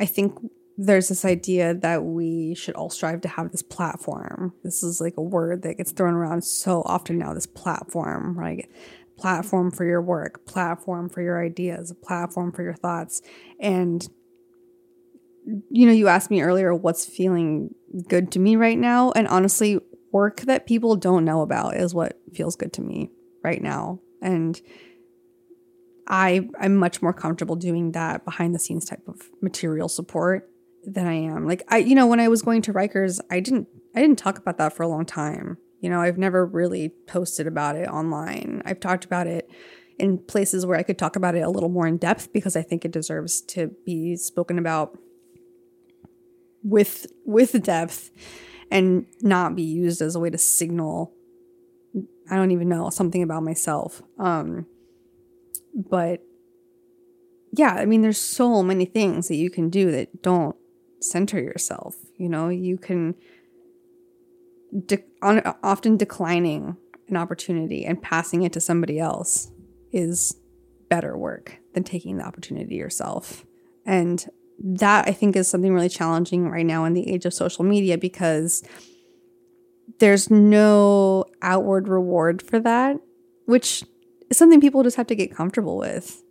I 0.00 0.06
think 0.06 0.34
there's 0.76 1.08
this 1.08 1.24
idea 1.24 1.72
that 1.74 2.04
we 2.04 2.54
should 2.56 2.74
all 2.74 2.90
strive 2.90 3.20
to 3.20 3.28
have 3.28 3.52
this 3.52 3.62
platform. 3.62 4.52
This 4.64 4.82
is 4.82 5.00
like 5.00 5.14
a 5.16 5.22
word 5.22 5.62
that 5.62 5.76
gets 5.76 5.92
thrown 5.92 6.14
around 6.14 6.42
so 6.42 6.82
often 6.84 7.18
now 7.18 7.32
this 7.32 7.46
platform 7.46 8.36
right 8.36 8.68
platform 9.16 9.70
for 9.70 9.84
your 9.84 10.02
work 10.02 10.44
platform 10.44 11.08
for 11.08 11.22
your 11.22 11.40
ideas 11.40 11.94
platform 12.02 12.50
for 12.50 12.64
your 12.64 12.74
thoughts. 12.74 13.22
And 13.60 14.06
you 15.70 15.86
know 15.86 15.92
you 15.92 16.08
asked 16.08 16.30
me 16.30 16.42
earlier 16.42 16.74
what's 16.74 17.04
feeling 17.04 17.74
good 18.08 18.32
to 18.32 18.38
me 18.38 18.56
right 18.56 18.78
now 18.78 19.12
and 19.12 19.28
honestly 19.28 19.78
work 20.14 20.42
that 20.42 20.64
people 20.64 20.94
don't 20.94 21.24
know 21.24 21.42
about 21.42 21.76
is 21.76 21.92
what 21.92 22.18
feels 22.32 22.54
good 22.54 22.72
to 22.72 22.80
me 22.80 23.10
right 23.42 23.60
now. 23.60 24.00
And 24.22 24.60
i 26.06 26.46
i'm 26.60 26.76
much 26.76 27.00
more 27.00 27.14
comfortable 27.14 27.56
doing 27.56 27.92
that 27.92 28.26
behind 28.26 28.54
the 28.54 28.58
scenes 28.58 28.84
type 28.84 29.00
of 29.08 29.30
material 29.40 29.88
support 29.88 30.50
than 30.84 31.06
i 31.06 31.14
am. 31.14 31.46
Like 31.46 31.62
i 31.68 31.78
you 31.78 31.94
know 31.94 32.06
when 32.06 32.20
i 32.20 32.28
was 32.28 32.42
going 32.42 32.62
to 32.62 32.72
rikers 32.72 33.20
i 33.30 33.40
didn't 33.40 33.68
i 33.96 34.00
didn't 34.00 34.18
talk 34.18 34.38
about 34.38 34.58
that 34.58 34.74
for 34.74 34.82
a 34.82 34.88
long 34.88 35.04
time. 35.06 35.58
You 35.80 35.90
know 35.90 36.00
i've 36.00 36.18
never 36.18 36.44
really 36.46 36.90
posted 37.06 37.46
about 37.46 37.76
it 37.76 37.88
online. 37.88 38.62
I've 38.64 38.80
talked 38.80 39.04
about 39.04 39.26
it 39.26 39.48
in 39.98 40.18
places 40.18 40.66
where 40.66 40.78
i 40.78 40.82
could 40.82 40.98
talk 40.98 41.16
about 41.16 41.34
it 41.34 41.40
a 41.40 41.50
little 41.50 41.68
more 41.68 41.86
in 41.86 41.96
depth 41.96 42.32
because 42.32 42.56
i 42.56 42.62
think 42.62 42.84
it 42.84 42.90
deserves 42.90 43.40
to 43.40 43.70
be 43.86 44.16
spoken 44.16 44.58
about 44.58 44.98
with 46.64 47.06
with 47.24 47.62
depth 47.62 48.10
and 48.70 49.06
not 49.20 49.54
be 49.54 49.62
used 49.62 50.02
as 50.02 50.16
a 50.16 50.20
way 50.20 50.30
to 50.30 50.38
signal 50.38 51.12
I 52.28 52.36
don't 52.36 52.52
even 52.52 52.68
know 52.68 52.88
something 52.90 53.22
about 53.22 53.42
myself. 53.42 54.02
Um 54.18 54.66
but 55.74 56.22
yeah, 57.52 57.74
I 57.74 57.84
mean 57.84 58.02
there's 58.02 58.18
so 58.18 58.62
many 58.62 58.84
things 58.86 59.28
that 59.28 59.36
you 59.36 59.50
can 59.50 59.68
do 59.70 59.92
that 59.92 60.22
don't 60.22 60.56
center 61.00 61.40
yourself, 61.40 61.96
you 62.16 62.28
know? 62.28 62.48
You 62.48 62.78
can 62.78 63.14
de- 64.86 65.04
on, 65.22 65.42
often 65.62 65.96
declining 65.96 66.76
an 67.08 67.16
opportunity 67.16 67.84
and 67.84 68.02
passing 68.02 68.42
it 68.42 68.52
to 68.54 68.60
somebody 68.60 68.98
else 68.98 69.50
is 69.92 70.36
better 70.88 71.16
work 71.16 71.58
than 71.74 71.84
taking 71.84 72.16
the 72.16 72.24
opportunity 72.24 72.76
yourself. 72.76 73.44
And 73.84 74.26
that 74.58 75.08
I 75.08 75.12
think 75.12 75.36
is 75.36 75.48
something 75.48 75.74
really 75.74 75.88
challenging 75.88 76.48
right 76.48 76.66
now 76.66 76.84
in 76.84 76.94
the 76.94 77.10
age 77.10 77.24
of 77.24 77.34
social 77.34 77.64
media 77.64 77.98
because 77.98 78.62
there's 79.98 80.30
no 80.30 81.24
outward 81.42 81.88
reward 81.88 82.42
for 82.42 82.58
that, 82.60 82.96
which 83.46 83.84
is 84.30 84.38
something 84.38 84.60
people 84.60 84.82
just 84.82 84.96
have 84.96 85.06
to 85.08 85.14
get 85.14 85.34
comfortable 85.34 85.76
with. 85.76 86.22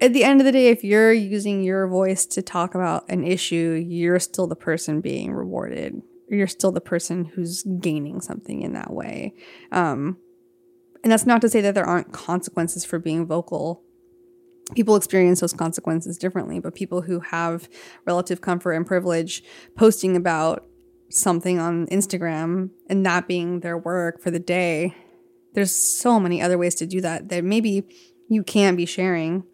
At 0.00 0.12
the 0.12 0.24
end 0.24 0.40
of 0.40 0.44
the 0.44 0.52
day, 0.52 0.68
if 0.68 0.84
you're 0.84 1.12
using 1.12 1.62
your 1.62 1.86
voice 1.86 2.26
to 2.26 2.42
talk 2.42 2.74
about 2.74 3.08
an 3.08 3.24
issue, 3.24 3.82
you're 3.86 4.18
still 4.18 4.46
the 4.46 4.56
person 4.56 5.00
being 5.00 5.32
rewarded. 5.32 6.02
You're 6.28 6.46
still 6.46 6.72
the 6.72 6.80
person 6.80 7.24
who's 7.24 7.62
gaining 7.62 8.20
something 8.20 8.62
in 8.62 8.74
that 8.74 8.92
way. 8.92 9.34
Um, 9.70 10.18
and 11.02 11.10
that's 11.10 11.26
not 11.26 11.40
to 11.42 11.48
say 11.48 11.60
that 11.62 11.74
there 11.74 11.86
aren't 11.86 12.12
consequences 12.12 12.84
for 12.84 12.98
being 12.98 13.26
vocal 13.26 13.82
people 14.74 14.96
experience 14.96 15.40
those 15.40 15.52
consequences 15.52 16.18
differently, 16.18 16.58
but 16.60 16.74
people 16.74 17.02
who 17.02 17.20
have 17.20 17.68
relative 18.06 18.40
comfort 18.40 18.72
and 18.72 18.86
privilege 18.86 19.42
posting 19.76 20.16
about 20.16 20.64
something 21.10 21.58
on 21.58 21.86
Instagram 21.88 22.70
and 22.88 23.04
that 23.04 23.28
being 23.28 23.60
their 23.60 23.76
work 23.76 24.20
for 24.22 24.30
the 24.30 24.38
day, 24.38 24.94
there's 25.54 25.74
so 25.74 26.18
many 26.18 26.40
other 26.40 26.56
ways 26.56 26.74
to 26.76 26.86
do 26.86 27.00
that 27.00 27.28
that 27.28 27.44
maybe 27.44 27.86
you 28.28 28.42
can 28.42 28.76
be 28.76 28.86
sharing, 28.86 29.44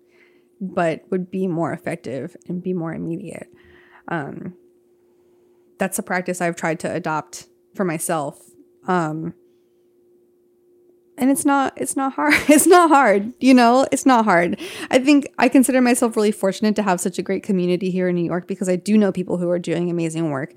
but 0.60 1.02
would 1.10 1.30
be 1.30 1.48
more 1.48 1.72
effective 1.72 2.36
and 2.46 2.62
be 2.62 2.72
more 2.72 2.94
immediate. 2.94 3.48
Um, 4.06 4.54
that's 5.78 5.98
a 5.98 6.02
practice 6.02 6.40
I've 6.40 6.56
tried 6.56 6.80
to 6.80 6.92
adopt 6.92 7.48
for 7.74 7.84
myself. 7.84 8.40
Um, 8.86 9.34
and 11.18 11.30
it's 11.30 11.44
not 11.44 11.72
it's 11.76 11.96
not 11.96 12.14
hard 12.14 12.34
it's 12.48 12.66
not 12.66 12.88
hard 12.88 13.32
you 13.40 13.52
know 13.52 13.86
it's 13.92 14.06
not 14.06 14.24
hard. 14.24 14.58
I 14.90 14.98
think 14.98 15.26
i 15.38 15.48
consider 15.48 15.80
myself 15.80 16.16
really 16.16 16.32
fortunate 16.32 16.76
to 16.76 16.82
have 16.82 17.00
such 17.00 17.18
a 17.18 17.22
great 17.22 17.42
community 17.42 17.90
here 17.90 18.08
in 18.08 18.14
new 18.14 18.24
york 18.24 18.46
because 18.46 18.68
i 18.68 18.76
do 18.76 18.96
know 18.96 19.12
people 19.12 19.36
who 19.38 19.50
are 19.50 19.58
doing 19.58 19.90
amazing 19.90 20.30
work. 20.30 20.54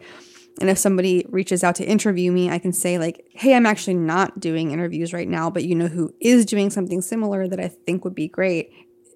And 0.59 0.69
if 0.69 0.77
somebody 0.77 1.25
reaches 1.29 1.63
out 1.63 1.75
to 1.75 1.85
interview 1.85 2.31
me 2.31 2.49
i 2.49 2.59
can 2.59 2.73
say 2.73 2.97
like 2.97 3.25
hey 3.31 3.55
i'm 3.55 3.65
actually 3.65 3.95
not 3.95 4.39
doing 4.39 4.71
interviews 4.71 5.13
right 5.13 5.27
now 5.27 5.49
but 5.49 5.63
you 5.63 5.75
know 5.75 5.87
who 5.87 6.13
is 6.19 6.45
doing 6.45 6.69
something 6.69 7.01
similar 7.01 7.47
that 7.47 7.59
i 7.59 7.67
think 7.67 8.03
would 8.03 8.15
be 8.15 8.27
great 8.27 8.69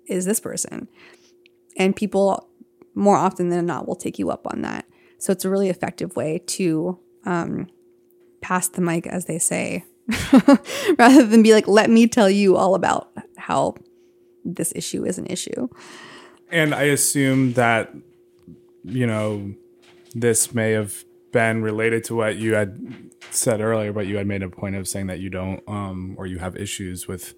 is 0.08 0.26
this 0.26 0.40
person. 0.40 0.88
And 1.78 1.96
people 1.96 2.50
more 2.94 3.18
often 3.18 3.50
than 3.50 3.66
not 3.66 3.88
will 3.88 3.96
take 3.96 4.18
you 4.20 4.30
up 4.30 4.48
on 4.48 4.62
that. 4.62 4.86
So 5.18 5.32
it's 5.32 5.46
a 5.46 5.50
really 5.50 5.70
effective 5.70 6.16
way 6.16 6.42
to 6.48 7.00
um, 7.26 7.68
pass 8.42 8.68
the 8.68 8.82
mic 8.82 9.08
as 9.08 9.26
they 9.26 9.40
say 9.40 9.84
rather 10.98 11.26
than 11.26 11.44
be 11.44 11.54
like, 11.54 11.68
let 11.68 11.90
me 11.90 12.08
tell 12.08 12.30
you 12.30 12.56
all 12.56 12.76
about 12.76 13.12
how 13.38 13.76
this 14.44 14.72
issue 14.76 15.06
is 15.06 15.18
an 15.18 15.26
issue. 15.28 15.68
And 16.50 16.74
I 16.76 16.84
assume 16.84 17.54
that, 17.54 17.94
you 18.84 19.08
know, 19.08 19.54
this 20.14 20.54
may 20.54 20.72
have 20.72 21.04
been 21.32 21.62
related 21.62 22.04
to 22.06 22.16
what 22.16 22.38
you 22.38 22.54
had 22.54 23.12
said 23.32 23.60
earlier, 23.60 23.92
but 23.92 24.08
you 24.08 24.18
had 24.18 24.28
made 24.28 24.44
a 24.44 24.50
point 24.50 24.76
of 24.76 24.88
saying 24.88 25.08
that 25.08 25.20
you 25.20 25.30
don't, 25.30 25.62
um, 25.68 26.16
or 26.18 26.28
you 26.28 26.38
have 26.38 26.56
issues 26.56 27.08
with 27.08 27.34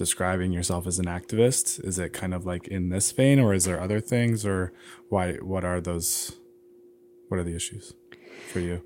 describing 0.00 0.50
yourself 0.50 0.86
as 0.86 0.98
an 0.98 1.04
activist? 1.04 1.84
Is 1.84 1.98
it 1.98 2.14
kind 2.14 2.32
of 2.32 2.46
like 2.46 2.66
in 2.68 2.88
this 2.88 3.12
vein, 3.12 3.38
or 3.38 3.52
is 3.52 3.64
there 3.64 3.78
other 3.78 4.00
things, 4.00 4.46
or 4.46 4.72
why? 5.10 5.34
What 5.34 5.62
are 5.62 5.78
those? 5.78 6.38
What 7.28 7.38
are 7.38 7.44
the 7.44 7.54
issues 7.54 7.92
for 8.48 8.60
you? 8.60 8.82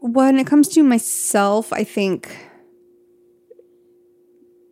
When 0.00 0.38
it 0.38 0.46
comes 0.46 0.68
to 0.68 0.82
myself, 0.82 1.72
I 1.72 1.84
think 1.84 2.50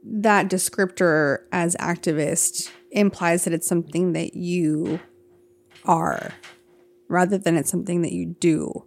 that 0.05 0.49
descriptor 0.49 1.39
as 1.51 1.77
activist 1.77 2.71
implies 2.91 3.45
that 3.45 3.53
it's 3.53 3.67
something 3.67 4.13
that 4.13 4.35
you 4.35 5.01
are 5.85 6.33
rather 7.09 7.39
than 7.39 7.57
it's 7.57 7.71
something 7.71 8.03
that 8.03 8.13
you 8.13 8.35
do. 8.39 8.87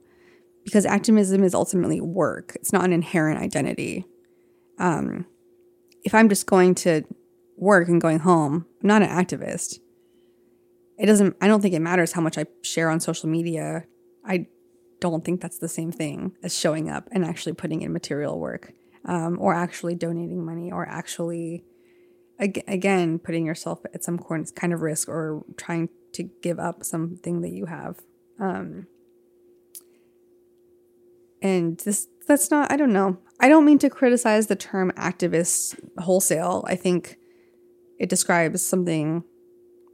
Because 0.64 0.86
activism 0.86 1.44
is 1.44 1.56
ultimately 1.56 2.02
work. 2.02 2.54
It's 2.56 2.74
not 2.74 2.86
an 2.86 2.94
inherent 2.94 3.40
identity. 3.40 4.06
Um, 4.80 5.26
if 6.04 6.14
i'm 6.14 6.30
just 6.30 6.46
going 6.46 6.74
to 6.74 7.04
work 7.58 7.90
and 7.90 8.00
going 8.00 8.20
home 8.20 8.66
i'm 8.82 8.88
not 8.88 9.02
an 9.02 9.10
activist. 9.10 9.80
It 10.98 11.06
doesn't 11.06 11.36
i 11.42 11.48
don't 11.48 11.62
think 11.62 11.74
it 11.74 11.82
matters 11.82 12.14
how 12.14 12.22
much 12.22 12.38
i 12.38 12.46
share 12.64 12.90
on 12.90 13.00
social 13.00 13.30
media. 13.30 13.84
I 14.26 14.48
don't 15.00 15.24
think 15.24 15.42
that's 15.42 15.60
the 15.60 15.68
same 15.68 15.92
thing 15.92 16.34
as 16.44 16.58
showing 16.58 16.90
up 16.90 17.08
and 17.12 17.24
actually 17.24 17.54
putting 17.54 17.82
in 17.82 17.94
material 17.94 18.40
work 18.40 18.74
um, 19.06 19.38
or 19.40 19.54
actually 19.54 19.96
donating 19.96 20.44
money 20.46 20.72
or 20.72 20.88
actually 20.88 21.64
ag- 22.40 22.64
again 22.68 23.20
putting 23.20 23.46
yourself 23.46 23.80
at 23.94 24.04
some 24.04 24.20
kind 24.56 24.74
of 24.74 24.82
risk 24.82 25.08
or 25.08 25.44
trying 25.56 25.90
to 26.14 26.24
give 26.42 26.60
up 26.60 26.84
something 26.84 27.42
that 27.42 27.52
you 27.52 27.66
have. 27.66 28.00
Um, 28.40 28.88
and 31.42 31.78
this 31.80 32.08
that's 32.28 32.52
not 32.52 32.72
i 32.72 32.76
don't 32.76 32.94
know. 32.94 33.18
I 33.40 33.50
don't 33.50 33.66
mean 33.66 33.78
to 33.80 33.90
criticize 33.90 34.48
the 34.48 34.56
term 34.56 34.92
activist 34.98 35.80
wholesale. 36.00 36.66
I 36.68 36.76
think 36.76 37.18
it 38.00 38.10
describes 38.10 38.66
something 38.66 39.24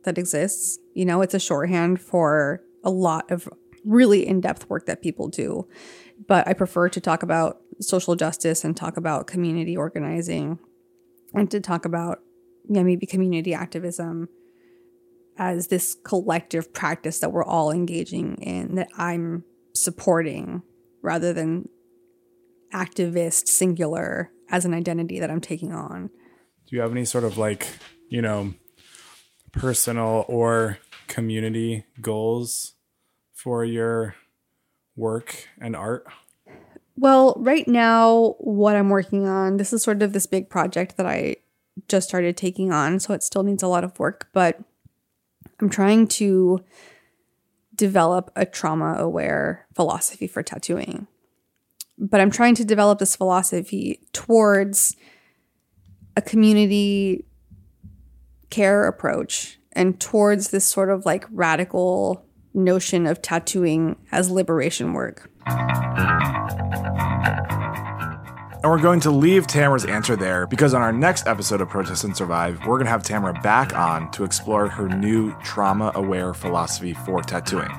that 0.06 0.18
exists. 0.18 0.80
You 0.93 1.06
know 1.06 1.22
it's 1.22 1.34
a 1.34 1.39
shorthand 1.39 2.01
for 2.01 2.62
a 2.84 2.89
lot 2.89 3.30
of 3.30 3.49
really 3.86 4.25
in-depth 4.25 4.69
work 4.69 4.86
that 4.86 5.01
people 5.01 5.27
do. 5.27 5.67
But 6.27 6.47
i 6.47 6.53
prefer 6.53 6.89
to 6.89 7.01
talk 7.01 7.23
about 7.23 7.57
social 7.79 8.15
justice 8.15 8.63
and 8.63 8.77
talk 8.77 8.97
about 8.97 9.27
community 9.27 9.75
organizing 9.75 10.59
and 11.34 11.49
to 11.51 11.59
talk 11.59 11.86
about 11.86 12.19
yeah 12.69 12.84
maybe 12.84 13.05
community 13.05 13.53
activism 13.53 14.29
as 15.38 15.67
this 15.67 15.97
collective 16.05 16.71
practice 16.73 17.19
that 17.19 17.31
we're 17.31 17.43
all 17.43 17.71
engaging 17.71 18.36
in 18.36 18.75
that 18.75 18.88
i'm 18.97 19.43
supporting 19.73 20.61
rather 21.01 21.34
than 21.34 21.67
activist 22.73 23.47
singular 23.47 24.31
as 24.49 24.65
an 24.65 24.73
identity 24.73 25.19
that 25.19 25.29
i'm 25.29 25.41
taking 25.41 25.73
on. 25.73 26.09
Do 26.67 26.75
you 26.75 26.81
have 26.81 26.91
any 26.91 27.05
sort 27.05 27.23
of 27.23 27.38
like 27.38 27.67
you 28.09 28.21
know 28.21 28.53
personal 29.51 30.25
or 30.27 30.79
community 31.07 31.86
goals 32.01 32.73
for 33.43 33.65
your 33.65 34.15
work 34.95 35.49
and 35.59 35.75
art 35.75 36.07
well, 36.95 37.33
right 37.37 37.67
now, 37.67 38.35
what 38.39 38.75
I'm 38.75 38.89
working 38.89 39.27
on, 39.27 39.57
this 39.57 39.73
is 39.73 39.83
sort 39.83 40.03
of 40.03 40.13
this 40.13 40.27
big 40.27 40.49
project 40.49 40.97
that 40.97 41.05
I 41.05 41.37
just 41.87 42.07
started 42.07 42.37
taking 42.37 42.71
on. 42.71 42.99
So 42.99 43.13
it 43.13 43.23
still 43.23 43.43
needs 43.43 43.63
a 43.63 43.67
lot 43.67 43.83
of 43.83 43.97
work, 43.97 44.29
but 44.31 44.59
I'm 45.59 45.69
trying 45.69 46.07
to 46.09 46.63
develop 47.75 48.31
a 48.35 48.45
trauma 48.45 48.95
aware 48.99 49.65
philosophy 49.73 50.27
for 50.27 50.43
tattooing. 50.43 51.07
But 51.97 52.21
I'm 52.21 52.31
trying 52.31 52.55
to 52.55 52.65
develop 52.65 52.99
this 52.99 53.15
philosophy 53.15 54.01
towards 54.13 54.95
a 56.15 56.21
community 56.21 57.25
care 58.51 58.87
approach 58.87 59.57
and 59.71 59.99
towards 59.99 60.49
this 60.49 60.65
sort 60.65 60.91
of 60.91 61.07
like 61.07 61.25
radical 61.31 62.23
notion 62.54 63.08
of 63.08 63.22
tattooing 63.22 63.95
as 64.12 64.30
liberation 64.30 64.93
work. 64.93 65.30
And 68.64 68.72
we're 68.72 68.82
going 68.82 69.01
to 69.01 69.12
leave 69.12 69.45
Tamara's 69.45 69.84
answer 69.84 70.16
there 70.16 70.47
because 70.47 70.74
on 70.74 70.82
our 70.82 70.93
next 70.93 71.28
episode 71.28 71.60
of 71.60 71.68
Protest 71.68 72.06
and 72.06 72.16
Survive, 72.16 72.60
we're 72.62 72.78
going 72.78 72.86
to 72.86 72.91
have 72.91 73.04
Tamara 73.04 73.34
back 73.41 73.76
on 73.76 74.10
to 74.12 74.24
explore 74.24 74.70
her 74.70 74.88
new 74.88 75.36
trauma 75.43 75.91
aware 75.95 76.34
philosophy 76.34 76.93
for 76.93 77.22
tattooing. 77.22 77.72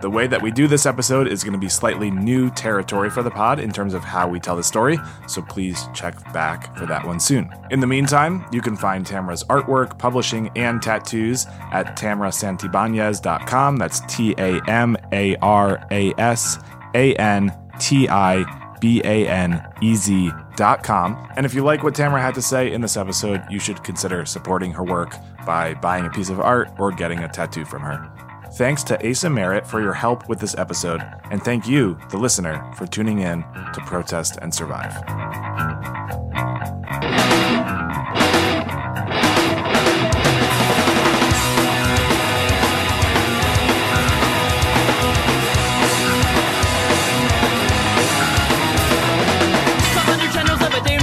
The 0.00 0.08
way 0.08 0.28
that 0.28 0.40
we 0.40 0.52
do 0.52 0.68
this 0.68 0.86
episode 0.86 1.26
is 1.26 1.42
going 1.42 1.54
to 1.54 1.58
be 1.58 1.68
slightly 1.68 2.08
new 2.08 2.50
territory 2.50 3.10
for 3.10 3.24
the 3.24 3.32
pod 3.32 3.58
in 3.58 3.72
terms 3.72 3.94
of 3.94 4.04
how 4.04 4.28
we 4.28 4.38
tell 4.38 4.54
the 4.54 4.62
story, 4.62 4.96
so 5.26 5.42
please 5.42 5.88
check 5.92 6.32
back 6.32 6.76
for 6.76 6.86
that 6.86 7.04
one 7.04 7.18
soon. 7.18 7.52
In 7.72 7.80
the 7.80 7.86
meantime, 7.86 8.46
you 8.52 8.60
can 8.60 8.76
find 8.76 9.04
Tamara's 9.04 9.42
artwork, 9.44 9.98
publishing, 9.98 10.50
and 10.54 10.80
tattoos 10.80 11.46
at 11.72 11.96
tamarasantibanez.com. 11.96 13.76
That's 13.76 14.00
T 14.06 14.36
A 14.38 14.60
M 14.68 14.96
A 15.12 15.34
R 15.36 15.84
A 15.90 16.14
S 16.16 16.58
A 16.94 17.14
N 17.16 17.52
T 17.80 18.08
I 18.08 18.76
B 18.80 19.00
A 19.04 19.28
N 19.28 19.66
E 19.82 19.96
Z 19.96 20.30
dot 20.54 20.84
com. 20.84 21.28
And 21.36 21.44
if 21.44 21.54
you 21.54 21.64
like 21.64 21.82
what 21.82 21.96
Tamara 21.96 22.22
had 22.22 22.36
to 22.36 22.42
say 22.42 22.72
in 22.72 22.80
this 22.80 22.96
episode, 22.96 23.42
you 23.50 23.58
should 23.58 23.82
consider 23.82 24.24
supporting 24.26 24.70
her 24.74 24.84
work 24.84 25.16
by 25.44 25.74
buying 25.74 26.06
a 26.06 26.10
piece 26.10 26.30
of 26.30 26.38
art 26.38 26.70
or 26.78 26.92
getting 26.92 27.18
a 27.18 27.28
tattoo 27.28 27.64
from 27.64 27.82
her. 27.82 28.27
Thanks 28.58 28.82
to 28.82 29.08
Asa 29.08 29.30
Merritt 29.30 29.64
for 29.68 29.80
your 29.80 29.92
help 29.92 30.28
with 30.28 30.40
this 30.40 30.56
episode, 30.58 31.00
and 31.30 31.40
thank 31.40 31.68
you, 31.68 31.96
the 32.10 32.16
listener, 32.16 32.68
for 32.74 32.88
tuning 32.88 33.20
in 33.20 33.42
to 33.72 33.80
Protest 33.86 34.36
and 34.42 34.52
Survive. 34.52 34.96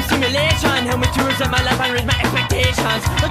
simulation 0.09 0.85
Help 0.85 0.99
me 0.99 1.07
to 1.07 1.23
reset 1.23 1.49
my 1.49 1.63
life 1.63 1.79
and 1.79 1.93
raise 1.93 2.05
my 2.05 2.19
expectations 2.19 3.25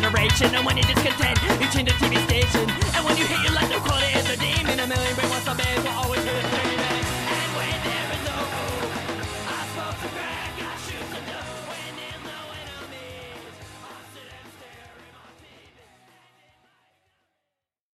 generation. 0.00 0.54
And 0.54 0.66
when 0.66 0.76
you're 0.76 0.86
discontent, 0.86 1.38
you 1.60 1.68
change 1.70 1.88
the 1.88 1.96
TV 1.96 2.22
station. 2.28 2.68
And 2.94 3.04
when 3.04 3.16
you 3.16 3.24
hate 3.24 3.42
your 3.42 3.54
life, 3.54 3.70
no 3.70 3.80
quality 3.80 4.12
is 4.18 4.28
a 4.28 4.36
day. 4.36 4.55